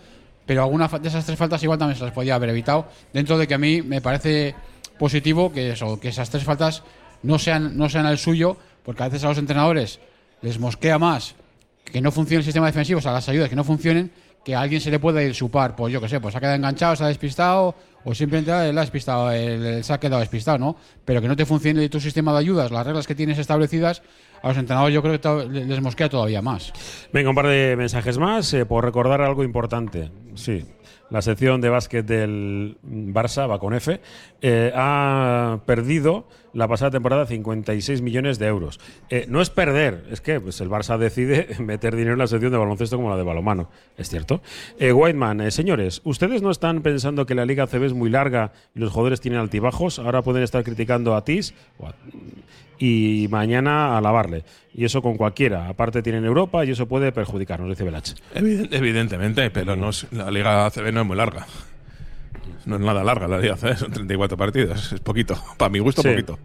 Pero 0.45 0.63
alguna 0.63 0.87
de 0.87 1.07
esas 1.07 1.25
tres 1.25 1.37
faltas 1.37 1.63
igual 1.63 1.79
también 1.79 1.97
se 1.97 2.03
las 2.03 2.13
podía 2.13 2.35
haber 2.35 2.49
evitado. 2.49 2.87
Dentro 3.13 3.37
de 3.37 3.47
que 3.47 3.53
a 3.53 3.57
mí 3.57 3.81
me 3.81 4.01
parece 4.01 4.55
positivo 4.97 5.51
que 5.51 5.71
eso, 5.71 5.99
que 5.99 6.09
esas 6.09 6.29
tres 6.29 6.43
faltas 6.43 6.83
no 7.23 7.39
sean, 7.39 7.77
no 7.77 7.89
sean 7.89 8.05
al 8.05 8.17
suyo, 8.17 8.57
porque 8.83 9.03
a 9.03 9.07
veces 9.07 9.23
a 9.23 9.29
los 9.29 9.37
entrenadores 9.37 9.99
les 10.41 10.59
mosquea 10.59 10.99
más 10.99 11.35
que 11.85 12.01
no 12.01 12.11
funcione 12.11 12.39
el 12.39 12.43
sistema 12.43 12.65
defensivo, 12.65 12.99
o 12.99 13.01
sea, 13.01 13.11
las 13.11 13.27
ayudas 13.29 13.49
que 13.49 13.55
no 13.55 13.63
funcionen, 13.63 14.11
que 14.43 14.55
a 14.55 14.61
alguien 14.61 14.81
se 14.81 14.91
le 14.91 14.99
pueda 14.99 15.23
ir 15.23 15.35
su 15.35 15.49
par, 15.49 15.75
pues 15.75 15.93
yo 15.93 16.01
qué 16.01 16.09
sé, 16.09 16.19
pues 16.19 16.35
ha 16.35 16.39
quedado 16.39 16.55
enganchado, 16.55 16.95
se 16.95 17.03
ha 17.03 17.07
despistado, 17.07 17.75
o 18.05 18.13
simplemente 18.13 18.51
él 18.69 18.77
ha 18.77 18.81
despistado, 18.81 19.31
él- 19.31 19.65
él 19.65 19.83
se 19.83 19.93
ha 19.93 19.99
quedado 19.99 20.19
despistado, 20.19 20.57
¿no? 20.57 20.75
Pero 21.05 21.21
que 21.21 21.27
no 21.27 21.35
te 21.35 21.45
funcione 21.45 21.87
tu 21.89 21.99
sistema 21.99 22.31
de 22.33 22.39
ayudas, 22.39 22.71
las 22.71 22.85
reglas 22.85 23.07
que 23.07 23.15
tienes 23.15 23.37
establecidas, 23.39 24.01
a 24.41 24.49
los 24.49 24.57
entrenadores 24.57 24.93
yo 24.93 25.01
creo 25.01 25.19
que 25.21 25.49
les 25.65 25.81
mosquea 25.81 26.09
todavía 26.09 26.41
más. 26.41 26.73
Venga, 27.13 27.29
un 27.29 27.35
par 27.35 27.47
de 27.47 27.75
mensajes 27.77 28.17
más 28.17 28.53
eh, 28.53 28.65
por 28.65 28.83
recordar 28.83 29.21
algo 29.21 29.43
importante. 29.43 30.11
Sí, 30.35 30.65
la 31.13 31.21
sección 31.21 31.61
de 31.61 31.69
básquet 31.69 32.03
del 32.03 32.75
Barça, 32.81 33.47
va 33.47 33.59
con 33.59 33.75
F, 33.75 34.01
eh, 34.41 34.71
ha 34.73 35.59
perdido 35.63 36.25
la 36.53 36.67
pasada 36.67 36.89
temporada 36.89 37.27
56 37.27 38.01
millones 38.01 38.39
de 38.39 38.47
euros. 38.47 38.79
Eh, 39.11 39.27
no 39.29 39.39
es 39.39 39.51
perder, 39.51 40.05
es 40.09 40.21
que 40.21 40.39
pues, 40.39 40.59
el 40.59 40.71
Barça 40.71 40.97
decide 40.97 41.55
meter 41.59 41.95
dinero 41.95 42.13
en 42.13 42.19
la 42.19 42.25
sección 42.25 42.51
de 42.51 42.57
baloncesto 42.57 42.95
como 42.95 43.11
la 43.11 43.17
de 43.17 43.21
balomano, 43.21 43.69
es 43.95 44.09
cierto. 44.09 44.41
Eh, 44.79 44.91
Whiteman, 44.91 45.41
eh, 45.41 45.51
señores, 45.51 46.01
¿ustedes 46.03 46.41
no 46.41 46.49
están 46.49 46.81
pensando 46.81 47.27
que 47.27 47.35
la 47.35 47.45
Liga 47.45 47.67
CB 47.67 47.85
es 47.85 47.93
muy 47.93 48.09
larga 48.09 48.51
y 48.73 48.79
los 48.79 48.91
jugadores 48.91 49.21
tienen 49.21 49.39
altibajos? 49.39 49.99
Ahora 49.99 50.23
pueden 50.23 50.41
estar 50.41 50.63
criticando 50.63 51.15
a 51.15 51.23
TIS 51.23 51.53
y 52.79 53.27
mañana 53.29 53.97
alabarle. 53.97 54.43
Y 54.73 54.85
eso 54.85 55.01
con 55.01 55.17
cualquiera. 55.17 55.67
Aparte 55.69 56.01
tienen 56.01 56.25
Europa 56.25 56.65
y 56.65 56.71
eso 56.71 56.87
puede 56.87 57.11
perjudicarnos, 57.11 57.69
dice 57.69 57.83
Belach. 57.83 58.09
Eviden- 58.33 58.69
evidentemente, 58.71 59.49
pero 59.51 59.75
no 59.75 59.89
es- 59.89 60.07
la 60.11 60.29
Liga 60.31 60.65
ACB 60.65 60.91
no 60.91 61.01
es 61.01 61.07
muy 61.07 61.17
larga. 61.17 61.45
No 62.65 62.75
es 62.75 62.81
nada 62.81 63.03
larga 63.03 63.27
la 63.27 63.37
Liga 63.37 63.53
ACB, 63.55 63.75
son 63.77 63.91
34 63.91 64.37
partidos. 64.37 64.93
Es 64.93 64.99
poquito. 65.01 65.35
Para 65.57 65.69
mi 65.69 65.79
gusto, 65.79 66.01
Sí. 66.01 66.09
poquito. 66.09 66.39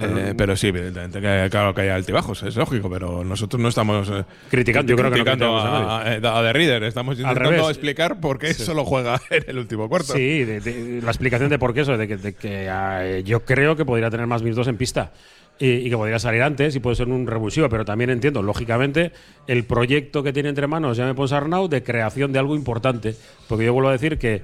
Eh, 0.00 0.34
pero 0.36 0.56
sí, 0.56 0.68
evidentemente, 0.68 1.20
que, 1.20 1.48
claro 1.50 1.74
que 1.74 1.82
hay 1.82 1.88
altibajos, 1.90 2.42
es 2.42 2.56
lógico, 2.56 2.90
pero 2.90 3.22
nosotros 3.24 3.60
no 3.60 3.68
estamos 3.68 4.08
eh, 4.10 4.24
Criticando, 4.50 4.90
yo 4.90 4.96
creo 4.96 5.10
que 5.10 5.18
no 5.18 5.24
criticando 5.24 5.56
a 5.56 6.00
a, 6.00 6.42
The 6.42 6.52
Reader, 6.52 6.82
estamos 6.84 7.18
intentando 7.18 7.68
explicar 7.70 8.18
por 8.20 8.38
qué 8.38 8.54
solo 8.54 8.84
juega 8.84 9.20
en 9.30 9.44
el 9.46 9.58
último 9.58 9.88
cuarto. 9.88 10.12
Sí, 10.14 10.44
de- 10.44 10.60
de- 10.60 11.00
la 11.02 11.10
explicación 11.10 11.48
de 11.48 11.58
por 11.58 11.72
qué 11.74 11.82
eso, 11.82 11.96
de 11.96 12.08
que, 12.08 12.16
de 12.16 12.34
que, 12.34 12.68
ah, 12.68 13.18
yo 13.24 13.44
creo 13.44 13.76
que 13.76 13.84
podría 13.84 14.10
tener 14.10 14.26
más 14.26 14.42
minutos 14.42 14.66
en 14.68 14.76
pista. 14.76 15.12
Y, 15.56 15.68
y 15.70 15.88
que 15.90 15.96
podría 15.96 16.18
salir 16.18 16.42
antes 16.42 16.74
y 16.74 16.80
puede 16.80 16.96
ser 16.96 17.06
un 17.06 17.28
revulsivo, 17.28 17.68
pero 17.68 17.84
también 17.84 18.10
entiendo, 18.10 18.42
lógicamente, 18.42 19.12
el 19.46 19.62
proyecto 19.62 20.24
que 20.24 20.32
tiene 20.32 20.48
entre 20.48 20.66
manos 20.66 20.96
Jaime 20.98 21.14
Ponsarnau 21.14 21.68
de 21.68 21.84
creación 21.84 22.32
de 22.32 22.40
algo 22.40 22.56
importante. 22.56 23.14
Porque 23.48 23.64
yo 23.64 23.72
vuelvo 23.72 23.90
a 23.90 23.92
decir 23.92 24.18
que 24.18 24.42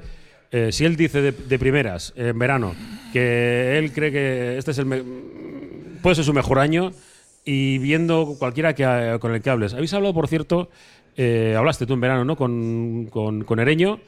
eh, 0.53 0.73
si 0.73 0.85
él 0.85 0.97
dice 0.97 1.23
de, 1.23 1.33
de 1.33 1.59
primeras, 1.59 2.13
en 2.17 2.39
verano, 2.39 2.75
que 3.13 3.79
él 3.79 3.93
cree 3.93 4.11
que 4.13 4.59
este 4.59 4.71
es 4.73 4.79
el 4.79 4.87
puede 6.03 6.17
ser 6.17 6.25
su 6.25 6.33
mejor 6.33 6.59
año, 6.59 6.93
y 7.45 7.79
viendo 7.79 8.37
cualquiera 8.39 8.75
que, 8.75 9.19
con 9.21 9.35
el 9.35 9.41
que 9.43 9.51
hables. 9.51 9.75
Habéis 9.75 9.93
hablado, 9.95 10.15
por 10.15 10.29
cierto, 10.29 10.69
eh, 11.17 11.55
hablaste 11.57 11.87
tú 11.87 11.95
en 11.95 12.01
verano, 12.01 12.25
¿no? 12.25 12.37
Con, 12.37 13.09
con, 13.11 13.45
con 13.45 13.59
Ereño, 13.61 13.99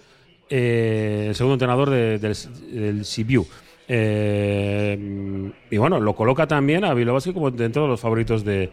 eh, 0.51 1.27
el 1.29 1.35
segundo 1.35 1.55
entrenador 1.55 1.91
de- 1.91 2.19
del, 2.19 2.37
del 2.73 3.05
Sibiu. 3.05 3.47
Y 3.89 5.77
bueno, 5.77 6.01
lo 6.01 6.15
coloca 6.15 6.47
también 6.47 6.85
a 6.85 6.95
Bilbao 6.95 7.19
como 7.33 7.51
dentro 7.51 7.83
de 7.83 7.89
los 7.89 8.01
favoritos 8.01 8.45
de, 8.45 8.71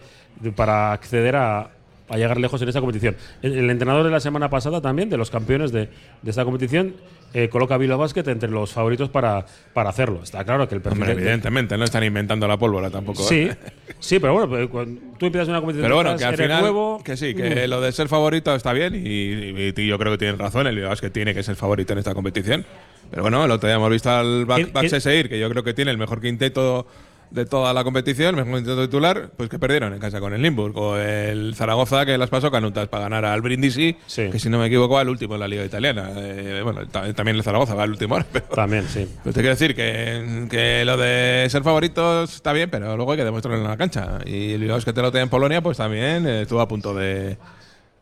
para 0.55 0.91
acceder 0.93 1.35
a 1.35 1.71
para 2.07 2.19
llegar 2.21 2.39
lejos 2.39 2.59
en 2.63 2.67
esta 2.67 2.79
competición. 2.81 3.15
El, 3.43 3.55
el 3.55 3.69
entrenador 3.69 4.03
de 4.03 4.09
la 4.09 4.19
semana 4.19 4.49
pasada 4.49 4.81
también, 4.81 5.09
de 5.11 5.17
los 5.17 5.29
campeones 5.29 5.71
de, 5.71 5.89
de 6.23 6.29
esta 6.29 6.43
competición, 6.43 6.95
eh, 7.33 7.47
coloca 7.49 7.75
a 7.75 7.77
Bilbao 7.77 7.97
Basket 7.97 8.23
entre 8.27 8.49
los 8.49 8.71
favoritos 8.73 9.09
para, 9.09 9.45
para 9.73 9.89
hacerlo. 9.89 10.21
Está 10.23 10.43
claro 10.43 10.67
que 10.67 10.75
el 10.75 10.81
perfil 10.81 11.03
Hombre, 11.03 11.13
evidentemente, 11.17 11.77
no 11.77 11.83
están 11.83 12.03
inventando 12.03 12.47
la 12.47 12.57
pólvora 12.57 12.89
tampoco. 12.89 13.23
Sí, 13.23 13.41
¿eh? 13.49 13.55
sí, 13.99 14.19
pero 14.19 14.33
bueno, 14.33 14.49
pero 14.49 14.69
cuando 14.69 14.99
tú 15.17 15.25
empiezas 15.27 15.47
una 15.49 15.59
competición 15.59 15.83
Pero 15.85 15.95
bueno, 15.95 16.15
que 16.17 16.25
al 16.25 16.35
final. 16.37 16.61
nuevo, 16.61 17.01
que 17.03 17.17
sí, 17.17 17.33
que 17.35 17.67
mm, 17.67 17.69
lo 17.69 17.81
de 17.81 17.91
ser 17.91 18.07
favorito 18.07 18.53
está 18.55 18.73
bien 18.73 18.95
y, 18.95 18.99
y- 18.99 19.73
y 19.75 19.87
yo 19.87 19.97
creo 19.99 20.11
que 20.13 20.17
tienen 20.17 20.39
razón. 20.39 20.67
El 20.67 20.75
Bilbao 20.75 20.95
que 20.95 21.09
tiene 21.09 21.33
que 21.33 21.43
ser 21.43 21.55
favorito 21.55 21.93
en 21.93 21.99
esta 21.99 22.13
competición. 22.13 22.65
Pero 23.11 23.23
bueno, 23.23 23.43
el 23.45 23.51
otro 23.51 23.67
día 23.67 23.75
hemos 23.77 23.89
visto 23.89 24.09
al 24.09 24.45
¿Quién- 24.45 24.67
Bac- 24.67 24.71
Bac 24.73 24.87
quién- 24.87 25.01
Seir, 25.01 25.29
que 25.29 25.39
yo 25.39 25.49
creo 25.49 25.63
que 25.63 25.73
tiene 25.73 25.91
el 25.91 25.97
mejor 25.97 26.21
quinteto 26.21 26.85
de 27.31 27.45
toda 27.45 27.73
la 27.73 27.83
competición, 27.83 28.39
el 28.39 28.45
mejor 28.45 28.61
quinteto 28.61 28.81
titular, 28.87 29.29
pues 29.37 29.49
que 29.49 29.59
perdieron 29.59 29.93
en 29.93 29.99
casa 29.99 30.19
con 30.19 30.33
el 30.33 30.41
Limburg 30.41 30.75
o 30.77 30.97
el 30.97 31.53
Zaragoza, 31.55 32.03
que 32.05 32.17
las 32.17 32.29
pasó 32.29 32.49
canutas 32.49 32.87
para 32.87 33.03
ganar 33.03 33.23
al 33.25 33.41
Brindisi, 33.41 33.95
Sí. 34.07 34.29
que 34.31 34.39
si 34.39 34.49
no 34.49 34.57
me 34.57 34.65
equivoco, 34.65 34.97
al 34.97 35.09
último 35.09 35.35
en 35.35 35.41
la 35.41 35.47
Liga 35.47 35.63
Italiana. 35.63 36.09
Eh, 36.15 36.61
bueno, 36.63 36.87
ta- 36.87 37.13
también 37.13 37.37
el 37.37 37.43
Zaragoza 37.43 37.75
va 37.75 37.83
al 37.83 37.91
último 37.91 38.15
ahora, 38.15 38.25
pero. 38.33 38.45
También, 38.47 38.87
sí. 38.87 39.07
Pues 39.23 39.35
te 39.35 39.41
quiero 39.41 39.53
decir 39.55 39.75
que, 39.75 40.47
que 40.49 40.83
lo 40.85 40.97
de 40.97 41.45
ser 41.49 41.61
favoritos 41.63 42.33
está 42.33 42.51
bien, 42.51 42.69
pero 42.71 42.95
luego 42.97 43.11
hay 43.11 43.19
que 43.19 43.25
demostrarlo 43.25 43.61
en 43.61 43.67
la 43.67 43.77
cancha. 43.77 44.19
Y 44.25 44.53
el 44.53 44.69
es 44.71 44.83
que 44.85 44.93
te 44.93 45.01
lo 45.01 45.15
en 45.15 45.29
Polonia, 45.29 45.61
pues 45.61 45.77
también 45.77 46.25
estuvo 46.27 46.61
a 46.61 46.67
punto 46.67 46.93
de, 46.95 47.37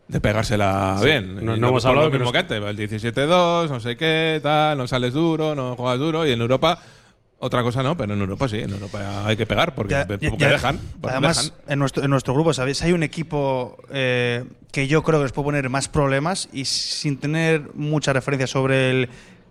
de 0.08 0.20
pegársela 0.22 0.98
bien. 1.04 1.44
No- 1.44 1.54
hemos 1.54 1.84
hablado 1.84 2.06
lo 2.06 2.12
que 2.12 2.18
mismo 2.18 2.32
nos- 2.32 2.46
que 2.46 2.54
antes, 2.54 2.62
el 2.62 2.76
17-2, 2.78 3.68
no 3.68 3.78
sé 3.80 3.96
qué, 3.98 4.40
tal, 4.42 4.78
no 4.78 4.86
sales 4.86 5.12
duro, 5.12 5.54
no 5.54 5.76
juegas 5.76 5.98
duro. 5.98 6.26
Y 6.26 6.30
en 6.32 6.40
Europa, 6.40 6.78
otra 7.40 7.62
cosa 7.62 7.82
no, 7.82 7.96
pero 7.96 8.14
en 8.14 8.20
Europa 8.20 8.48
sí, 8.48 8.58
en 8.58 8.70
Europa 8.70 9.24
hay 9.26 9.36
que 9.36 9.46
pegar 9.46 9.74
porque, 9.74 9.94
Ya- 9.94 10.06
porque 10.06 10.26
ya- 10.38 10.48
dejan. 10.50 10.78
porque 11.00 11.12
Además, 11.16 11.44
dejan. 11.52 11.72
en 11.72 11.78
nuestro, 11.78 12.02
en 12.04 12.10
nuestro 12.10 12.34
grupo, 12.34 12.52
¿sabéis? 12.52 12.82
Hay 12.82 12.92
un 12.92 13.02
equipo 13.04 13.76
eh, 13.92 14.44
que 14.72 14.88
yo 14.88 15.02
creo 15.04 15.20
que 15.20 15.24
les 15.24 15.32
puede 15.32 15.44
poner 15.46 15.68
más 15.70 15.88
problemas 15.88 16.48
y 16.52 16.64
sin 16.64 17.18
tener 17.18 17.70
mucha 17.74 18.12
referencia 18.12 18.46
sobre 18.46 18.90
el 18.90 19.08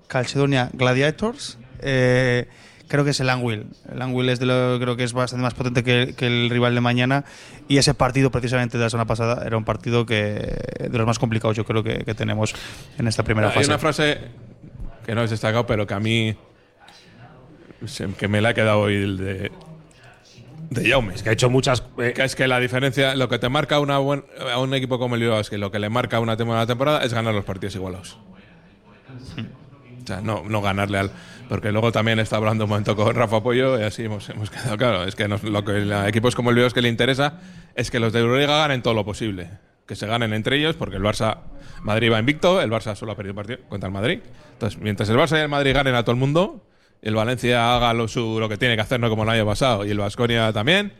Calcedonia 0.07 0.69
Gladiators, 0.73 1.57
eh, 1.79 2.47
creo 2.89 3.03
que 3.03 3.11
es 3.11 3.19
el 3.19 3.29
Anguil. 3.29 3.67
El 3.91 4.01
Anguil 4.01 4.29
es 4.29 4.39
de 4.39 4.45
lo, 4.47 4.79
creo 4.79 4.95
que 4.97 5.03
es 5.03 5.13
bastante 5.13 5.43
más 5.43 5.53
potente 5.53 5.83
que, 5.83 6.13
que 6.17 6.27
el 6.27 6.49
rival 6.49 6.75
de 6.75 6.81
mañana 6.81 7.23
y 7.69 7.77
ese 7.77 7.93
partido 7.93 8.31
precisamente 8.31 8.77
de 8.77 8.83
la 8.85 8.89
semana 8.89 9.07
pasada 9.07 9.43
era 9.45 9.57
un 9.57 9.63
partido 9.65 10.05
que 10.05 10.57
de 10.79 10.97
los 10.97 11.05
más 11.07 11.19
complicados 11.19 11.55
yo 11.55 11.65
creo 11.65 11.83
que, 11.83 11.99
que 12.05 12.13
tenemos 12.15 12.53
en 12.97 13.07
esta 13.07 13.23
primera 13.23 13.47
Hay 13.49 13.55
fase. 13.55 13.67
una 13.67 13.77
frase 13.79 14.17
que 15.05 15.15
no 15.15 15.23
es 15.23 15.29
destacado, 15.29 15.65
pero 15.65 15.85
que 15.87 15.93
a 15.93 15.99
mí 15.99 16.35
que 18.17 18.27
me 18.27 18.41
la 18.41 18.49
ha 18.49 18.53
quedado 18.53 18.79
hoy 18.81 18.95
el 18.95 19.17
de 19.17 19.51
de 20.69 20.89
Jaume. 20.89 21.13
Es 21.13 21.23
que 21.23 21.29
ha 21.29 21.33
hecho 21.33 21.49
muchas. 21.49 21.83
eh, 21.99 22.13
Que 22.13 22.23
es 22.23 22.35
que 22.35 22.47
la 22.47 22.59
diferencia, 22.59 23.15
lo 23.15 23.29
que 23.29 23.39
te 23.39 23.47
marca 23.49 23.79
una 23.79 23.99
buen- 23.99 24.25
a 24.53 24.59
un 24.59 24.73
equipo 24.73 24.99
como 24.99 25.15
el 25.15 25.21
Bilbao 25.21 25.39
es 25.39 25.49
que 25.49 25.57
lo 25.57 25.71
que 25.71 25.79
le 25.79 25.89
marca 25.89 26.19
una 26.19 26.35
temporada 26.35 26.65
temporada 26.67 27.03
es 27.03 27.13
ganar 27.13 27.33
los 27.33 27.45
partidos 27.45 27.75
igualados. 27.75 28.17
O 30.03 30.07
sea, 30.07 30.21
no, 30.21 30.43
no 30.47 30.61
ganarle 30.61 30.97
al. 30.99 31.11
Porque 31.49 31.71
luego 31.71 31.91
también 31.91 32.19
está 32.19 32.37
hablando 32.37 32.65
un 32.65 32.69
momento 32.69 32.95
con 32.95 33.15
Rafa 33.15 33.41
Pollo 33.41 33.79
y 33.79 33.83
así 33.83 34.03
hemos, 34.03 34.29
hemos 34.29 34.49
quedado 34.49 34.77
claro. 34.77 35.03
Es 35.05 35.15
que 35.15 35.27
nos- 35.27 35.43
lo 35.43 35.63
que 35.63 35.71
a 35.93 36.07
equipos 36.07 36.35
como 36.35 36.49
el 36.49 36.55
Bilbao 36.55 36.67
es 36.67 36.73
que 36.73 36.81
le 36.81 36.89
interesa 36.89 37.39
es 37.75 37.89
que 37.91 37.99
los 37.99 38.11
de 38.13 38.19
Euroliga 38.19 38.57
ganen 38.57 38.81
todo 38.81 38.93
lo 38.93 39.05
posible. 39.05 39.49
Que 39.85 39.95
se 39.95 40.05
ganen 40.07 40.33
entre 40.33 40.57
ellos, 40.57 40.75
porque 40.75 40.97
el 40.97 41.03
Barça. 41.03 41.39
Madrid 41.83 42.11
va 42.11 42.19
invicto, 42.19 42.59
el 42.61 42.69
Barça 42.71 42.95
solo 42.95 43.11
ha 43.11 43.15
perdido 43.15 43.35
partido 43.35 43.59
contra 43.69 43.87
el 43.87 43.93
Madrid. 43.93 44.19
Entonces, 44.53 44.79
mientras 44.81 45.07
el 45.09 45.15
Barça 45.15 45.37
y 45.37 45.41
el 45.41 45.47
Madrid 45.49 45.73
ganen 45.73 45.95
a 45.95 46.01
todo 46.03 46.11
el 46.11 46.17
mundo, 46.17 46.61
el 47.07 47.15
Valencia 47.15 47.75
haga 47.75 47.93
lo, 47.93 48.07
su- 48.07 48.39
lo 48.39 48.47
que 48.49 48.57
tiene 48.57 48.75
que 48.75 48.81
hacer, 48.81 48.99
no 48.99 49.09
como 49.09 49.23
el 49.23 49.29
año 49.29 49.45
pasado, 49.45 49.85
y 49.85 49.91
el 49.91 49.97
Vasconia 49.97 50.51
también, 50.53 50.93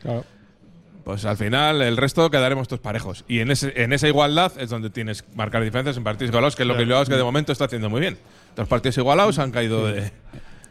pues 1.04 1.24
al 1.26 1.38
final 1.38 1.82
el 1.82 1.96
resto 1.98 2.30
quedaremos 2.30 2.68
todos 2.68 2.82
parejos. 2.82 3.24
Y 3.28 3.40
en, 3.40 3.52
ese, 3.52 3.74
en 3.82 3.94
esa 3.94 4.08
igualdad 4.08 4.52
es 4.60 4.70
donde 4.70 4.90
tienes 4.90 5.22
que 5.24 5.30
marcar 5.36 5.64
diferencias 5.64 5.96
en 5.98 6.04
partidos 6.04 6.30
igualados, 6.32 6.56
que 6.56 6.64
es 6.64 6.68
lo 6.68 6.74
que 6.76 6.82
el 6.82 6.86
Bilbao 6.88 7.00
Basket 7.02 7.16
de 7.16 7.24
momento 7.24 7.52
está 7.52 7.66
haciendo 7.66 7.90
muy 7.90 8.02
bien. 8.02 8.18
Los 8.58 8.68
partidos 8.68 8.98
igualados 8.98 9.40
han 9.40 9.52
caído 9.52 9.88
de- 9.88 10.12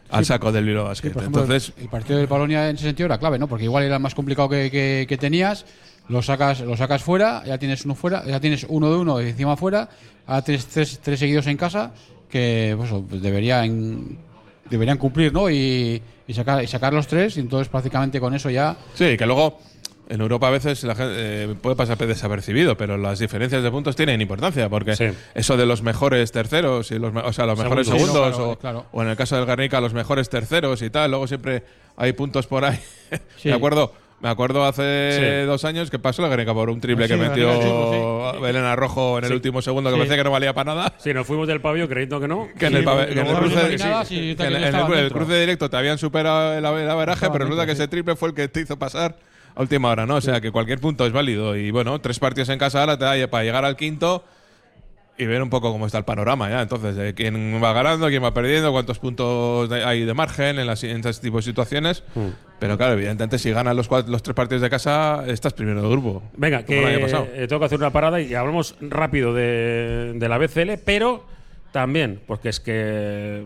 al 0.09 0.25
saco 0.25 0.51
del 0.51 0.65
Bilbao 0.65 0.85
Basket. 0.85 1.11
Por 1.11 1.23
ejemplo, 1.23 1.41
Entonces, 1.43 1.73
el 1.81 1.89
partido 1.89 2.19
del 2.19 2.27
Polonia 2.27 2.69
en 2.69 2.75
ese 2.75 2.85
sentido 2.85 3.07
era 3.07 3.17
clave, 3.17 3.39
¿no? 3.39 3.47
Porque 3.47 3.63
igual 3.65 3.83
era 3.83 3.97
más 3.99 4.13
complicado 4.15 4.47
que, 4.49 4.69
que- 4.71 5.05
que 5.09 5.17
tenías, 5.17 5.65
lo 6.07 6.21
sacas, 6.21 6.61
lo 6.61 6.77
sacas 6.77 7.03
fuera, 7.03 7.43
ya 7.45 7.57
tienes 7.57 7.83
uno 7.83 7.95
fuera, 7.95 8.23
ya 8.25 8.39
tienes 8.39 8.65
uno 8.69 8.89
de 8.91 8.97
uno 8.97 9.21
y 9.21 9.29
encima 9.29 9.57
fuera, 9.57 9.89
ahora 10.27 10.43
tienes 10.43 10.67
tres, 10.67 10.99
tres 11.03 11.19
seguidos 11.19 11.47
en 11.47 11.57
casa 11.57 11.91
que 12.29 12.73
pues, 12.77 12.89
eso, 12.89 13.03
pues 13.09 13.21
deberían 14.69 14.97
cumplir, 14.97 15.33
¿no? 15.33 15.49
Y, 15.49 16.01
y 16.27 16.33
sacar 16.33 16.63
y 16.63 16.67
sacar 16.67 16.93
los 16.93 17.07
tres 17.07 17.37
y 17.37 17.39
entonces 17.39 17.67
prácticamente 17.69 18.19
con 18.19 18.33
eso 18.33 18.49
ya 18.49 18.75
sí, 18.95 19.17
que 19.17 19.25
luego 19.25 19.59
en 20.09 20.21
Europa 20.21 20.47
a 20.47 20.51
veces 20.51 20.83
la 20.85 20.95
gente, 20.95 21.13
eh, 21.17 21.55
puede 21.61 21.75
pasar 21.75 21.97
desapercibido, 21.97 22.77
pero 22.77 22.97
las 22.97 23.19
diferencias 23.19 23.61
de 23.61 23.69
puntos 23.69 23.93
tienen 23.97 24.21
importancia, 24.21 24.69
porque 24.69 24.95
Sí. 24.95 25.05
eso 25.35 25.57
de 25.57 25.65
los 25.65 25.81
mejores 25.81 26.31
terceros, 26.31 26.91
y 26.91 26.97
los, 26.99 27.13
o 27.13 27.33
sea, 27.33 27.45
los 27.45 27.59
mejores 27.59 27.87
Segundos. 27.87 28.07
segundos, 28.13 28.35
Sí, 28.35 28.41
no, 28.41 28.45
claro, 28.45 28.51
o, 28.51 28.55
claro. 28.57 28.85
o 28.93 29.01
en 29.03 29.09
el 29.09 29.17
caso 29.17 29.35
del 29.35 29.45
Guernica, 29.45 29.81
los 29.81 29.93
mejores 29.93 30.29
terceros 30.29 30.81
y 30.81 30.89
tal, 30.89 31.11
luego 31.11 31.27
siempre 31.27 31.63
hay 31.97 32.13
puntos 32.13 32.47
por 32.47 32.63
ahí. 32.63 32.79
Sí. 33.35 33.49
me 33.49 33.55
acuerdo. 33.55 33.91
Me 34.19 34.29
acuerdo 34.29 34.65
hace 34.65 35.41
Sí. 35.41 35.45
dos 35.45 35.63
años 35.63 35.91
que 35.91 35.99
pasó 35.99 36.23
la 36.23 36.27
Guernica 36.29 36.51
por 36.51 36.71
un 36.71 36.81
triple 36.81 37.07
Sí, 37.07 37.13
que 37.13 37.19
metió 37.19 38.33
sí. 38.33 38.39
Belén 38.41 38.63
Arrojo 38.63 39.19
en 39.19 39.25
el 39.25 39.33
último 39.33 39.61
segundo, 39.61 39.91
que 39.91 39.95
parecía 39.95 40.17
que 40.17 40.23
no 40.23 40.31
valía 40.31 40.53
para 40.53 40.73
nada. 40.73 40.93
Sí, 40.97 41.13
nos 41.13 41.27
fuimos 41.27 41.47
del 41.47 41.61
pabio 41.61 41.87
creyendo 41.87 42.19
que 42.19 42.27
no. 42.27 42.47
Que 42.57 42.65
en 42.65 42.77
el, 42.77 42.83
que 42.85 43.19
en 43.19 43.35
cruce, 43.35 43.75
que 43.75 44.43
en 44.43 44.55
el- 44.55 44.63
el 45.13 45.39
directo 45.39 45.69
te 45.69 45.77
habían 45.77 45.99
superado 45.99 46.53
el, 46.57 46.65
averaje, 46.65 47.27
pero 47.31 47.45
resulta 47.45 47.67
que 47.67 47.73
ese 47.73 47.87
triple 47.87 48.15
fue 48.15 48.29
el 48.29 48.35
que 48.35 48.47
te 48.47 48.61
hizo 48.61 48.77
pasar 48.79 49.17
a 49.55 49.61
última 49.61 49.89
hora, 49.89 50.07
¿no? 50.07 50.15
O 50.15 50.21
sea, 50.21 50.41
que 50.41 50.51
cualquier 50.51 50.79
punto 50.79 51.05
es 51.05 51.11
válido. 51.11 51.55
Y 51.55 51.69
bueno, 51.69 51.99
tres 51.99 52.17
partidos 52.17 52.49
en 52.49 52.57
casa 52.57 52.79
ahora 52.79 52.97
te 52.97 53.05
da 53.05 53.27
para 53.27 53.43
llegar 53.43 53.65
al 53.65 53.75
quinto 53.75 54.23
y 55.17 55.25
ver 55.25 55.41
un 55.41 55.49
poco 55.49 55.71
cómo 55.71 55.85
está 55.87 55.97
el 55.97 56.05
panorama 56.05 56.49
ya. 56.49 56.61
Entonces, 56.61 56.95
de 56.95 57.13
quién 57.13 57.61
va 57.63 57.73
ganando, 57.73 58.07
quién 58.07 58.23
va 58.23 58.33
perdiendo, 58.33 58.71
cuántos 58.71 58.99
puntos 58.99 59.69
de- 59.69 59.83
hay 59.83 60.05
de 60.05 60.13
margen 60.13 60.59
en, 60.59 60.67
las, 60.67 60.83
en 60.83 60.97
este 61.05 61.21
tipo 61.27 61.37
de 61.37 61.43
situaciones. 61.43 62.03
Mm. 62.15 62.27
Pero 62.59 62.77
claro, 62.77 62.93
evidentemente, 62.93 63.37
si 63.39 63.51
ganas 63.51 63.75
los, 63.75 63.87
cuatro- 63.87 64.11
los 64.11 64.21
tres 64.23 64.35
partidos 64.35 64.61
de 64.61 64.69
casa, 64.69 65.23
estás 65.27 65.53
primero 65.53 65.81
del 65.81 65.89
grupo. 65.91 66.23
Venga, 66.35 66.63
como 66.65 66.79
el 66.79 66.85
año 66.85 66.97
que 66.97 67.03
pasado. 67.03 67.27
eh, 67.33 67.47
tengo 67.47 67.59
que 67.59 67.65
hacer 67.65 67.79
una 67.79 67.91
parada 67.91 68.19
y 68.21 68.33
hablamos 68.35 68.75
rápido 68.81 69.33
de, 69.33 70.13
de 70.15 70.29
la 70.29 70.37
BCL, 70.37 70.77
pero 70.85 71.23
también, 71.71 72.21
porque 72.25 72.49
es 72.49 72.59
que 72.59 73.43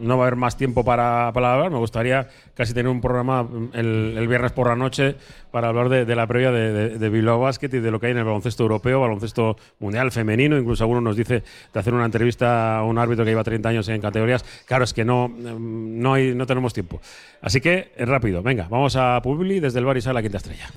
no 0.00 0.16
va 0.16 0.24
a 0.24 0.26
haber 0.26 0.36
más 0.36 0.56
tiempo 0.56 0.84
para, 0.84 1.28
hablar. 1.28 1.70
Me 1.70 1.78
gustaría 1.78 2.28
casi 2.54 2.74
tener 2.74 2.90
un 2.90 3.00
programa 3.00 3.48
el, 3.72 4.14
el 4.16 4.28
viernes 4.28 4.52
por 4.52 4.68
la 4.68 4.76
noche 4.76 5.16
para 5.50 5.68
hablar 5.68 5.88
de, 5.88 6.14
la 6.14 6.26
previa 6.26 6.50
de, 6.50 6.72
de, 6.72 6.98
de 6.98 7.08
Bilbao 7.08 7.40
Basket 7.40 7.68
y 7.72 7.80
de 7.80 7.90
lo 7.90 8.00
que 8.00 8.06
hay 8.06 8.12
en 8.12 8.18
el 8.18 8.24
baloncesto 8.24 8.62
europeo, 8.64 9.00
baloncesto 9.00 9.56
mundial, 9.78 10.10
femenino. 10.10 10.58
Incluso 10.58 10.84
alguno 10.84 11.00
nos 11.00 11.16
dice 11.16 11.42
de 11.72 11.80
hacer 11.80 11.94
una 11.94 12.04
entrevista 12.04 12.78
a 12.78 12.84
un 12.84 12.98
árbitro 12.98 13.24
que 13.24 13.30
lleva 13.30 13.44
30 13.44 13.68
años 13.68 13.88
en 13.88 14.00
categorías. 14.00 14.44
Claro, 14.66 14.84
es 14.84 14.92
que 14.92 15.04
no, 15.04 15.28
mm, 15.28 16.00
no, 16.00 16.14
hay, 16.14 16.34
no 16.34 16.46
tenemos 16.46 16.72
tiempo. 16.72 17.00
Así 17.40 17.60
que, 17.60 17.92
eh, 17.96 18.04
rápido, 18.04 18.42
venga, 18.42 18.66
vamos 18.68 18.96
a 18.96 19.20
Publi 19.22 19.60
desde 19.60 19.78
el 19.78 19.84
bar 19.84 19.96
y 19.96 20.00
sala 20.00 20.22
Quinta 20.22 20.38
Estrella. 20.38 20.70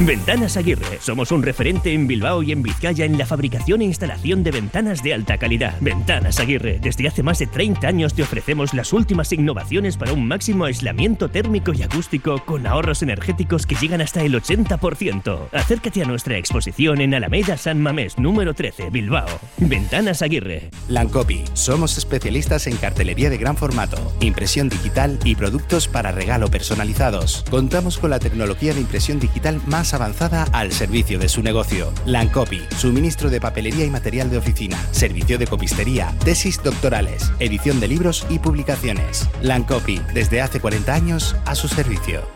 Ventanas 0.00 0.58
Aguirre. 0.58 0.98
Somos 1.00 1.32
un 1.32 1.42
referente 1.42 1.94
en 1.94 2.06
Bilbao 2.06 2.42
y 2.42 2.52
en 2.52 2.62
Vizcaya 2.62 3.06
en 3.06 3.16
la 3.16 3.24
fabricación 3.24 3.80
e 3.80 3.84
instalación 3.84 4.42
de 4.42 4.50
ventanas 4.50 5.02
de 5.02 5.14
alta 5.14 5.38
calidad. 5.38 5.74
Ventanas 5.80 6.38
Aguirre. 6.38 6.78
Desde 6.82 7.08
hace 7.08 7.22
más 7.22 7.38
de 7.38 7.46
30 7.46 7.88
años 7.88 8.12
te 8.12 8.22
ofrecemos 8.22 8.74
las 8.74 8.92
últimas 8.92 9.32
innovaciones 9.32 9.96
para 9.96 10.12
un 10.12 10.28
máximo 10.28 10.66
aislamiento 10.66 11.30
térmico 11.30 11.72
y 11.72 11.82
acústico 11.82 12.44
con 12.44 12.66
ahorros 12.66 13.02
energéticos 13.02 13.64
que 13.64 13.74
llegan 13.76 14.02
hasta 14.02 14.22
el 14.22 14.34
80%. 14.34 15.48
Acércate 15.52 16.02
a 16.02 16.06
nuestra 16.06 16.36
exposición 16.36 17.00
en 17.00 17.14
Alameda 17.14 17.56
San 17.56 17.80
Mamés, 17.80 18.18
número 18.18 18.52
13, 18.52 18.90
Bilbao. 18.90 19.40
Ventanas 19.56 20.20
Aguirre. 20.20 20.68
Lancopi. 20.88 21.42
Somos 21.54 21.96
especialistas 21.96 22.66
en 22.66 22.76
cartelería 22.76 23.30
de 23.30 23.38
gran 23.38 23.56
formato, 23.56 24.12
impresión 24.20 24.68
digital 24.68 25.18
y 25.24 25.36
productos 25.36 25.88
para 25.88 26.12
regalo 26.12 26.50
personalizados. 26.50 27.46
Contamos 27.48 27.96
con 27.96 28.10
la 28.10 28.18
tecnología 28.18 28.74
de 28.74 28.80
impresión 28.80 29.18
digital 29.18 29.58
más 29.66 29.75
avanzada 29.76 30.44
al 30.52 30.72
servicio 30.72 31.18
de 31.18 31.28
su 31.28 31.42
negocio. 31.42 31.92
Lancopi. 32.06 32.62
Suministro 32.76 33.30
de 33.30 33.40
papelería 33.40 33.84
y 33.84 33.90
material 33.90 34.30
de 34.30 34.38
oficina. 34.38 34.78
Servicio 34.90 35.38
de 35.38 35.46
copistería. 35.46 36.14
Tesis 36.24 36.62
doctorales. 36.62 37.30
Edición 37.38 37.80
de 37.80 37.88
libros 37.88 38.26
y 38.30 38.38
publicaciones. 38.38 39.28
Lancopi. 39.42 40.00
Desde 40.14 40.40
hace 40.40 40.60
40 40.60 40.94
años 40.94 41.36
a 41.44 41.54
su 41.54 41.68
servicio. 41.68 42.35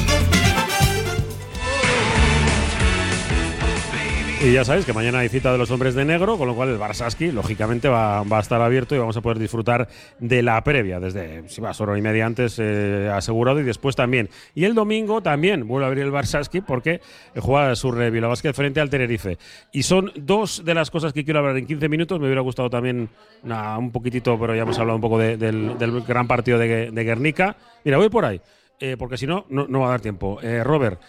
Y 4.43 4.53
ya 4.53 4.65
sabéis 4.65 4.87
que 4.87 4.93
mañana 4.93 5.19
hay 5.19 5.29
cita 5.29 5.51
de 5.51 5.59
los 5.59 5.69
hombres 5.69 5.93
de 5.93 6.03
negro, 6.03 6.35
con 6.35 6.47
lo 6.47 6.55
cual 6.55 6.69
el 6.69 6.79
Barsaski, 6.79 7.31
lógicamente, 7.31 7.87
va, 7.87 8.23
va 8.23 8.39
a 8.39 8.41
estar 8.41 8.59
abierto 8.59 8.95
y 8.95 8.97
vamos 8.97 9.15
a 9.15 9.21
poder 9.21 9.37
disfrutar 9.37 9.87
de 10.17 10.41
la 10.41 10.63
previa, 10.63 10.99
desde 10.99 11.47
si 11.47 11.61
vas 11.61 11.79
hora 11.79 11.95
y 11.95 12.01
media 12.01 12.25
antes 12.25 12.57
eh, 12.57 13.07
asegurado 13.13 13.59
y 13.59 13.63
después 13.63 13.95
también. 13.95 14.29
Y 14.55 14.63
el 14.65 14.73
domingo 14.73 15.21
también 15.21 15.67
vuelve 15.67 15.85
a 15.85 15.89
abrir 15.89 16.05
el 16.05 16.09
Barsaski 16.11 16.61
porque 16.61 17.01
juega 17.37 17.75
su 17.75 17.91
Vila 17.91 18.29
Basket 18.29 18.53
frente 18.53 18.79
al 18.81 18.89
Tenerife. 18.89 19.37
Y 19.71 19.83
son 19.83 20.11
dos 20.15 20.65
de 20.65 20.73
las 20.73 20.89
cosas 20.89 21.13
que 21.13 21.23
quiero 21.23 21.39
hablar 21.39 21.57
en 21.57 21.67
15 21.67 21.87
minutos. 21.87 22.19
Me 22.19 22.25
hubiera 22.25 22.41
gustado 22.41 22.71
también 22.71 23.09
un 23.43 23.91
poquitito, 23.91 24.39
pero 24.39 24.55
ya 24.55 24.63
hemos 24.63 24.79
hablado 24.79 24.95
un 24.95 25.01
poco 25.01 25.19
de- 25.19 25.37
del, 25.37 26.01
gran 26.07 26.27
partido 26.27 26.57
de, 26.57 26.89
de 26.89 27.03
Guernica. 27.03 27.57
Mira, 27.85 27.97
voy 27.97 28.09
por 28.09 28.25
ahí, 28.25 28.41
eh, 28.79 28.95
porque 28.97 29.17
si 29.17 29.27
no, 29.27 29.45
no 29.49 29.79
va 29.81 29.85
a 29.87 29.91
dar 29.91 30.01
tiempo. 30.01 30.39
Eh, 30.41 30.63
Robert. 30.63 30.99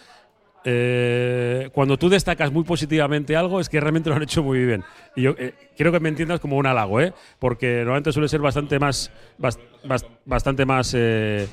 Eh, 0.65 1.69
cuando 1.73 1.97
tú 1.97 2.09
destacas 2.09 2.51
muy 2.51 2.63
positivamente 2.63 3.35
algo 3.35 3.59
es 3.59 3.67
que 3.69 3.79
realmente 3.79 4.09
lo 4.09 4.15
han 4.15 4.23
hecho 4.23 4.43
muy 4.43 4.63
bien. 4.65 4.83
Y 5.15 5.23
yo 5.23 5.35
eh, 5.37 5.53
quiero 5.75 5.91
que 5.91 5.99
me 5.99 6.09
entiendas 6.09 6.39
como 6.39 6.57
un 6.57 6.65
halago, 6.65 7.01
¿eh? 7.01 7.13
Porque 7.39 7.77
normalmente 7.79 8.11
suele 8.11 8.27
ser 8.29 8.39
bastante 8.39 8.79
más, 8.79 9.11
bas- 9.39 9.59
bas- 9.83 10.05
bastante 10.25 10.65
más 10.65 10.93
eh, 10.93 11.47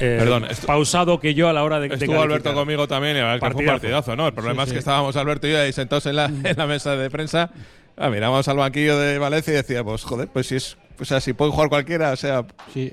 eh, 0.00 0.16
Perdón, 0.18 0.46
pausado 0.66 1.18
que 1.20 1.34
yo 1.34 1.48
a 1.48 1.52
la 1.52 1.64
hora 1.64 1.80
de, 1.80 1.88
de 1.88 1.94
Estuvo 1.94 2.12
calificar. 2.14 2.30
Alberto 2.30 2.54
conmigo 2.54 2.86
también 2.88 3.16
y 3.16 3.20
la 3.20 3.32
verdad 3.34 3.48
que 3.48 3.52
fue 3.52 3.62
un 3.62 3.66
Partidazo. 3.68 4.16
¿no? 4.16 4.26
El 4.28 4.32
problema 4.34 4.62
Sí, 4.62 4.66
es 4.66 4.68
sí. 4.70 4.74
que 4.74 4.78
estábamos 4.78 5.16
Alberto 5.16 5.48
y 5.48 5.52
yo 5.52 5.60
ahí 5.60 5.72
sentados 5.72 6.06
en 6.06 6.16
la, 6.16 6.26
en 6.26 6.54
la 6.56 6.66
mesa 6.66 6.96
de 6.96 7.10
prensa. 7.10 7.50
ah, 7.96 8.10
miramos 8.10 8.46
al 8.48 8.56
banquillo 8.56 8.98
de 8.98 9.18
Valencia 9.18 9.52
y 9.52 9.56
decíamos, 9.56 10.04
joder, 10.04 10.28
pues 10.32 10.46
si 10.46 10.56
es. 10.56 10.76
O 11.00 11.04
sea, 11.04 11.20
si 11.20 11.32
pueden 11.32 11.52
jugar 11.52 11.68
cualquiera, 11.68 12.12
o 12.12 12.16
sea, 12.16 12.44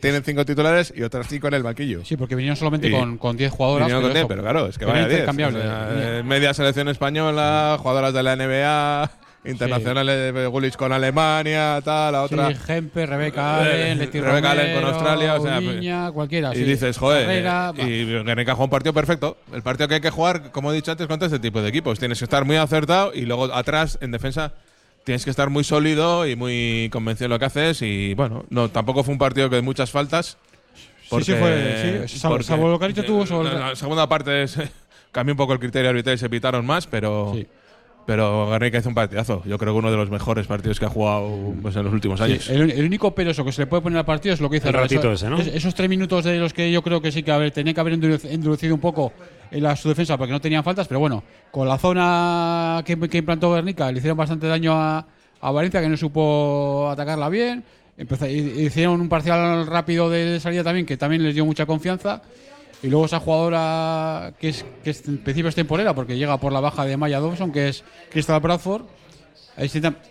tienen 0.02 0.24
cinco 0.24 0.46
titulares 0.46 0.94
y 0.96 1.04
otras 1.04 1.28
cinco 1.28 1.48
en 1.48 1.54
el 1.56 1.64
banquillo. 1.64 2.04
Sí, 2.06 2.18
porque 2.18 2.36
vinieron 2.36 2.56
solamente 2.58 2.88
Y- 2.88 2.92
con- 2.92 3.18
con 3.18 3.38
10 3.38 3.52
jugadoras, 3.52 3.88
Vinieron 3.88 4.02
pero 4.04 4.08
con 4.10 4.14
10, 4.14 4.22
eso, 4.22 4.28
pero 4.28 4.42
claro, 4.42 4.68
es 4.68 4.78
que 4.78 4.86
vaya 4.86 5.00
10. 5.02 5.12
intercambiable. 5.12 5.60
o 5.60 5.62
sea, 5.64 5.90
eh, 6.20 6.24
media 6.24 6.54
selección 6.54 6.88
española, 6.90 7.78
jugadoras 7.80 8.14
de 8.14 8.24
la 8.24 8.34
NBA, 8.36 9.12
internacionales 9.46 10.34
de 10.34 10.48
Gulich 10.48 10.76
con 10.76 10.92
Alemania, 10.92 11.80
tal, 11.84 12.12
la 12.14 12.24
otra. 12.24 12.50
Sí, 12.50 12.56
Gempe, 12.66 13.06
Rebeca 13.06 13.60
Allen, 13.62 13.98
Leti 13.98 14.20
Rebeca 14.20 14.52
Allen 14.52 14.76
con 14.82 14.94
Australia, 14.94 15.36
o 15.36 15.44
sea, 15.44 15.60
Ubiña, 15.60 16.12
cualquiera. 16.12 16.52
Y 16.54 16.58
sí. 16.58 16.64
dices, 16.64 16.98
joder, 16.98 17.26
Carrera, 17.26 17.74
eh, 17.78 17.88
y 17.88 18.06
Guernica 18.24 18.54
juega 18.54 18.66
un 18.66 18.70
partido 18.70 18.94
perfecto. 18.94 19.38
El 19.54 19.62
partido 19.64 19.88
que 19.88 19.96
hay 19.96 20.02
que 20.02 20.10
jugar, 20.10 20.52
como 20.52 20.72
he 20.72 20.76
dicho 20.76 20.92
antes, 20.92 21.08
contra 21.08 21.28
este 21.28 21.40
tipo 21.40 21.62
de 21.62 21.70
equipos. 21.70 22.00
Tienes 22.00 22.20
que 22.20 22.26
estar 22.26 22.44
muy 22.46 22.58
acertado 22.58 23.12
y 23.14 23.22
luego 23.22 23.46
atrás, 23.54 23.98
en 24.02 24.12
defensa, 24.12 24.54
tienes 25.10 25.24
que 25.24 25.32
estar 25.32 25.50
muy 25.50 25.64
sólido 25.64 26.28
y 26.28 26.36
muy 26.36 26.88
convencido 26.92 27.26
de 27.30 27.30
lo 27.36 27.40
que 27.40 27.46
haces. 27.46 27.82
Y 27.82 28.14
bueno, 28.14 28.46
no, 28.52 28.70
tampoco 28.70 29.04
fue 29.04 29.12
un 29.14 29.18
partido 29.18 29.50
que 29.50 29.60
muchas 29.64 29.90
faltas. 29.90 30.38
Sí, 31.10 31.24
sí 31.24 31.34
fue, 31.34 32.04
sí, 32.08 32.20
salvo- 32.20 32.44
salvo 32.44 32.70
lo 32.70 32.78
que 32.78 32.86
has 32.86 32.94
dicho 32.94 33.04
tú, 33.04 33.26
sobre- 33.26 33.50
La, 33.52 33.70
la 33.70 33.76
segunda 33.76 34.08
parte 34.08 34.44
es- 34.44 34.56
cambió 35.12 35.34
un 35.34 35.38
poco 35.38 35.54
el 35.54 35.60
criterio 35.60 35.90
arbitral 35.90 36.14
y 36.14 36.20
se 36.20 36.30
pitaron 36.30 36.64
más, 36.64 36.86
pero. 36.86 37.36
Pero 38.06 38.50
Guernica 38.50 38.78
hizo 38.80 38.90
un 38.90 38.96
partidazo. 38.96 39.44
Yo 39.46 39.58
creo 39.60 39.74
que 39.74 39.80
uno 39.80 39.92
de 39.92 39.98
los 39.98 40.10
mejores 40.10 40.48
partidos 40.48 40.80
que 40.80 40.86
ha 40.86 40.90
jugado 40.90 41.54
pues, 41.62 41.76
en 41.76 41.84
los 41.84 41.94
últimos 41.94 42.20
Sí, 42.20 42.26
años. 42.26 42.50
el, 42.50 42.72
el 42.72 42.86
único 42.86 43.14
peso 43.14 43.44
que 43.46 43.52
se 43.52 43.62
le 43.64 43.68
puede 43.68 43.82
poner 43.84 44.00
al 44.00 44.06
partido 44.06 44.34
es 44.34 44.42
lo 44.42 44.50
que 44.50 44.58
hizo 44.58 44.68
El 44.68 44.74
ratito 44.76 45.12
Eso- 45.12 45.28
ese, 45.28 45.30
¿no? 45.30 45.38
es- 45.40 45.48
esos 45.48 45.76
tres 45.76 45.90
minutos 45.90 46.24
de 46.24 46.38
los 46.38 46.54
que 46.54 46.72
yo 46.72 46.82
creo 46.84 47.02
que 47.02 47.12
sí 47.12 47.22
que 47.24 47.32
haber, 47.32 47.52
tenía 47.52 47.74
que 47.74 47.80
haber 47.80 47.94
endurec- 48.00 48.28
endurecido 48.32 48.74
un 48.76 48.82
poco 48.82 49.12
en 49.52 49.64
la, 49.64 49.76
su 49.76 49.90
defensa 49.90 50.18
porque 50.18 50.32
no 50.34 50.42
tenían 50.42 50.64
faltas, 50.64 50.88
pero 50.88 51.00
bueno, 51.00 51.24
con 51.52 51.68
la 51.68 51.78
zona 51.78 52.84
que, 52.86 52.98
que 53.10 53.18
implantó 53.20 53.54
Guernica 53.54 53.92
le 53.92 53.98
hicieron 54.00 54.18
bastante 54.18 54.48
daño 54.48 54.74
a, 54.74 55.06
a 55.42 55.52
Valencia 55.52 55.82
que 55.82 55.90
no 55.90 55.98
supo 55.98 56.90
atacarla 56.92 57.30
bien. 57.30 57.64
Empezó- 57.98 58.28
hicieron 58.28 59.02
un 59.02 59.10
parcial 59.10 59.68
rápido 59.68 60.10
de 60.10 60.40
salida 60.40 60.64
también 60.64 60.86
que 60.86 60.96
también 60.98 61.24
les 61.24 61.34
dio 61.36 61.46
mucha 61.46 61.66
confianza. 61.66 62.22
Y 62.82 62.88
luego 62.88 63.06
esa 63.08 63.20
jugadora 63.20 64.34
que 64.40 64.50
es 64.50 64.66
que 64.84 64.92
es- 64.92 65.06
en 65.08 65.18
principio 65.18 65.50
es 65.50 65.56
temporera 65.56 65.94
porque 65.94 66.18
llega 66.18 66.38
por 66.40 66.54
la 66.54 66.62
baja 66.62 66.86
de 66.86 66.96
Maya 66.96 67.20
Dobson, 67.20 67.52
que 67.52 67.70
es 67.70 67.84
Crystal 68.10 68.40
Bradford. 68.40 68.84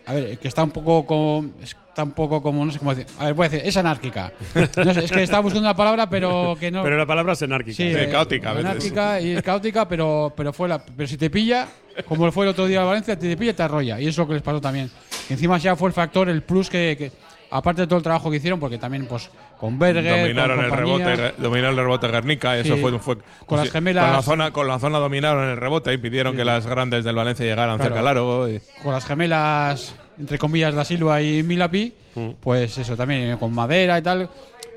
A 0.07 0.13
ver, 0.13 0.39
que 0.39 0.49
está 0.49 0.63
un 0.65 0.71
poco 0.71 1.07
como. 1.07 1.49
Está 1.63 2.03
un 2.05 2.13
poco 2.13 2.43
como. 2.43 2.65
No 2.65 2.71
sé 2.71 2.79
cómo 2.79 2.95
decir. 2.95 3.13
A 3.19 3.25
ver, 3.27 3.35
voy 3.35 3.47
a 3.47 3.49
decir. 3.49 3.67
Es 3.67 3.77
anárquica. 3.77 4.33
No 4.85 4.95
sé, 4.95 5.05
es 5.05 5.11
que 5.13 5.23
estaba 5.23 5.41
buscando 5.43 5.67
una 5.69 5.77
palabra, 5.77 6.09
pero 6.09 6.57
que 6.61 6.71
no. 6.71 6.83
Pero 6.83 6.97
la 6.99 7.07
palabra 7.07 7.33
es 7.33 7.43
anárquica. 7.43 7.77
Sí, 7.77 7.85
eh, 7.85 8.09
Anárquica 8.69 9.21
y 9.21 9.31
es 9.33 9.43
caótica, 9.43 9.89
pero, 9.89 10.33
pero, 10.37 10.53
fue 10.53 10.69
la, 10.69 10.79
pero 10.79 11.07
si 11.09 11.17
te 11.17 11.31
pilla, 11.31 11.67
como 12.07 12.31
fue 12.31 12.45
el 12.45 12.51
otro 12.51 12.67
día 12.67 12.81
en 12.83 12.87
Valencia, 12.87 13.19
te 13.19 13.37
pilla 13.37 13.51
y 13.53 13.55
te 13.55 13.63
arrolla. 13.63 13.99
Y 14.01 14.03
eso 14.05 14.11
es 14.11 14.19
lo 14.19 14.27
que 14.29 14.35
les 14.35 14.43
pasó 14.43 14.61
también. 14.61 14.91
Y 15.29 15.33
encima 15.33 15.59
ya 15.59 15.75
fue 15.77 15.89
el 15.89 15.95
factor, 15.95 16.29
el 16.29 16.43
plus 16.43 16.69
que, 16.71 16.95
que- 16.99 17.13
aparte 17.51 17.81
de 17.83 17.87
todo 17.87 17.97
el 17.97 18.03
trabajo 18.03 18.31
que 18.31 18.37
hicieron, 18.37 18.61
porque 18.61 18.77
también 18.79 19.07
pues 19.07 19.31
con 19.59 19.79
Berger, 19.79 20.05
dominaron 20.23 20.57
con 20.57 20.65
el 20.67 20.71
rebote, 20.71 21.17
re- 21.17 21.35
dominaron 21.39 21.79
el 21.79 21.85
rebote 21.85 22.09
Guernica, 22.09 22.57
y 22.57 22.61
eso 22.61 22.77
fue, 22.77 22.99
fue 22.99 23.17
Con 23.47 23.59
las 23.59 23.71
gemelas- 23.73 24.05
con 24.07 24.13
la 24.17 24.23
zona, 24.23 24.51
con 24.53 24.69
la 24.69 24.79
zona 24.79 24.99
dominaron 24.99 25.49
el 25.51 25.57
rebote, 25.57 25.93
impidieron 25.93 26.37
que 26.37 26.45
las 26.45 26.67
grandes 26.67 27.05
del 27.05 27.17
Valencia 27.17 27.45
llegaran 27.45 27.77
Claro. 27.77 27.85
cerca 27.95 28.01
al 28.01 28.07
aro. 28.09 28.49
y- 28.49 28.61
con 28.83 28.93
las 28.93 29.05
gemelas, 29.05 29.95
entre 30.19 30.39
comillas, 30.39 30.75
Da 30.75 30.85
Silva 30.85 31.21
y 31.23 31.43
Milapi, 31.43 31.93
pues 32.41 32.79
eso 32.79 32.97
también, 32.97 33.37
con 33.39 33.53
madera 33.53 33.99
y 33.99 34.03
tal. 34.03 34.29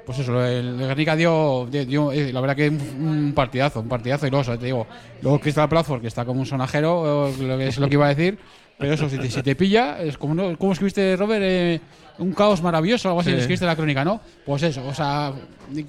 Pues 0.05 0.17
eso, 0.17 0.43
el 0.43 0.77
Guernica 0.79 1.15
dio, 1.15 1.67
dio- 1.71 2.11
eh, 2.11 2.34
la 2.34 2.41
verdad 2.41 2.55
que 2.55 2.69
un, 2.69 3.34
partidazo, 3.36 3.82
un 3.82 3.88
partidazo. 3.88 4.25
Y 4.25 4.32
luego, 4.32 4.57
te 4.57 4.65
digo, 4.65 4.88
luego 5.21 5.39
Crystal 5.39 5.67
Bradford, 5.67 6.01
que 6.01 6.07
está 6.07 6.25
como 6.25 6.39
un 6.39 6.45
sonajero, 6.47 7.32
lo 7.39 7.57
que 7.57 7.67
es 7.67 7.77
lo 7.77 7.88
que 7.88 7.93
iba 7.93 8.07
a 8.07 8.09
decir. 8.15 8.38
Pero 8.79 8.93
eso, 8.95 9.07
si 9.07 9.19
te, 9.19 9.29
si 9.29 9.43
te 9.43 9.55
pilla, 9.55 10.01
es 10.01 10.17
como, 10.17 10.34
¿no? 10.34 10.57
¿cómo 10.57 10.71
escribiste, 10.73 11.15
Robert? 11.15 11.43
Eh, 11.45 11.79
un 12.22 12.34
caos 12.34 12.61
maravilloso, 12.61 13.09
algo 13.09 13.19
así, 13.22 13.32
Sí. 13.32 13.38
escribiste 13.38 13.65
la 13.65 13.76
crónica, 13.76 14.05
¿no? 14.05 14.22
Pues 14.45 14.63
eso, 14.63 14.86
o 14.88 14.93
sea, 14.93 15.34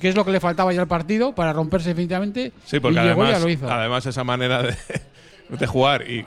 ¿qué 0.01 0.09
es 0.09 0.17
lo 0.17 0.25
que 0.25 0.33
le 0.33 0.41
faltaba 0.41 0.73
ya 0.73 0.81
al 0.81 0.89
partido 0.89 1.35
para 1.35 1.53
romperse 1.53 1.91
definitivamente? 1.91 2.53
Sí, 2.65 2.81
porque 2.81 2.99
y 2.99 3.03
llegó 3.03 3.23
y 3.25 3.29
ya 3.29 3.35
además, 3.37 3.43
lo 3.43 3.49
hizo. 3.51 3.71
además 3.71 4.07
esa 4.07 4.25
manera 4.25 4.63
de, 4.63 4.75
de 5.51 5.67
jugar 5.67 6.09
y 6.11 6.25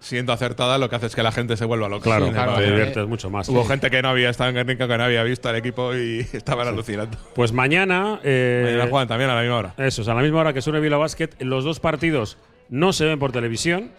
siendo 0.00 0.32
acertada 0.34 0.76
lo 0.76 0.90
que 0.90 0.96
hace 0.96 1.06
es 1.06 1.14
que 1.16 1.22
la 1.22 1.32
gente 1.32 1.56
se 1.56 1.64
vuelva 1.64 1.88
loca. 1.88 2.04
Claro, 2.04 2.26
Sí, 2.26 2.32
claro, 2.32 2.52
va, 2.52 2.58
te 2.58 2.66
diviertes 2.66 3.06
mucho 3.08 3.30
más. 3.30 3.48
Hubo 3.48 3.62
Sí. 3.62 3.68
gente 3.68 3.90
que 3.90 4.02
no 4.02 4.08
había 4.10 4.28
estado 4.30 4.50
en 4.50 4.56
Guernica, 4.56 4.86
que 4.86 4.98
no 4.98 5.04
había 5.04 5.22
visto 5.22 5.48
al 5.48 5.56
equipo 5.56 5.94
y 5.94 6.20
estaban 6.34 6.68
alucinando. 6.68 7.16
Pues 7.34 7.52
mañana. 7.52 8.20
eh, 8.22 8.62
Mañana 8.72 8.90
juegan 8.90 9.08
también 9.08 9.30
a 9.30 9.34
la 9.34 9.40
misma 9.40 9.56
hora. 9.56 9.74
Eso, 9.78 10.02
es, 10.02 10.08
a 10.08 10.14
la 10.14 10.20
misma 10.22 10.40
hora 10.40 10.52
que 10.52 10.60
Sune 10.62 10.80
Vila 10.80 10.98
Basket. 10.98 11.30
Los 11.40 11.64
dos 11.64 11.80
partidos 11.80 12.36
no 12.68 12.92
se 12.92 13.06
ven 13.06 13.18
por 13.18 13.32
televisión. 13.32 13.90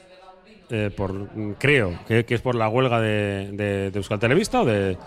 Eh, 0.70 0.92
por, 0.96 1.14
mm, 1.14 1.56
creo 1.60 2.00
que, 2.08 2.26
es 2.28 2.42
por 2.42 2.56
la 2.56 2.68
huelga 2.68 3.00
de, 3.02 3.52
de, 3.54 3.92
Euskal 3.94 4.20
Televista 4.20 4.62
o 4.62 4.66
de, 4.66 4.98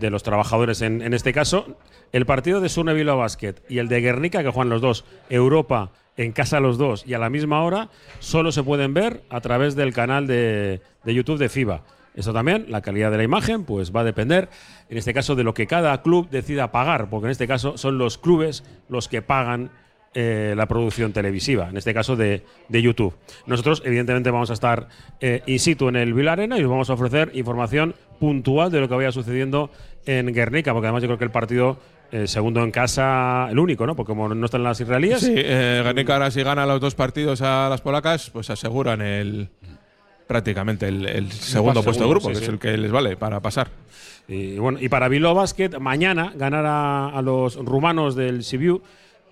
los 0.00 0.22
trabajadores 0.22 0.82
en, 0.82 1.12
este 1.12 1.32
caso. 1.32 1.76
El 2.12 2.24
partido 2.24 2.60
de 2.60 2.68
Sune 2.68 2.94
Vila 2.94 3.14
Basket 3.14 3.54
y 3.68 3.78
el 3.78 3.88
de 3.88 4.00
Guernica, 4.00 4.42
que 4.42 4.50
juegan 4.50 4.70
los 4.70 4.80
dos, 4.80 5.04
Europa 5.28 5.90
en 6.16 6.32
casa 6.32 6.60
los 6.60 6.78
dos 6.78 7.04
y 7.06 7.14
a 7.14 7.18
la 7.18 7.30
misma 7.30 7.62
hora, 7.62 7.90
solo 8.18 8.52
se 8.52 8.62
pueden 8.62 8.94
ver 8.94 9.22
a 9.28 9.40
través 9.40 9.76
del 9.76 9.92
canal 9.92 10.26
de, 10.26 10.80
de 11.04 11.14
YouTube 11.14 11.38
de 11.38 11.48
FIBA. 11.48 11.82
Eso 12.14 12.32
también, 12.32 12.66
la 12.68 12.80
calidad 12.80 13.12
de 13.12 13.16
la 13.16 13.22
imagen, 13.22 13.64
pues 13.64 13.94
va 13.94 14.00
a 14.00 14.04
depender, 14.04 14.48
en 14.88 14.98
este 14.98 15.14
caso, 15.14 15.36
de 15.36 15.44
lo 15.44 15.54
que 15.54 15.68
cada 15.68 16.02
club 16.02 16.28
decida 16.30 16.72
pagar, 16.72 17.10
porque 17.10 17.26
en 17.26 17.30
este 17.30 17.46
caso 17.46 17.78
son 17.78 17.98
los 17.98 18.18
clubes 18.18 18.64
los 18.88 19.06
que 19.06 19.22
pagan 19.22 19.70
eh, 20.14 20.54
la 20.56 20.66
producción 20.66 21.12
televisiva, 21.12 21.68
en 21.68 21.76
este 21.76 21.92
caso 21.94 22.16
de, 22.16 22.42
de 22.68 22.82
YouTube. 22.82 23.14
Nosotros, 23.46 23.82
evidentemente, 23.84 24.30
vamos 24.30 24.50
a 24.50 24.54
estar 24.54 24.88
eh, 25.20 25.42
in 25.46 25.58
situ 25.58 25.88
en 25.88 25.96
el 25.96 26.14
Vila 26.14 26.32
Arena 26.32 26.58
y 26.58 26.64
os 26.64 26.70
vamos 26.70 26.90
a 26.90 26.94
ofrecer 26.94 27.30
información 27.34 27.94
puntual 28.18 28.70
de 28.70 28.80
lo 28.80 28.88
que 28.88 28.94
vaya 28.94 29.12
sucediendo 29.12 29.70
en 30.06 30.32
Guernica, 30.32 30.72
porque 30.72 30.86
además 30.86 31.02
yo 31.02 31.08
creo 31.08 31.18
que 31.18 31.24
el 31.24 31.30
partido 31.30 31.78
eh, 32.10 32.26
segundo 32.26 32.62
en 32.62 32.70
casa, 32.70 33.48
el 33.50 33.58
único, 33.58 33.86
¿no? 33.86 33.94
Porque 33.94 34.10
como 34.10 34.34
no 34.34 34.44
están 34.46 34.62
las 34.62 34.80
israelíes. 34.80 35.20
Sí, 35.20 35.34
eh, 35.36 35.82
Guernica 35.84 36.14
ahora 36.14 36.30
si 36.30 36.42
gana 36.42 36.64
los 36.64 36.80
dos 36.80 36.94
partidos 36.94 37.42
a 37.42 37.68
las 37.68 37.82
polacas, 37.82 38.30
pues 38.30 38.48
aseguran 38.50 39.02
el 39.02 39.50
prácticamente 40.26 40.88
el, 40.88 41.06
el 41.06 41.32
segundo 41.32 41.82
puesto 41.82 42.04
de 42.04 42.10
grupo, 42.10 42.28
sí, 42.28 42.34
que 42.34 42.38
sí. 42.38 42.44
es 42.44 42.48
el 42.48 42.58
que 42.58 42.76
les 42.76 42.90
vale 42.90 43.16
para 43.16 43.40
pasar. 43.40 43.68
Y 44.26 44.58
bueno, 44.58 44.78
y 44.80 44.88
para 44.88 45.08
Bilbao 45.08 45.34
Basket, 45.34 45.78
mañana 45.80 46.32
ganar 46.34 46.66
a, 46.66 47.08
a 47.08 47.22
los 47.22 47.56
rumanos 47.56 48.14
del 48.14 48.44
Sibiu 48.44 48.82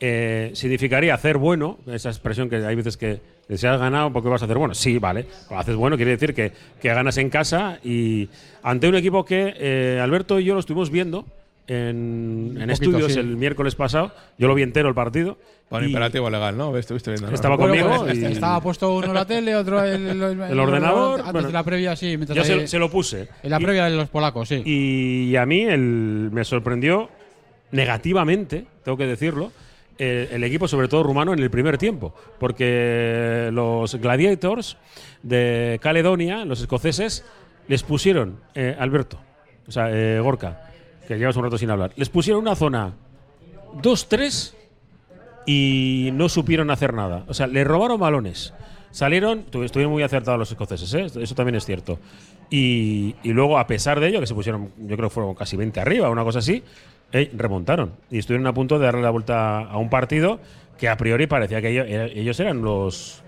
eh, 0.01 0.51
significaría 0.55 1.15
hacer 1.15 1.39
bueno, 1.39 1.79
esa 1.87 2.11
expresión 2.11 2.49
que 2.51 2.57
hay 2.57 2.75
veces 2.75 2.97
que 2.97 3.21
si 3.49 3.67
has 3.67 3.79
ganado, 3.79 4.13
¿por 4.13 4.23
qué 4.23 4.29
vas 4.29 4.43
a 4.43 4.45
hacer 4.47 4.59
bueno? 4.59 4.75
Sí, 4.75 4.99
vale. 4.99 5.27
Cuando 5.47 5.61
haces 5.63 5.77
bueno 5.77 5.97
quiere 5.97 6.11
decir 6.13 6.35
que, 6.35 6.53
que 6.81 6.89
ganas 6.89 7.17
en 7.19 7.31
casa 7.31 7.79
y 7.85 8.29
ante 8.63 8.89
un 8.89 8.97
equipo 8.97 9.25
que 9.25 9.55
eh, 9.57 10.01
Alberto 10.03 10.41
y 10.41 10.45
yo 10.45 10.55
lo 10.55 10.61
estuvimos 10.61 10.91
viendo 10.91 11.25
en, 11.69 12.57
en 12.61 12.69
poquito, 12.69 12.73
estudios 12.73 13.13
sí. 13.15 13.19
el 13.21 13.37
miércoles 13.37 13.75
pasado. 13.75 14.13
Yo 14.39 14.49
lo 14.49 14.55
vi 14.55 14.63
entero 14.63 14.89
el 14.89 14.95
partido. 14.95 15.37
Por 15.69 15.83
y- 15.83 15.87
imperativo 15.87 16.31
legal, 16.31 16.57
¿no? 16.57 16.77
Estuviste 16.77 17.11
viendo. 17.11 17.29
¿no? 17.29 17.35
Estaba 17.35 17.57
Bueno, 17.57 17.75
conmigo 17.85 18.05
pues, 18.05 18.19
y- 18.19 18.25
Estaba 18.27 18.61
puesto 18.61 18.95
uno 18.95 19.07
en 19.09 19.15
la 19.15 19.25
tele, 19.27 19.57
otro 19.57 19.85
en 19.85 20.07
el, 20.09 20.23
El 20.23 20.61
ordenador, 20.61 21.19
Antes 21.21 21.33
bueno. 21.33 21.47
de 21.49 21.53
la 21.53 21.65
previa, 21.65 21.97
sí. 21.97 22.17
mientras 22.17 22.37
Yo 22.37 22.45
se, 22.45 22.53
ahí- 22.55 22.69
se 22.69 22.79
lo 22.79 22.89
puse. 22.91 23.29
En 23.43 23.51
la 23.51 23.61
Y- 23.61 23.65
previa 23.65 23.85
de 23.87 23.97
los 23.97 24.09
polacos, 24.09 24.49
sí. 24.49 24.63
Y 24.65 25.35
a 25.37 25.45
mí 25.47 25.63
el- 25.63 26.31
me 26.33 26.45
sorprendió 26.45 27.09
negativamente, 27.73 28.65
tengo 28.85 28.97
que 28.97 29.07
decirlo, 29.07 29.53
el, 29.99 30.45
equipo, 30.45 30.69
sobre 30.69 30.89
todo 30.89 31.03
rumano, 31.03 31.33
en 31.33 31.39
el 31.41 31.51
primer 31.51 31.79
tiempo. 31.79 32.15
Porque 32.39 33.51
los 33.53 33.95
Gladiators 33.97 34.77
de 35.23 35.79
Caledonia, 35.83 36.45
los 36.45 36.61
escoceses, 36.61 37.25
les 37.69 37.83
pusieron, 37.83 38.41
eh, 38.55 38.77
Alberto, 38.79 39.19
o 39.67 39.73
sea, 39.73 39.89
eh, 39.91 40.21
Gorka, 40.21 40.71
que 41.09 41.17
llevas 41.19 41.37
un 41.37 41.45
rato 41.45 41.59
sin 41.59 41.71
hablar, 41.71 41.93
les 41.97 42.09
pusieron 42.09 42.43
una 42.43 42.55
zona 42.57 42.95
2-3 43.83 44.55
y 45.47 46.11
no 46.13 46.29
supieron 46.29 46.71
hacer 46.71 46.93
nada. 46.95 47.25
O 47.29 47.35
sea, 47.35 47.47
le 47.47 47.65
robaron 47.65 47.99
balones. 48.01 48.53
Salieron, 48.91 49.45
tu- 49.45 49.63
estuvieron 49.63 49.93
muy 49.93 50.03
acertados 50.03 50.39
los 50.39 50.51
escoceses, 50.51 50.93
¿eh? 50.95 51.07
eso 51.23 51.35
también 51.35 51.57
es 51.57 51.65
cierto. 51.67 51.99
Y, 52.49 53.15
y 53.23 53.33
luego, 53.33 53.59
a 53.59 53.67
pesar 53.67 54.01
de 54.01 54.09
ello, 54.09 54.21
que 54.21 54.27
se 54.27 54.35
pusieron, 54.35 54.71
yo 54.79 54.97
creo 54.97 55.09
que 55.09 55.15
fueron 55.15 55.35
casi 55.35 55.57
20 55.57 55.79
arriba, 55.81 56.09
una 56.09 56.25
cosa 56.25 56.39
así, 56.39 56.63
eh, 57.13 57.31
remontaron. 57.35 57.93
Y 58.11 58.19
estuvieron 58.19 58.47
a 58.47 58.55
punto 58.55 58.79
de 58.79 58.87
darle 58.87 59.03
la 59.03 59.11
vuelta 59.11 59.61
a 59.61 59.77
un 59.79 59.91
partido 59.91 60.41
que 60.79 60.89
a 60.89 60.97
priori 60.97 61.27
parecía 61.27 61.63
que 61.63 61.71
ellos, 61.71 61.87
ellos 61.89 62.41
eran 62.41 62.63
los, 62.63 63.23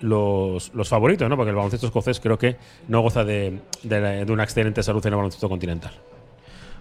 los, 0.00 0.88
favoritos, 0.88 1.28
¿no? 1.28 1.36
Porque 1.36 1.50
el 1.50 1.56
baloncesto 1.56 1.86
escocés 1.86 2.20
creo 2.20 2.38
que 2.38 2.56
no 2.88 3.00
goza 3.00 3.24
de, 3.24 3.60
de 3.82 4.32
una 4.32 4.44
excelente 4.44 4.82
salud 4.82 5.04
en 5.06 5.12
el 5.12 5.16
baloncesto 5.16 5.48
continental. 5.48 5.92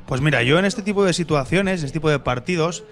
Pues 0.05 0.21
mira, 0.21 0.43
yo 0.43 0.59
en 0.59 0.65
este 0.65 0.83
tipo 0.83 1.03
de 1.03 1.13
situaciones, 1.13 1.81
en 1.81 1.87
este 1.87 1.99
tipo 1.99 2.09
de 2.09 2.19
partidos, 2.19 2.83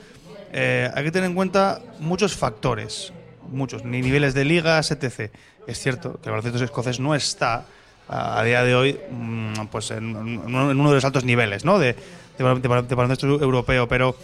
eh, 0.52 0.90
hay 0.94 1.04
que 1.04 1.12
tener 1.12 1.30
en 1.30 1.36
cuenta 1.36 1.82
muchos 2.00 2.36
factores, 2.36 3.14
muchos, 3.52 3.86
ni 3.86 4.02
niveles 4.02 4.34
de 4.34 4.46
ligas, 4.46 4.92
etc. 4.92 5.32
Es 5.68 5.80
cierto 5.80 6.20
que 6.22 6.30
el 6.30 6.32
baloncesto 6.32 6.64
escocés 6.64 7.00
no 7.00 7.14
está 7.14 7.66
a, 8.08 8.44
día 8.44 8.64
de 8.64 8.76
hoy 8.76 9.00
mm, 9.12 9.68
pues 9.72 9.92
en, 9.92 10.16
en 10.16 10.56
uno 10.56 10.90
de 10.90 10.96
los 10.96 11.06
altos 11.06 11.24
niveles 11.24 11.64
¿no? 11.66 11.80
de, 11.80 11.96
de, 12.38 12.44
bal- 12.44 12.62
de 12.62 12.68
bal- 12.70 12.88
de 12.88 12.96
baloncesto 12.96 13.28
europeo, 13.42 13.88
pero 13.88 14.16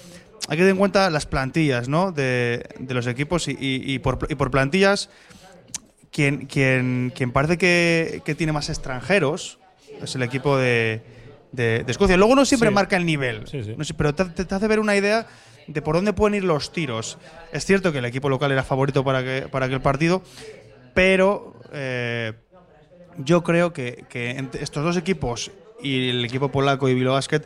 hay 0.47 0.57
que 0.57 0.61
tener 0.63 0.71
en 0.71 0.77
cuenta 0.77 1.09
las 1.09 1.25
plantillas 1.25 1.87
¿no? 1.89 2.11
de, 2.11 2.65
de 2.79 2.93
los 2.93 3.05
equipos 3.07 3.47
y, 3.47 3.51
y- 3.51 3.93
y 3.93 3.99
por, 3.99 4.19
y 4.29 4.35
por 4.35 4.49
plantillas 4.51 5.09
quien, 6.11 6.45
quien, 6.47 7.11
quien 7.15 7.31
parece 7.31 7.57
que, 7.57 8.21
que 8.25 8.35
tiene 8.35 8.51
más 8.53 8.69
extranjeros 8.69 9.59
es 10.01 10.15
el 10.15 10.23
equipo 10.23 10.57
de, 10.57 11.01
de- 11.51 11.83
de 11.83 11.91
Escocia. 11.91 12.17
Luego 12.17 12.35
no 12.35 12.45
siempre 12.45 12.69
Sí. 12.69 12.75
marca 12.75 12.95
el 12.97 13.05
nivel, 13.05 13.47
Sí, 13.47 13.63
sí. 13.63 13.75
no 13.77 13.83
sé, 13.83 13.93
pero 13.93 14.13
te, 14.15 14.25
te- 14.25 14.55
hace 14.55 14.67
ver 14.67 14.79
una 14.79 14.95
idea 14.95 15.27
de 15.67 15.81
por 15.83 15.95
dónde 15.95 16.13
pueden 16.13 16.35
ir 16.35 16.43
los 16.43 16.71
tiros. 16.71 17.17
Es 17.51 17.65
cierto 17.65 17.91
que 17.91 17.99
el 17.99 18.05
equipo 18.05 18.27
local 18.29 18.51
era 18.51 18.63
favorito 18.63 19.03
para, 19.03 19.23
que, 19.23 19.47
para 19.51 19.67
aquel 19.67 19.81
partido, 19.81 20.23
pero 20.95 21.53
eh, 21.73 22.33
yo 23.17 23.43
creo 23.43 23.71
que, 23.73 24.05
que 24.09 24.43
estos 24.59 24.83
dos 24.83 24.97
equipos 24.97 25.51
y 25.81 26.09
el 26.09 26.25
equipo 26.25 26.49
polaco 26.49 26.89
y 26.89 26.95
Bilbao 26.95 27.13
Basket 27.13 27.41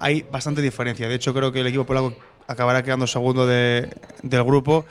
hay 0.00 0.22
bastante 0.30 0.62
diferencia. 0.62 1.08
De 1.08 1.14
hecho, 1.14 1.32
creo 1.34 1.52
que 1.52 1.60
el 1.60 1.66
equipo 1.68 1.84
polaco 1.86 2.14
acabará 2.46 2.82
quedando 2.82 3.06
segundo 3.06 3.46
de- 3.46 3.88
del 4.22 4.42
grupo 4.44 4.84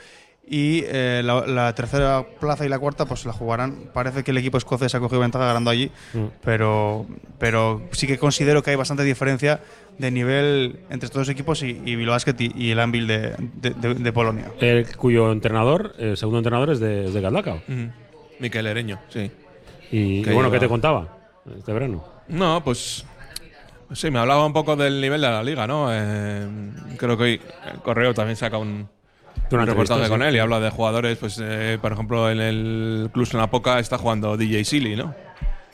y 0.52 0.82
eh, 0.86 1.22
la, 1.24 1.46
la 1.46 1.74
tercera 1.76 2.24
plaza 2.40 2.64
y 2.66 2.68
la 2.68 2.78
cuarta 2.78 3.04
pues 3.06 3.24
la 3.24 3.32
jugarán. 3.32 3.90
Parece 3.92 4.24
que 4.24 4.30
el 4.32 4.38
equipo 4.38 4.58
escocés 4.58 4.92
ha 4.94 5.00
cogido 5.00 5.20
ventaja 5.20 5.44
ganando 5.46 5.70
allí, 5.70 5.90
Mm. 6.14 6.24
pero, 6.42 7.06
pero 7.38 7.82
sí 7.92 8.06
que 8.06 8.18
considero 8.18 8.62
que 8.62 8.70
hay 8.70 8.76
bastante 8.76 9.04
diferencia 9.04 9.60
de 9.98 10.10
nivel 10.10 10.80
entre 10.90 11.06
estos 11.06 11.20
dos 11.20 11.28
equipos 11.28 11.62
y, 11.62 11.80
y 11.84 12.04
Basket 12.04 12.34
y, 12.38 12.52
y 12.56 12.70
el 12.72 12.80
Anvil 12.80 13.06
de, 13.06 13.34
de- 13.60 13.70
de- 13.70 13.94
de 13.94 14.12
Polonia. 14.12 14.46
El, 14.60 14.96
cuyo 14.96 15.30
entrenador, 15.30 15.94
el 15.98 16.16
segundo 16.16 16.38
entrenador, 16.38 16.70
es 16.70 16.80
de, 16.80 17.06
es 17.06 17.14
de 17.14 17.20
Galdacao. 17.20 17.56
Ujú. 17.68 17.90
Miquel 18.40 18.66
Ereño, 18.66 18.98
sí. 19.08 19.30
Y, 19.92 20.22
Que 20.22 20.30
y 20.30 20.34
bueno, 20.34 20.50
¿qué 20.50 20.58
te 20.58 20.68
contaba 20.68 21.16
este 21.56 21.72
verano? 21.72 22.02
No, 22.28 22.62
pues 22.64 23.04
sí, 23.92 24.10
me 24.10 24.18
hablaba 24.18 24.44
un 24.46 24.52
poco 24.52 24.76
del 24.76 25.00
nivel 25.00 25.20
de 25.20 25.28
la 25.28 25.42
liga, 25.42 25.66
¿no? 25.66 25.88
Eh, 25.90 26.46
creo 26.96 27.16
que 27.16 27.22
hoy 27.22 27.40
el 27.72 27.80
Correo 27.80 28.14
también 28.14 28.36
saca 28.36 28.58
un, 28.58 28.88
reportaje 29.50 30.08
con 30.08 30.22
él 30.22 30.36
y 30.36 30.38
habla 30.38 30.60
de 30.60 30.70
jugadores, 30.70 31.18
pues 31.18 31.38
eh, 31.42 31.78
por 31.80 31.92
ejemplo 31.92 32.30
en 32.30 32.40
el 32.40 33.10
Club 33.12 33.28
Poca 33.50 33.78
está 33.78 33.98
jugando 33.98 34.36
DJ 34.36 34.64
Silly, 34.64 34.96
¿no? 34.96 35.14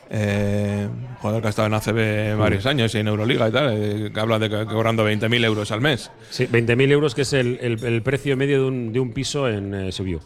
Eh, 0.08 0.88
jugador 1.20 1.40
que 1.42 1.48
ha 1.48 1.50
estado 1.50 1.66
en 1.66 1.74
ACB 1.74 2.38
varios 2.38 2.64
años 2.66 2.94
y 2.94 2.98
en 2.98 3.08
Euroliga 3.08 3.48
y 3.48 3.52
tal, 3.52 3.70
eh, 3.76 4.10
que 4.14 4.20
habla 4.20 4.38
de 4.38 4.48
que 4.48 4.64
cobrando 4.66 5.04
20.000 5.08 5.44
euros 5.44 5.72
al 5.72 5.80
mes. 5.80 6.12
Sí, 6.30 6.46
20.000 6.46 6.92
euros, 6.92 7.14
que 7.14 7.22
es 7.22 7.32
el, 7.32 7.58
el- 7.60 7.84
el 7.84 8.02
precio 8.02 8.36
medio 8.36 8.62
de 8.62 8.68
un, 8.68 8.92
de 8.92 9.00
un 9.00 9.12
piso 9.12 9.48
en 9.48 9.74
eh, 9.74 9.92
Sibiu. 9.92 10.20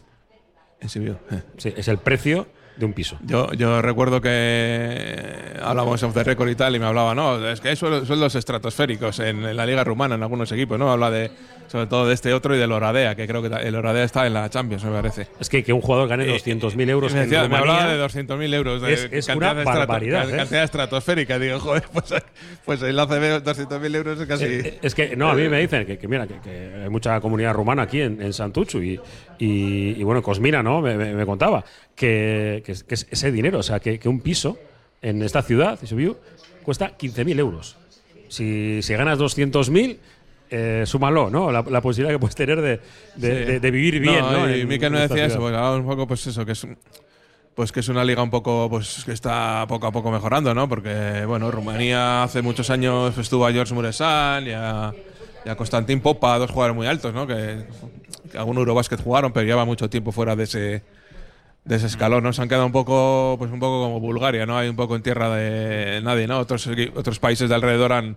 En 0.80 0.88
Sibiu, 0.90 1.14
eh. 1.30 1.42
Sí, 1.56 1.72
es 1.76 1.88
el 1.88 1.96
precio 1.98 2.46
de 2.76 2.84
un 2.86 2.92
piso. 2.92 3.18
Yo, 3.24 3.52
yo 3.52 3.82
recuerdo 3.82 4.20
que 4.20 5.54
hablamos 5.62 6.02
off 6.02 6.14
the 6.14 6.24
record 6.24 6.48
y 6.48 6.54
tal, 6.54 6.74
y 6.74 6.78
me 6.78 6.86
hablaba, 6.86 7.14
no, 7.14 7.46
es 7.48 7.60
que 7.60 7.72
suel- 7.72 8.06
sueldos 8.06 8.34
estratosféricos 8.34 9.18
en 9.20 9.56
la 9.56 9.66
liga 9.66 9.84
rumana, 9.84 10.14
en 10.14 10.22
algunos 10.22 10.50
equipos, 10.52 10.78
¿no? 10.78 10.90
Habla 10.90 11.10
de, 11.10 11.30
sobre 11.70 11.86
todo 11.86 12.08
de 12.08 12.14
este 12.14 12.34
otro 12.34 12.56
y 12.56 12.58
del 12.58 12.72
Oradea, 12.72 13.14
que 13.14 13.28
creo 13.28 13.40
que 13.42 13.46
el 13.48 13.74
Oradea 13.76 14.02
está 14.02 14.26
en 14.26 14.34
la 14.34 14.50
Champions, 14.50 14.82
me 14.84 14.90
parece. 14.90 15.28
Es 15.38 15.48
que, 15.48 15.62
que 15.62 15.72
un 15.72 15.80
jugador 15.80 16.08
gane 16.08 16.24
Eh, 16.24 16.36
200.000 16.36 16.88
euros 16.90 17.14
me, 17.14 17.20
en 17.22 17.30
decía- 17.30 17.42
me 17.42 17.56
Rumanía 17.58 17.82
hablaba 17.84 17.92
de 17.92 17.98
200.000 18.24 18.54
euros 18.54 18.82
de 18.82 18.92
es, 18.92 19.08
es 19.12 19.26
cantidad 19.28 19.52
una 19.52 19.62
estrato- 19.62 19.78
barbaridad. 19.78 20.28
¿eh? 20.30 20.36
cantidad 20.36 20.64
estratosférica. 20.64 21.38
Digo, 21.38 21.60
joder, 21.60 21.84
pues, 21.92 22.12
pues 22.64 22.82
el 22.82 22.98
ACB 22.98 23.42
200.000 23.44 23.94
euros 23.94 24.18
es 24.20 24.26
casi. 24.26 24.44
Eh, 24.46 24.60
eh, 24.64 24.78
Es 24.82 24.94
que, 24.96 25.14
no, 25.16 25.30
a 25.30 25.34
mí 25.34 25.48
me 25.48 25.60
dicen 25.60 25.86
que, 25.86 25.96
que 25.96 26.08
mira, 26.08 26.26
que, 26.26 26.40
que 26.40 26.80
hay 26.82 26.88
mucha 26.88 27.20
comunidad 27.20 27.54
rumana 27.54 27.82
aquí 27.82 28.00
en, 28.00 28.20
en 28.20 28.32
Santuchu 28.32 28.82
y, 28.82 28.98
y, 29.38 29.94
y 29.96 30.02
bueno, 30.02 30.22
Cosmina, 30.22 30.62
¿no? 30.64 30.80
Me, 30.80 30.96
me- 30.96 31.14
me 31.14 31.24
contaba 31.24 31.64
que, 31.94 32.62
que 32.66 32.72
es- 32.72 32.84
es 32.88 33.06
ese 33.10 33.30
dinero, 33.30 33.60
o 33.60 33.62
sea, 33.62 33.78
que, 33.78 34.00
que 34.00 34.08
un 34.08 34.20
piso 34.20 34.58
en 35.02 35.22
esta 35.22 35.42
ciudad, 35.42 35.78
Sibiu, 35.84 36.16
cuesta 36.64 36.96
15.000 36.98 37.38
euros. 37.38 37.76
Si, 38.28 38.80
si 38.82 38.92
ganas 38.94 39.18
200.000, 39.18 39.98
eh, 40.50 40.82
súmalo, 40.86 41.30
¿no? 41.30 41.50
La, 41.52 41.62
la 41.62 41.80
posibilidad 41.80 42.14
que 42.14 42.18
puedes 42.18 42.34
tener 42.34 42.60
de, 42.60 42.70
de, 42.70 42.80
Sí. 43.16 43.20
de- 43.52 43.60
de 43.60 43.70
vivir 43.70 44.00
bien, 44.00 44.20
¿no? 44.20 44.48
Y 44.54 44.66
Mikel 44.66 44.90
me 44.90 44.98
en 44.98 45.02
esta 45.04 45.14
decía 45.14 45.26
eso, 45.26 45.38
pues 45.40 45.54
un 45.56 45.86
poco, 45.86 46.06
pues 46.06 46.26
eso, 46.26 46.44
que 46.44 46.52
es. 46.52 46.66
Pues 47.54 47.72
que 47.72 47.80
es 47.80 47.88
una 47.88 48.04
liga 48.04 48.22
un 48.22 48.30
poco, 48.30 48.68
pues 48.70 49.02
que 49.04 49.12
está 49.12 49.66
poco 49.68 49.86
a 49.86 49.92
poco 49.92 50.10
mejorando, 50.10 50.54
¿no? 50.54 50.68
Porque, 50.68 51.24
bueno, 51.26 51.50
Rumanía 51.50 52.22
hace 52.22 52.42
muchos 52.42 52.70
años 52.70 53.18
estuvo 53.18 53.44
a 53.44 53.52
George 53.52 53.74
Muresan 53.74 54.46
y 54.46 54.52
a, 54.52 54.92
y 55.44 55.48
a 55.48 55.56
Constantin 55.56 56.00
Popa, 56.00 56.38
dos 56.38 56.50
jugadores 56.52 56.76
muy 56.76 56.86
altos, 56.86 57.12
¿no? 57.12 57.26
Que, 57.26 57.64
que 58.30 58.38
algún 58.38 58.56
Eurobasket 58.56 59.02
jugaron, 59.02 59.32
pero 59.32 59.44
lleva 59.44 59.64
mucho 59.64 59.90
tiempo 59.90 60.12
fuera 60.12 60.36
de 60.36 60.44
ese 60.44 60.82
de 61.64 61.76
ese 61.76 61.86
escalón, 61.86 62.22
¿no? 62.24 62.32
Se 62.32 62.40
han 62.40 62.48
quedado 62.48 62.64
un 62.64 62.72
poco, 62.72 63.34
pues 63.38 63.50
un 63.52 63.60
poco 63.60 63.82
como 63.84 64.00
Bulgaria, 64.00 64.46
¿no? 64.46 64.56
Hay 64.56 64.68
un 64.68 64.76
poco 64.76 64.96
en 64.96 65.02
tierra 65.02 65.28
de 65.34 66.00
nadie, 66.02 66.26
¿no? 66.26 66.38
Otros, 66.38 66.66
otros 66.94 67.18
países 67.18 67.48
de 67.50 67.54
alrededor 67.54 67.92
han, 67.92 68.16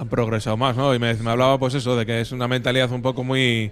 han 0.00 0.08
progresado 0.08 0.56
más, 0.56 0.76
¿no? 0.76 0.94
Y 0.94 0.98
me, 0.98 1.10
hablaba, 1.10 1.58
pues 1.58 1.74
eso, 1.74 1.94
de 1.94 2.06
que 2.06 2.22
es 2.22 2.32
una 2.32 2.48
mentalidad 2.48 2.90
un 2.90 3.02
poco 3.02 3.22
muy, 3.22 3.70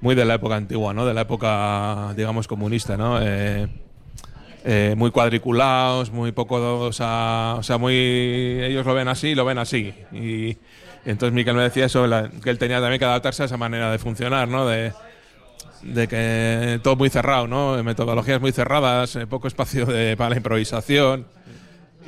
muy 0.00 0.14
de 0.14 0.24
la 0.24 0.34
época 0.34 0.54
antigua, 0.54 0.94
¿no? 0.94 1.04
De 1.04 1.12
la 1.12 1.22
época, 1.22 2.14
digamos, 2.16 2.46
comunista, 2.46 2.96
¿no? 2.96 3.18
Eh, 3.20 3.66
eh, 4.64 4.94
muy 4.96 5.10
cuadriculados, 5.10 6.12
muy 6.12 6.30
poco, 6.30 6.80
o 6.80 6.92
sea, 6.92 7.56
o 7.58 7.62
sea, 7.64 7.76
muy 7.76 7.94
ellos 7.94 8.86
lo 8.86 8.94
ven 8.94 9.08
así, 9.08 9.34
lo 9.34 9.44
ven 9.44 9.58
así. 9.58 9.92
Y, 10.12 10.56
entonces 11.04 11.32
Miquel 11.32 11.54
me 11.54 11.62
decía 11.62 11.86
eso, 11.86 12.06
que 12.42 12.50
él 12.50 12.58
tenía 12.58 12.80
también 12.80 13.00
que 13.00 13.04
adaptarse 13.04 13.42
a 13.42 13.46
esa 13.46 13.56
manera 13.56 13.90
de 13.90 13.98
funcionar, 13.98 14.46
¿no? 14.46 14.64
De, 14.64 14.92
que 16.08 16.78
todo 16.84 16.94
muy 16.94 17.08
cerrado, 17.08 17.48
¿no? 17.48 17.82
Metodologías 17.82 18.40
muy 18.40 18.52
cerradas, 18.52 19.18
poco 19.28 19.48
espacio 19.48 19.86
de- 19.86 20.16
para 20.16 20.30
la 20.30 20.36
improvisación. 20.36 21.26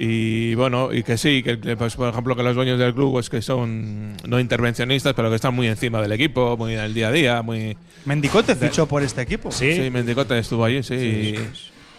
Y 0.02 0.54
bueno, 0.54 0.94
y 0.94 1.02
que 1.02 1.18
sí, 1.18 1.42
que 1.42 1.58
pues, 1.76 1.94
por 1.94 2.08
ejemplo 2.08 2.34
que 2.34 2.42
los 2.42 2.54
dueños 2.56 2.78
del 2.78 2.94
club 2.94 3.12
pues 3.12 3.28
que 3.28 3.42
son 3.42 4.16
no 4.26 4.40
intervencionistas, 4.40 5.12
pero 5.12 5.28
que 5.28 5.36
están 5.36 5.54
muy 5.54 5.66
encima 5.66 6.00
del 6.00 6.12
equipo, 6.12 6.56
muy 6.56 6.72
en 6.72 6.80
el 6.80 6.94
día 6.94 7.08
a 7.08 7.12
día, 7.12 7.42
muy 7.42 7.76
Mendicote 8.06 8.54
De- 8.54 8.68
fichó 8.68 8.86
por 8.86 9.02
este 9.02 9.20
equipo. 9.20 9.52
Sí, 9.52 9.90
Mendicote 9.92 10.38
estuvo 10.38 10.64
allí, 10.64 10.82
sí. 10.82 10.94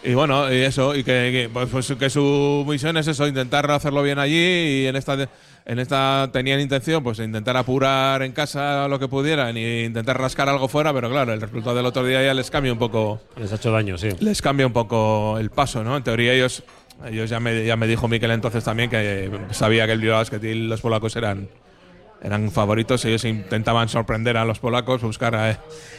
y, 0.04 0.10
y 0.10 0.14
bueno, 0.14 0.52
y 0.52 0.56
eso, 0.56 0.96
y 0.96 1.04
que, 1.04 1.12
que, 1.30 1.50
pues, 1.52 1.68
pues, 1.70 1.92
que 1.96 2.10
su 2.10 2.66
misión 2.68 2.96
es 2.96 3.06
eso, 3.06 3.24
intentar 3.28 3.70
hacerlo 3.70 4.02
bien 4.02 4.18
allí 4.18 4.34
y 4.82 4.86
en 4.86 4.96
esta 4.96 5.28
en 5.64 5.78
esta 5.78 6.28
tenían 6.32 6.58
intención 6.58 7.04
pues 7.04 7.20
intentar 7.20 7.56
apurar 7.56 8.20
en 8.22 8.32
casa 8.32 8.88
lo 8.88 8.98
que 8.98 9.06
pudieran 9.06 9.56
y 9.56 9.84
intentar 9.84 10.18
rascar 10.20 10.48
algo 10.48 10.66
fuera, 10.66 10.92
pero 10.92 11.08
claro, 11.08 11.32
el 11.32 11.40
resultado 11.40 11.76
del 11.76 11.86
otro 11.86 12.04
día 12.04 12.20
ya 12.20 12.34
les 12.34 12.50
cambia 12.50 12.72
un 12.72 12.80
poco 12.80 13.20
Les 13.36 13.52
ha 13.52 13.54
hecho 13.54 13.70
daño, 13.70 13.96
sí. 13.96 14.08
les 14.18 14.42
cambia 14.42 14.66
un 14.66 14.72
poco 14.72 15.38
el 15.38 15.50
paso, 15.50 15.84
¿no? 15.84 15.96
En 15.96 16.02
teoría 16.02 16.34
ellos, 16.34 16.64
ellos 17.06 17.30
ya 17.30 17.40
me, 17.40 17.64
ya 17.64 17.76
me 17.76 17.86
dijo 17.86 18.08
Miquel 18.08 18.30
entonces 18.30 18.64
también 18.64 18.90
que 18.90 19.30
sabía 19.50 19.86
que 19.86 19.92
el 19.92 20.08
Basket 20.08 20.42
y 20.42 20.54
los 20.54 20.80
polacos 20.80 21.16
eran, 21.16 21.48
eran 22.22 22.50
favoritos. 22.50 23.04
Ellos 23.04 23.24
intentaban 23.24 23.88
sorprender 23.88 24.36
a 24.36 24.44
los 24.44 24.58
polacos, 24.58 25.02
buscar 25.02 25.34
eh, 25.36 25.56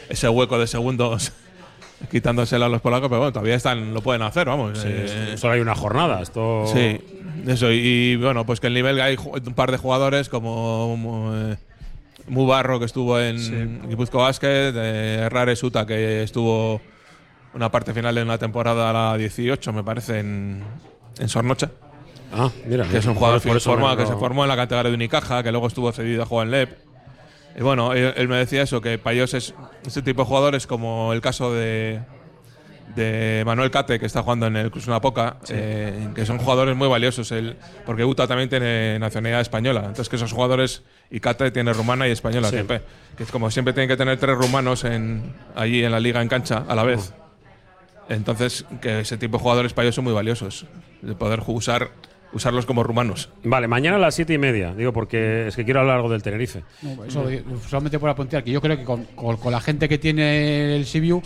ese 0.09 0.29
hueco 0.29 0.59
de 0.59 0.67
segundos 0.67 1.31
quitándoselo 2.11 2.65
a 2.65 2.69
los 2.69 2.81
polacos, 2.81 3.09
pero 3.09 3.19
bueno, 3.19 3.33
todavía 3.33 3.55
están, 3.55 3.93
lo 3.93 4.01
pueden 4.01 4.21
hacer, 4.21 4.47
vamos. 4.47 4.79
Sí, 4.79 4.87
eh, 4.89 5.35
solo 5.37 5.53
hay 5.53 5.61
una 5.61 5.75
jornada. 5.75 6.21
Esto. 6.21 6.65
Sí, 6.67 6.99
eso. 7.47 7.71
Y, 7.71 8.15
bueno, 8.17 8.45
pues 8.45 8.59
que 8.59 8.67
el 8.67 8.73
nivel 8.73 8.99
hay 9.01 9.17
un 9.17 9.53
par 9.53 9.71
de 9.71 9.77
jugadores 9.77 10.29
como 10.29 11.31
eh, 11.33 11.57
Mubarro, 12.27 12.79
que 12.79 12.85
estuvo 12.85 13.19
en 13.19 13.87
Guipuzcoa 13.89 14.23
Basket, 14.23 14.73
eh, 14.75 15.29
Rare 15.29 15.55
Suta, 15.55 15.85
que 15.85 16.23
estuvo 16.23 16.81
una 17.53 17.69
parte 17.69 17.93
final 17.93 18.15
de 18.15 18.23
una 18.23 18.37
temporada, 18.37 18.91
la 18.93 19.17
18, 19.17 19.73
me 19.73 19.83
parece, 19.83 20.19
en, 20.19 20.63
en 21.19 21.29
Sornocha. 21.29 21.71
Ah, 22.33 22.49
mira. 22.65 22.85
Que 22.87 22.97
es 22.97 23.05
un 23.05 23.15
jugador 23.15 23.41
que, 23.41 23.51
se 23.59 23.59
formó 24.15 24.43
en 24.43 24.49
la 24.49 24.55
categoría 24.55 24.89
de 24.89 24.95
Unicaja, 24.95 25.43
que 25.43 25.51
luego 25.51 25.67
estuvo 25.67 25.91
cedido 25.91 26.23
a 26.23 26.25
jugar 26.25 26.47
en 26.47 26.51
LEP. 26.51 26.77
Y 27.55 27.61
bueno, 27.61 27.93
él, 27.93 28.13
él 28.17 28.27
me 28.27 28.37
decía 28.37 28.63
eso, 28.63 28.81
que 28.81 28.97
para 28.97 29.13
ellos 29.15 29.33
es 29.35 29.53
este 29.85 30.01
tipo 30.01 30.23
de 30.23 30.27
jugadores, 30.27 30.65
como 30.65 31.13
el 31.13 31.21
caso 31.21 31.53
de, 31.53 32.01
de 32.95 33.43
Manuel 33.45 33.71
Cate, 33.71 33.99
que 33.99 34.05
está 34.05 34.21
jugando 34.21 34.47
en 34.47 34.55
el 34.57 34.71
Cruz 34.71 34.87
Napoca, 34.87 35.37
eh, 35.49 36.09
que 36.13 36.25
son 36.25 36.37
jugadores 36.37 36.75
muy 36.75 36.87
valiosos, 36.87 37.31
el, 37.31 37.55
porque 37.85 38.05
Uta 38.05 38.27
también 38.27 38.49
tiene 38.49 38.99
nacionalidad 38.99 39.41
española. 39.41 39.81
Entonces, 39.81 40.09
que 40.09 40.15
esos 40.15 40.31
jugadores, 40.31 40.83
y 41.09 41.19
Cate 41.19 41.51
tiene 41.51 41.73
rumana 41.73 42.07
y 42.07 42.11
española, 42.11 42.49
Sí. 42.49 42.55
siempre, 42.55 42.81
que 43.17 43.23
es 43.23 43.31
como 43.31 43.49
siempre 43.51 43.73
tienen 43.73 43.89
que 43.89 43.97
tener 43.97 44.17
tres 44.17 44.35
rumanos 44.35 44.83
en, 44.83 45.33
allí 45.55 45.83
en 45.83 45.91
la 45.91 45.99
liga 45.99 46.21
en 46.21 46.27
cancha 46.27 46.65
a 46.67 46.75
la 46.75 46.83
vez. 46.83 47.13
Entonces, 48.09 48.65
que 48.81 48.99
ese 48.99 49.17
tipo 49.17 49.37
de 49.37 49.43
jugadores 49.43 49.73
para 49.73 49.85
ellos 49.85 49.95
son 49.95 50.03
muy 50.03 50.13
valiosos, 50.13 50.65
de 51.03 51.15
poder 51.15 51.41
usar, 51.47 51.91
usarlos 52.33 52.65
como 52.65 52.83
rumanos. 52.83 53.29
Vale, 53.43 53.67
mañana 53.67 53.97
a 53.97 53.99
las 53.99 54.15
siete 54.15 54.33
y 54.33 54.37
media. 54.37 54.73
Digo, 54.73 54.93
porque 54.93 55.47
es 55.47 55.55
que 55.55 55.65
quiero 55.65 55.81
hablar 55.81 55.97
algo 55.97 56.09
del 56.09 56.23
Tenerife. 56.23 56.63
No, 56.81 57.03
eso, 57.05 57.25
solamente 57.67 57.99
por 57.99 58.09
apuntar 58.09 58.43
que 58.43 58.51
yo 58.51 58.61
creo 58.61 58.77
que 58.77 58.83
con, 58.83 59.03
con- 59.15 59.37
con 59.37 59.51
la 59.51 59.59
gente 59.61 59.87
que 59.89 59.97
tiene 59.97 60.75
el 60.75 60.85
Sibiu 60.85 61.21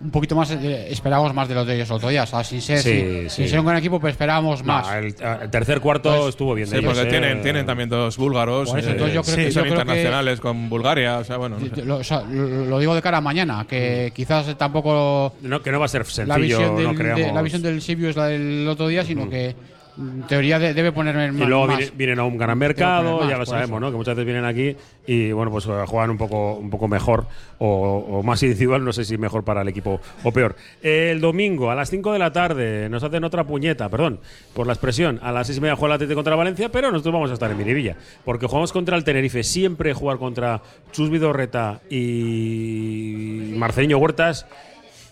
un 0.00 0.10
poquito 0.12 0.36
más 0.36 0.50
eh, 0.52 0.86
esperábamos 0.90 1.34
más 1.34 1.48
de 1.48 1.54
los 1.56 1.66
de 1.66 1.74
ellos 1.74 1.90
otro 1.90 2.08
día, 2.08 2.22
o 2.22 2.26
sea, 2.26 2.44
sin 2.44 2.62
ser, 2.62 2.78
Sí, 2.78 2.90
sin, 2.90 3.22
sí. 3.22 3.28
sin 3.30 3.48
ser 3.48 3.58
un 3.58 3.66
gran 3.66 3.78
equipo, 3.78 3.98
pero 3.98 4.10
esperábamos 4.12 4.60
No, 4.62 4.72
más. 4.74 4.94
el, 4.94 5.06
el 5.42 5.50
tercer 5.50 5.80
cuarto 5.80 6.08
Entonces, 6.10 6.28
estuvo 6.34 6.54
bien 6.54 6.70
de 6.70 6.76
Sí, 6.76 6.78
ellos, 6.84 6.94
porque 6.94 7.08
eh. 7.08 7.10
tienen, 7.10 7.42
tienen 7.42 7.66
también 7.66 7.88
dos 7.88 8.16
búlgaros. 8.16 8.68
Por 8.70 8.78
eso, 8.78 8.90
entonces 8.90 9.14
yo 9.14 9.22
creo 9.22 9.34
sí, 9.36 9.42
que- 9.46 9.50
son 9.50 9.64
yo 9.64 9.70
creo 9.72 9.74
que- 9.74 9.80
internacionales 9.82 10.40
con 10.40 10.68
Bulgaria. 10.68 11.18
O 11.18 11.24
sea, 11.24 11.36
bueno. 11.38 11.56
no 11.58 11.74
sé. 11.74 11.84
Lo, 11.84 11.96
o 11.96 12.04
sea, 12.04 12.20
lo- 12.22 12.78
digo 12.78 12.94
de 12.94 13.02
cara 13.02 13.18
a 13.18 13.20
mañana, 13.20 13.66
que 13.68 14.12
quizás 14.14 14.56
tampoco 14.56 15.34
No, 15.42 15.60
que 15.62 15.72
no 15.72 15.80
va 15.80 15.86
a 15.86 15.88
ser 15.88 16.04
sencillo, 16.04 16.26
la 16.28 16.36
visión 16.38 16.76
del, 16.76 16.84
no 16.84 17.14
de- 17.16 17.32
la 17.32 17.42
visión 17.42 17.62
del 17.62 17.82
Sibiu 17.82 18.08
es 18.08 18.16
la 18.16 18.26
del 18.26 18.68
otro 18.68 18.86
día, 18.86 19.04
sino 19.04 19.28
que 19.28 19.56
en 19.98 20.22
teoría 20.28 20.58
de- 20.58 20.74
debe 20.74 20.92
poner 20.92 21.14
Y 21.30 21.32
más. 21.36 21.48
luego 21.48 21.66
más. 21.66 21.78
viene- 21.78 21.92
vienen 21.96 22.18
a 22.20 22.24
un 22.24 22.38
gran 22.38 22.56
mercado, 22.56 23.20
más, 23.20 23.28
ya 23.28 23.36
lo 23.36 23.44
sabemos, 23.46 23.70
eso. 23.78 23.80
¿no? 23.80 23.90
Que 23.90 23.96
muchas 23.96 24.14
veces 24.14 24.26
vienen 24.26 24.44
aquí 24.44 24.76
y 25.06 25.32
bueno, 25.32 25.50
pues 25.50 25.66
eh, 25.66 25.70
juegan 25.86 26.10
un 26.10 26.16
poco, 26.18 26.54
un 26.54 26.70
poco 26.70 26.86
mejor 26.88 27.26
o, 27.58 28.06
o 28.10 28.22
más 28.22 28.42
individual, 28.44 28.84
no 28.84 28.92
sé 28.92 29.04
si 29.04 29.18
mejor 29.18 29.42
para 29.44 29.62
el 29.62 29.68
equipo 29.68 30.00
o 30.22 30.32
peor. 30.32 30.54
El 30.82 31.20
domingo 31.20 31.70
a 31.70 31.74
las 31.74 31.90
5 31.90 32.12
de 32.12 32.18
la 32.18 32.32
tarde 32.32 32.88
nos 32.88 33.02
hacen 33.02 33.24
otra 33.24 33.44
puñeta, 33.44 33.88
perdón, 33.88 34.20
por 34.54 34.66
la 34.66 34.72
expresión. 34.74 35.18
A 35.22 35.32
las 35.32 35.46
6 35.48 35.58
y 35.58 35.60
media 35.62 35.76
juega 35.76 35.94
el 35.94 35.96
Atlético 35.96 36.16
contra 36.18 36.36
Valencia, 36.36 36.68
pero 36.70 36.90
nosotros 36.92 37.12
vamos 37.14 37.30
a 37.30 37.34
estar 37.34 37.50
en 37.50 37.58
Miribilla, 37.58 37.96
porque 38.24 38.46
jugamos 38.46 38.72
contra 38.72 38.96
el 38.96 39.04
Tenerife. 39.04 39.42
Siempre 39.42 39.92
jugar 39.94 40.18
contra 40.18 40.62
Chus 40.92 41.10
Vidorreta 41.10 41.80
y 41.90 43.52
Marceño 43.56 43.98
Huertas. 43.98 44.46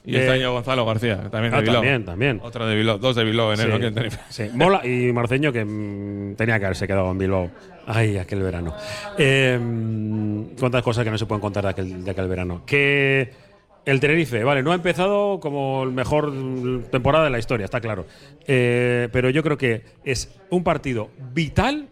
Y 0.07 0.15
este 0.17 0.29
eh, 0.29 0.33
año 0.35 0.53
Gonzalo 0.53 0.87
García, 0.87 1.29
también 1.31 1.51
de 1.51 1.59
ah, 1.59 1.61
Bilbao. 1.61 1.75
también, 1.77 2.05
también. 2.05 2.41
Otro 2.43 2.65
de 2.67 2.77
Bilbao, 2.77 2.99
dos 2.99 3.17
de 3.17 3.25
Bilbao 3.25 3.51
en 3.51 3.59
Sí, 3.59 3.65
el 3.65 3.73
aquí 3.73 3.85
en 3.87 3.95
Tenerife. 3.95 4.21
sí. 4.29 4.45
Mola 4.55 4.87
y 4.87 5.13
Marceño 5.13 5.53
que 5.53 5.65
mm, 5.65 6.37
tenía 6.37 6.59
que 6.61 6.65
haberse 6.67 6.87
quedado 6.87 7.11
en 7.11 7.19
Bilbao. 7.19 7.51
Ay, 7.87 8.17
aquel 8.17 8.41
verano. 8.43 8.73
Eh, 9.19 9.59
cuántas 10.59 10.83
cosas 10.83 11.05
que 11.05 11.11
no 11.11 11.19
se 11.19 11.27
pueden 11.27 11.41
contar 11.41 11.65
de 11.65 11.71
aquel, 11.71 12.05
de 12.05 12.11
aquel 12.11 12.29
verano. 12.29 12.63
Que 12.65 13.33
el 13.85 14.01
Tenerife, 14.01 14.43
vale, 14.45 14.63
no 14.63 14.73
ha 14.73 14.75
empezado 14.77 15.39
como 15.41 15.83
el 15.85 15.91
mejor 15.93 16.31
mm, 16.33 16.85
temporada 16.91 17.25
de 17.25 17.31
la 17.31 17.39
historia, 17.39 17.65
está 17.65 17.81
claro. 17.81 18.07
Eh, 18.47 19.09
pero 19.13 19.31
yo 19.31 19.43
creo 19.43 19.59
que 19.59 19.83
es 20.05 20.33
un 20.51 20.63
partido 20.65 21.11
vital, 21.33 21.89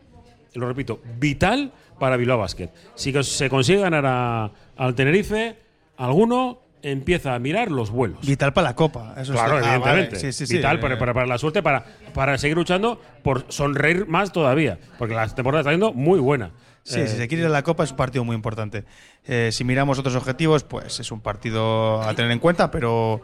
lo 0.54 0.68
repito, 0.68 1.00
vital 1.18 1.72
para 1.98 2.16
Bilbao 2.16 2.38
Basket. 2.38 2.70
Si 2.94 3.12
se 3.22 3.48
consigue 3.50 3.80
ganar 3.80 4.04
a- 4.06 4.50
al 4.76 4.94
Tenerife, 4.94 5.56
alguno 5.96 6.58
empieza 6.84 7.34
a 7.34 7.38
mirar 7.38 7.70
los 7.70 7.90
vuelos. 7.90 8.24
Vital 8.26 8.52
para 8.52 8.68
la 8.68 8.76
Copa. 8.76 9.14
Eso 9.16 9.32
Claro, 9.32 9.56
ah, 9.56 9.60
vale. 9.60 9.74
evidentemente. 9.74 10.16
Sí, 10.20 10.32
sí, 10.32 10.46
sí. 10.46 10.56
Vital 10.56 10.76
Eh, 10.76 10.80
para, 10.80 10.98
para- 10.98 11.14
para 11.14 11.26
la 11.26 11.38
suerte, 11.38 11.62
para, 11.62 11.84
para 12.12 12.38
seguir 12.38 12.56
luchando 12.56 13.00
por 13.22 13.46
sonreír 13.48 14.06
más 14.06 14.32
todavía. 14.32 14.78
Porque 14.98 15.14
la 15.14 15.26
temporada 15.28 15.62
está 15.62 15.70
siendo 15.70 15.92
muy 15.92 16.18
buena. 16.20 16.50
Sí, 16.82 17.00
Eh, 17.00 17.08
si 17.08 17.16
se 17.16 17.26
quiere 17.28 17.42
ir 17.44 17.46
a 17.48 17.50
la 17.50 17.62
Copa 17.62 17.84
es 17.84 17.90
un 17.92 17.96
partido 17.96 18.24
muy 18.24 18.36
importante. 18.36 18.84
Eh, 19.26 19.48
si 19.52 19.64
miramos 19.64 19.98
otros 19.98 20.14
objetivos, 20.16 20.64
pues 20.64 21.00
es 21.00 21.10
un 21.10 21.20
partido 21.20 22.02
a 22.02 22.12
tener 22.14 22.30
en 22.30 22.38
cuenta, 22.38 22.70
pero, 22.70 23.22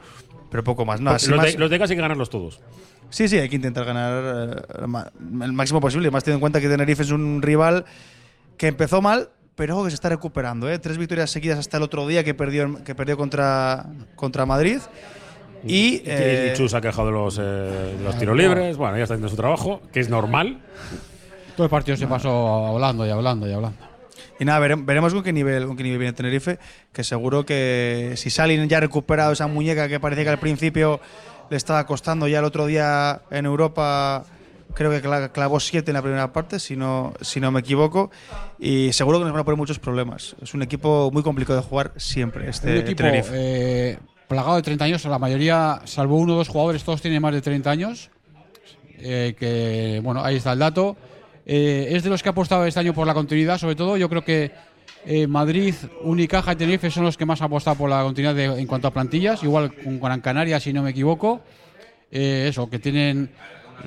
pero 0.50 0.64
poco 0.64 0.86
más. 0.86 1.00
Los, 1.00 1.26
de, 1.26 1.36
más- 1.36 1.54
los 1.58 1.70
de 1.70 1.78
casa 1.78 1.92
hay 1.92 1.96
que 1.96 2.02
ganarlos 2.02 2.30
todos. 2.30 2.60
Sí, 3.10 3.28
sí, 3.28 3.36
hay 3.38 3.48
que 3.50 3.56
intentar 3.56 3.84
ganar 3.84 4.56
eh, 4.72 4.80
el 5.42 5.52
máximo 5.52 5.80
posible. 5.80 6.10
Más 6.10 6.24
teniendo 6.24 6.38
en 6.38 6.40
cuenta 6.40 6.60
que 6.60 6.68
Tenerife 6.68 7.02
es 7.02 7.10
un 7.10 7.42
rival 7.42 7.84
que 8.56 8.68
empezó 8.68 9.02
mal, 9.02 9.28
pero 9.60 9.74
ojo 9.74 9.84
que 9.84 9.90
se 9.90 9.96
está 9.96 10.08
recuperando. 10.08 10.70
¿eh? 10.70 10.78
Tres 10.78 10.96
victorias 10.96 11.30
seguidas 11.30 11.58
hasta 11.58 11.76
el 11.76 11.82
otro 11.82 12.06
día 12.06 12.24
que 12.24 12.32
perdió, 12.32 12.82
que 12.82 12.94
perdió 12.94 13.18
contra, 13.18 13.84
contra 14.16 14.46
Madrid. 14.46 14.78
Y, 15.66 16.00
eh, 16.06 16.52
y 16.54 16.56
Chus 16.56 16.72
ha 16.72 16.80
quejado 16.80 17.08
de 17.08 17.12
los, 17.12 17.36
eh, 17.38 17.42
de 17.42 18.02
los 18.02 18.16
tiros 18.18 18.34
libres. 18.34 18.78
Bueno, 18.78 18.96
ya 18.96 19.02
está 19.02 19.16
haciendo 19.16 19.28
su 19.28 19.36
trabajo, 19.36 19.82
que 19.92 20.00
es 20.00 20.08
normal. 20.08 20.62
Todo 21.56 21.64
el 21.64 21.70
partido 21.70 21.94
se 21.98 22.06
pasó 22.06 22.68
hablando 22.68 23.06
y 23.06 23.10
hablando 23.10 23.46
y 23.46 23.52
hablando. 23.52 23.76
Y 24.38 24.46
nada, 24.46 24.60
vere- 24.66 24.82
veremos 24.82 25.12
con 25.12 25.22
qué 25.22 25.34
nivel, 25.34 25.66
con 25.66 25.76
qué 25.76 25.82
nivel 25.82 25.98
viene 25.98 26.14
Tenerife, 26.14 26.58
que 26.90 27.04
seguro 27.04 27.44
que 27.44 28.14
si 28.16 28.30
Salin 28.30 28.66
ya 28.66 28.78
ha 28.78 28.80
recuperado 28.80 29.32
esa 29.32 29.46
muñeca 29.46 29.88
que 29.88 30.00
parecía 30.00 30.24
que 30.24 30.30
al 30.30 30.38
principio 30.40 31.00
le 31.50 31.58
estaba 31.58 31.84
costando 31.84 32.26
ya 32.28 32.38
el 32.38 32.46
otro 32.46 32.64
día 32.64 33.20
en 33.30 33.44
Europa, 33.44 34.24
creo 34.74 34.90
que 34.90 35.02
cla- 35.02 35.30
clavó 35.32 35.60
siete 35.60 35.90
en 35.90 35.94
la 35.94 36.02
primera 36.02 36.32
parte, 36.32 36.58
si 36.60 36.76
no, 36.76 37.14
si 37.20 37.40
no 37.40 37.50
me 37.50 37.60
equivoco, 37.60 38.10
y 38.58 38.92
seguro 38.92 39.18
que 39.18 39.24
nos 39.24 39.32
van 39.32 39.40
a 39.42 39.44
poner 39.44 39.58
muchos 39.58 39.78
problemas. 39.78 40.36
Es 40.42 40.54
un 40.54 40.62
equipo 40.62 41.10
muy 41.12 41.22
complicado 41.22 41.60
de 41.60 41.66
jugar 41.66 41.92
siempre, 41.96 42.48
este 42.48 42.70
un 42.72 42.76
equipo 42.78 43.02
Tenerife. 43.02 43.30
eh, 43.34 43.98
plagado 44.28 44.56
de 44.56 44.62
30 44.62 44.84
años, 44.84 45.04
la 45.04 45.18
mayoría, 45.18 45.80
salvo 45.84 46.16
uno 46.16 46.34
o 46.34 46.36
dos 46.36 46.48
jugadores, 46.48 46.84
todos 46.84 47.00
tienen 47.02 47.20
más 47.22 47.32
de 47.34 47.40
30 47.42 47.70
años. 47.70 48.10
Eh, 48.98 49.34
que, 49.38 50.00
bueno, 50.02 50.22
ahí 50.22 50.36
está 50.36 50.52
el 50.52 50.58
dato. 50.58 50.96
Eh, 51.46 51.88
es 51.90 52.02
de 52.04 52.10
los 52.10 52.22
que 52.22 52.28
ha 52.28 52.32
apostado 52.32 52.64
este 52.66 52.78
año 52.80 52.92
por 52.92 53.06
la 53.06 53.14
continuidad, 53.14 53.58
sobre 53.58 53.74
todo. 53.74 53.96
Yo 53.96 54.08
creo 54.08 54.22
que 54.24 54.52
eh, 55.06 55.26
Madrid, 55.26 55.74
Unicaja 56.02 56.52
y 56.52 56.56
Tenerife 56.56 56.90
son 56.90 57.04
los 57.04 57.16
que 57.16 57.24
más 57.24 57.40
han 57.40 57.46
apostado 57.46 57.76
por 57.76 57.88
la 57.88 58.02
continuidad 58.02 58.34
de- 58.34 58.60
en 58.60 58.66
cuanto 58.66 58.88
a 58.88 58.92
plantillas. 58.92 59.42
Igual 59.42 59.74
con 59.74 59.98
Gran 59.98 60.20
Canaria, 60.20 60.60
si 60.60 60.72
no 60.74 60.82
me 60.82 60.90
equivoco. 60.90 61.40
Eh, 62.12 62.46
eso, 62.50 62.68
que 62.68 62.78
tienen 62.78 63.30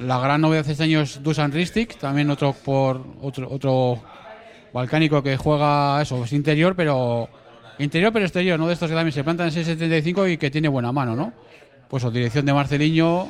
la 0.01 0.19
gran 0.19 0.41
novedad 0.41 0.67
este 0.67 0.83
año 0.83 1.01
es 1.01 1.21
Dusan 1.21 1.51
Ristic, 1.51 1.97
también 1.97 2.29
otro 2.29 2.53
por 2.53 3.01
otro, 3.21 3.47
otro 3.49 4.01
balcánico 4.73 5.21
que 5.21 5.37
juega 5.37 6.01
eso, 6.01 6.23
es 6.23 6.33
interior, 6.33 6.75
pero 6.75 7.29
interior 7.79 8.11
pero 8.11 8.25
exterior, 8.25 8.59
no 8.59 8.67
de 8.67 8.73
estos 8.73 8.89
que 8.89 8.95
también 8.95 9.13
se 9.13 9.23
plantan 9.23 9.47
en 9.47 9.53
6.75 9.53 10.31
y 10.31 10.37
que 10.37 10.51
tiene 10.51 10.67
buena 10.67 10.91
mano, 10.91 11.15
¿no? 11.15 11.33
pues 11.93 12.03
o 12.05 12.09
dirección 12.09 12.43
de 12.43 12.53
Marceliño. 12.53 13.29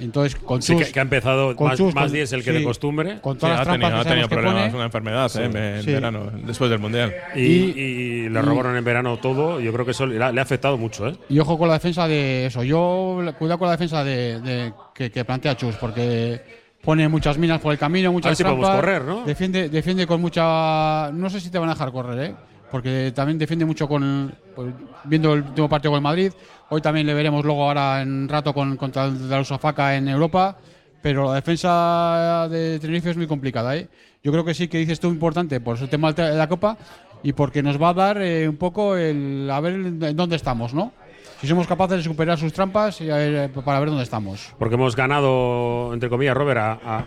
Entonces, 0.00 0.34
con 0.40 0.62
Sí, 0.62 0.72
Chus- 0.74 0.86
que, 0.86 0.92
que 0.92 0.98
ha 0.98 1.02
empezado 1.02 1.54
con 1.56 1.68
más, 1.68 1.76
Chus, 1.78 1.94
más 1.94 2.04
con- 2.04 2.12
diésel 2.12 2.42
que 2.44 2.52
sí, 2.52 2.58
de 2.58 2.64
costumbre. 2.64 3.20
Con 3.20 3.34
Sí, 3.34 3.40
todas 3.40 3.54
ha 3.54 3.58
las 3.58 3.66
trampas 3.68 3.88
tenido, 3.90 4.00
ha 4.00 4.04
tenido 4.04 4.28
que 4.28 4.34
problemas, 4.34 4.62
pone. 4.64 4.74
una 4.76 4.84
enfermedad 4.84 5.28
Sí. 5.28 5.38
eh, 5.40 5.74
en 5.78 5.82
Sí. 5.82 5.92
verano, 5.92 6.30
después 6.46 6.70
del 6.70 6.78
Mundial. 6.78 7.14
Y, 7.34 7.40
y 7.40 8.28
le 8.28 8.38
y- 8.40 8.42
robaron 8.42 8.76
en 8.76 8.84
verano 8.84 9.16
todo. 9.18 9.60
Yo 9.60 9.72
creo 9.72 9.84
que 9.84 9.90
eso 9.92 10.06
le 10.06 10.22
ha, 10.22 10.32
le 10.32 10.40
ha 10.40 10.42
afectado 10.42 10.76
mucho, 10.78 11.08
¿eh? 11.08 11.16
Y 11.28 11.38
ojo 11.38 11.58
con 11.58 11.68
la 11.68 11.74
defensa 11.74 12.06
de 12.08 12.46
eso. 12.46 12.62
Yo 12.62 13.20
cuidado 13.38 13.58
con 13.58 13.66
la 13.66 13.72
defensa 13.72 14.04
de, 14.04 14.40
de- 14.40 14.72
que, 14.94 15.10
que 15.10 15.24
plantea 15.24 15.56
Chus, 15.56 15.76
porque 15.76 16.40
pone 16.82 17.08
muchas 17.08 17.36
minas 17.38 17.60
por 17.60 17.72
el 17.72 17.78
camino, 17.78 18.12
muchas 18.12 18.30
ver 18.30 18.36
si 18.36 18.42
podemos 18.44 18.64
trampas. 18.66 18.80
correr, 18.80 19.02
¿no? 19.04 19.24
Defiende, 19.24 19.68
defiende 19.68 20.06
con 20.06 20.20
mucha. 20.20 21.10
No 21.12 21.28
sé 21.28 21.40
si 21.40 21.50
te 21.50 21.58
van 21.58 21.68
a 21.68 21.72
dejar 21.74 21.90
correr, 21.92 22.30
¿eh? 22.30 22.34
Porque 22.70 23.12
también 23.14 23.38
defiende 23.38 23.64
mucho 23.64 23.88
con. 23.88 24.34
pues, 24.54 24.74
viendo 25.04 25.34
el 25.34 25.42
último 25.42 25.68
partido 25.68 25.92
con 25.92 25.98
el 25.98 26.02
Madrid. 26.02 26.32
Hoy 26.68 26.80
también 26.80 27.06
le 27.06 27.14
veremos 27.14 27.44
luego 27.44 27.64
ahora 27.64 28.02
en 28.02 28.28
rato 28.28 28.52
con, 28.52 28.76
contra 28.76 29.06
el 29.06 29.40
Usafaca 29.40 29.96
en 29.96 30.08
Europa. 30.08 30.58
Pero 31.00 31.28
la 31.28 31.34
defensa 31.36 32.48
de 32.50 32.78
Tenerife 32.80 33.10
es 33.10 33.16
muy 33.16 33.26
complicada, 33.26 33.76
¿eh? 33.76 33.88
Yo 34.22 34.32
creo 34.32 34.44
que 34.44 34.52
sí 34.52 34.68
que 34.68 34.78
dices 34.78 34.98
tú 34.98 35.08
importante 35.08 35.60
por 35.60 35.78
su 35.78 35.86
tema 35.86 36.12
de 36.12 36.34
la 36.34 36.48
Copa 36.48 36.76
y 37.22 37.32
porque 37.32 37.62
nos 37.62 37.80
va 37.80 37.90
a 37.90 37.94
dar 37.94 38.20
eh, 38.20 38.48
un 38.48 38.56
poco 38.56 38.96
el 38.96 39.48
a 39.50 39.60
ver 39.60 39.74
en 39.74 40.16
dónde 40.16 40.36
estamos, 40.36 40.74
¿no? 40.74 40.92
Si 41.40 41.46
somos 41.46 41.68
capaces 41.68 41.98
de 41.98 42.02
superar 42.02 42.36
sus 42.36 42.52
trampas 42.52 43.00
y 43.00 43.10
a 43.10 43.16
ver, 43.16 43.50
para 43.52 43.78
ver 43.78 43.90
dónde 43.90 44.02
estamos. 44.02 44.52
Porque 44.58 44.74
hemos 44.74 44.96
ganado, 44.96 45.94
entre 45.94 46.08
comillas, 46.08 46.36
Robert, 46.36 46.58
a, 46.58 46.72
a 46.84 47.06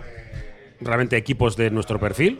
realmente 0.80 1.18
equipos 1.18 1.57
de 1.57 1.70
nuestro 1.70 1.99
perfil. 1.99 2.39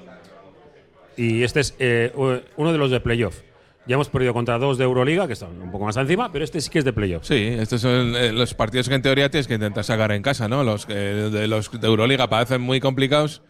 Y 1.22 1.44
este 1.44 1.60
es 1.60 1.76
eh, 1.78 2.12
uno 2.58 2.72
de 2.72 2.78
los 2.80 2.90
de 2.90 3.00
playoff. 3.00 3.42
Ya 3.86 3.94
hemos 3.94 4.10
perdido 4.10 4.34
contra 4.34 4.58
dos 4.58 4.80
de 4.80 4.86
Euroliga, 4.86 5.28
que 5.28 5.34
están 5.34 5.62
un 5.62 5.72
poco 5.72 5.86
más 5.86 5.96
encima, 5.98 6.32
pero 6.32 6.44
este 6.44 6.60
sí 6.62 6.72
que 6.72 6.80
es 6.80 6.86
de 6.86 6.94
playoff. 6.94 7.24
Sí, 7.28 7.36
estos 7.60 7.82
son 7.82 8.16
eh, 8.16 8.32
los 8.32 8.56
partidos 8.56 8.90
que 8.90 8.96
en 8.96 9.04
teoría 9.04 9.30
tienes 9.30 9.48
que 9.48 9.54
intentar 9.54 9.84
sacar 9.84 10.12
en 10.14 10.24
casa, 10.24 10.48
¿no? 10.48 10.64
Los 10.64 10.88
de 10.88 11.48
los 11.48 11.70
de 11.80 11.88
Euroliga 11.88 12.28
parecen 12.28 12.62
muy 12.62 12.80
complicados, 12.80 13.44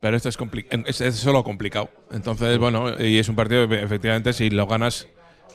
pero 0.00 0.16
este 0.16 0.30
es, 0.30 0.38
compli- 0.38 0.66
es 0.86 1.14
solo 1.16 1.44
complicado. 1.44 1.90
Entonces, 2.10 2.58
bueno, 2.58 3.00
y 3.00 3.18
es 3.18 3.28
un 3.28 3.36
partido 3.36 3.68
que 3.68 3.82
efectivamente 3.82 4.32
si 4.32 4.50
lo 4.50 4.66
ganas 4.66 5.06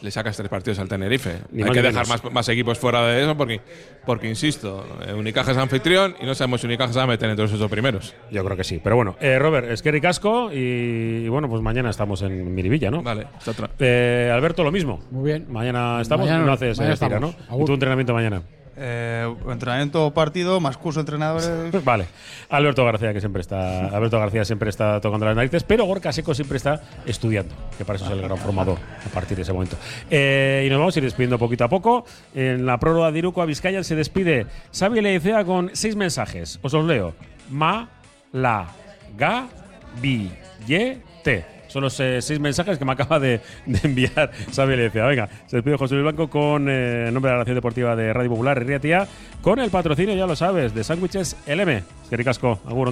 le 0.01 0.11
sacas 0.11 0.35
tres 0.37 0.49
partidos 0.49 0.79
al 0.79 0.87
Tenerife. 0.87 1.37
Ni 1.51 1.63
Hay 1.63 1.71
que 1.71 1.81
dejar 1.81 2.07
más, 2.07 2.23
más 2.31 2.49
equipos 2.49 2.77
fuera 2.77 3.05
de 3.07 3.23
eso 3.23 3.35
porque, 3.37 3.61
porque 4.05 4.27
insisto, 4.29 4.85
eh, 5.07 5.13
Unicaja 5.13 5.51
es 5.51 5.57
anfitrión 5.57 6.15
y 6.21 6.25
no 6.25 6.35
sabemos 6.35 6.61
si 6.61 6.67
Unicaja 6.67 6.93
se 6.93 6.99
va 6.99 7.03
a 7.03 7.07
meter 7.07 7.29
entre 7.29 7.43
los 7.45 7.53
ocho 7.53 7.69
primeros. 7.69 8.13
Yo 8.31 8.43
creo 8.45 8.57
que 8.57 8.63
sí. 8.63 8.79
Pero 8.83 8.95
bueno, 8.95 9.15
eh, 9.19 9.39
Robert, 9.39 9.69
es 9.69 9.81
que 9.81 9.91
ricasco 9.91 10.51
y, 10.53 11.23
y 11.25 11.29
bueno, 11.29 11.49
pues 11.49 11.61
mañana 11.61 11.89
estamos 11.89 12.21
en 12.21 12.53
Miribilla, 12.53 12.91
¿no? 12.91 13.01
Vale, 13.03 13.27
otra. 13.45 13.69
Eh, 13.79 14.31
Alberto, 14.33 14.63
lo 14.63 14.71
mismo. 14.71 14.99
Muy 15.11 15.25
bien. 15.31 15.45
Mañana 15.49 15.99
estamos, 16.01 16.27
Mañana- 16.27 16.45
no 16.45 16.51
haces 16.53 16.77
mañana 16.77 16.91
eh, 16.91 16.93
estamos. 16.93 17.35
¿no? 17.49 17.57
¿Y 17.61 17.65
tu 17.65 17.73
entrenamiento 17.73 18.13
mañana? 18.13 18.41
Eh, 18.79 19.35
entrenamiento 19.49 20.13
partido, 20.13 20.59
más 20.59 20.77
curso 20.77 20.99
entrenadores. 20.99 21.49
Vale. 21.83 22.05
Alberto 22.49 22.85
García, 22.85 23.11
que 23.11 23.19
siempre 23.19 23.41
está. 23.41 23.87
Alberto 23.87 24.19
García 24.19 24.45
siempre 24.45 24.69
está 24.69 25.01
tocando 25.01 25.25
las 25.25 25.35
narices, 25.35 25.63
pero 25.63 25.85
Gorka 25.85 26.11
Seco 26.11 26.35
siempre 26.35 26.57
está 26.57 26.81
estudiando, 27.05 27.55
que 27.77 27.85
para 27.85 27.97
eso 27.97 28.05
es 28.05 28.11
el 28.11 28.21
gran 28.21 28.37
formador 28.37 28.77
a 29.05 29.09
partir 29.09 29.35
de 29.35 29.43
ese 29.43 29.53
momento. 29.53 29.77
Eh, 30.09 30.63
y 30.67 30.69
nos 30.69 30.79
vamos 30.79 30.95
a 30.95 30.99
ir 30.99 31.05
despidiendo 31.05 31.39
poquito 31.39 31.63
a 31.63 31.69
poco. 31.69 32.05
En 32.35 32.65
la 32.65 32.77
prórroga 32.77 33.11
de 33.11 33.19
Iruko 33.19 33.41
a 33.41 33.45
Vizcaya 33.45 33.83
se 33.83 33.95
despide 33.95 34.45
Xavi 34.77 35.01
Leicea 35.01 35.43
con 35.43 35.71
seis 35.73 35.95
mensajes. 35.95 36.59
Os 36.61 36.73
los 36.73 36.85
leo. 36.85 37.15
Ma, 37.49 37.89
la, 38.31 38.67
ga, 39.17 39.47
bi, 40.01 40.31
ye, 40.67 40.99
te. 41.23 41.56
Son 41.67 41.81
los 41.81 41.99
eh, 41.99 42.21
seis 42.21 42.39
mensajes 42.39 42.77
que 42.77 42.85
me 42.85 42.93
acaba 42.93 43.19
de, 43.19 43.41
enviar 43.83 44.31
Xavi 44.55 44.75
Leicea. 44.75 45.05
Venga, 45.05 45.29
se 45.47 45.57
despide 45.57 45.77
José 45.77 45.95
Luis 45.95 46.03
Blanco 46.03 46.29
con 46.29 46.67
eh, 46.69 47.09
nombre 47.11 47.29
de 47.29 47.33
la 47.33 47.37
Relación 47.39 47.55
Deportiva 47.55 47.95
de 47.95 48.13
Radio 48.13 48.29
Popular, 48.31 48.57
Herria 48.57 48.79
Tía, 48.79 49.07
con 49.41 49.59
el 49.59 49.69
patrocinio, 49.69 50.15
ya 50.15 50.25
lo 50.25 50.35
sabes, 50.35 50.73
de 50.73 50.83
sándwiches 50.83 51.35
LM. 51.45 51.69
Es 51.69 51.83
que 52.09 52.17
ricasco, 52.17 52.59
agur, 52.65 52.87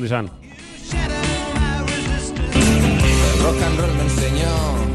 rock 3.45 3.61
and 3.61 3.79
roll 3.79 3.93
me 3.93 4.03
enseñó. 4.03 4.94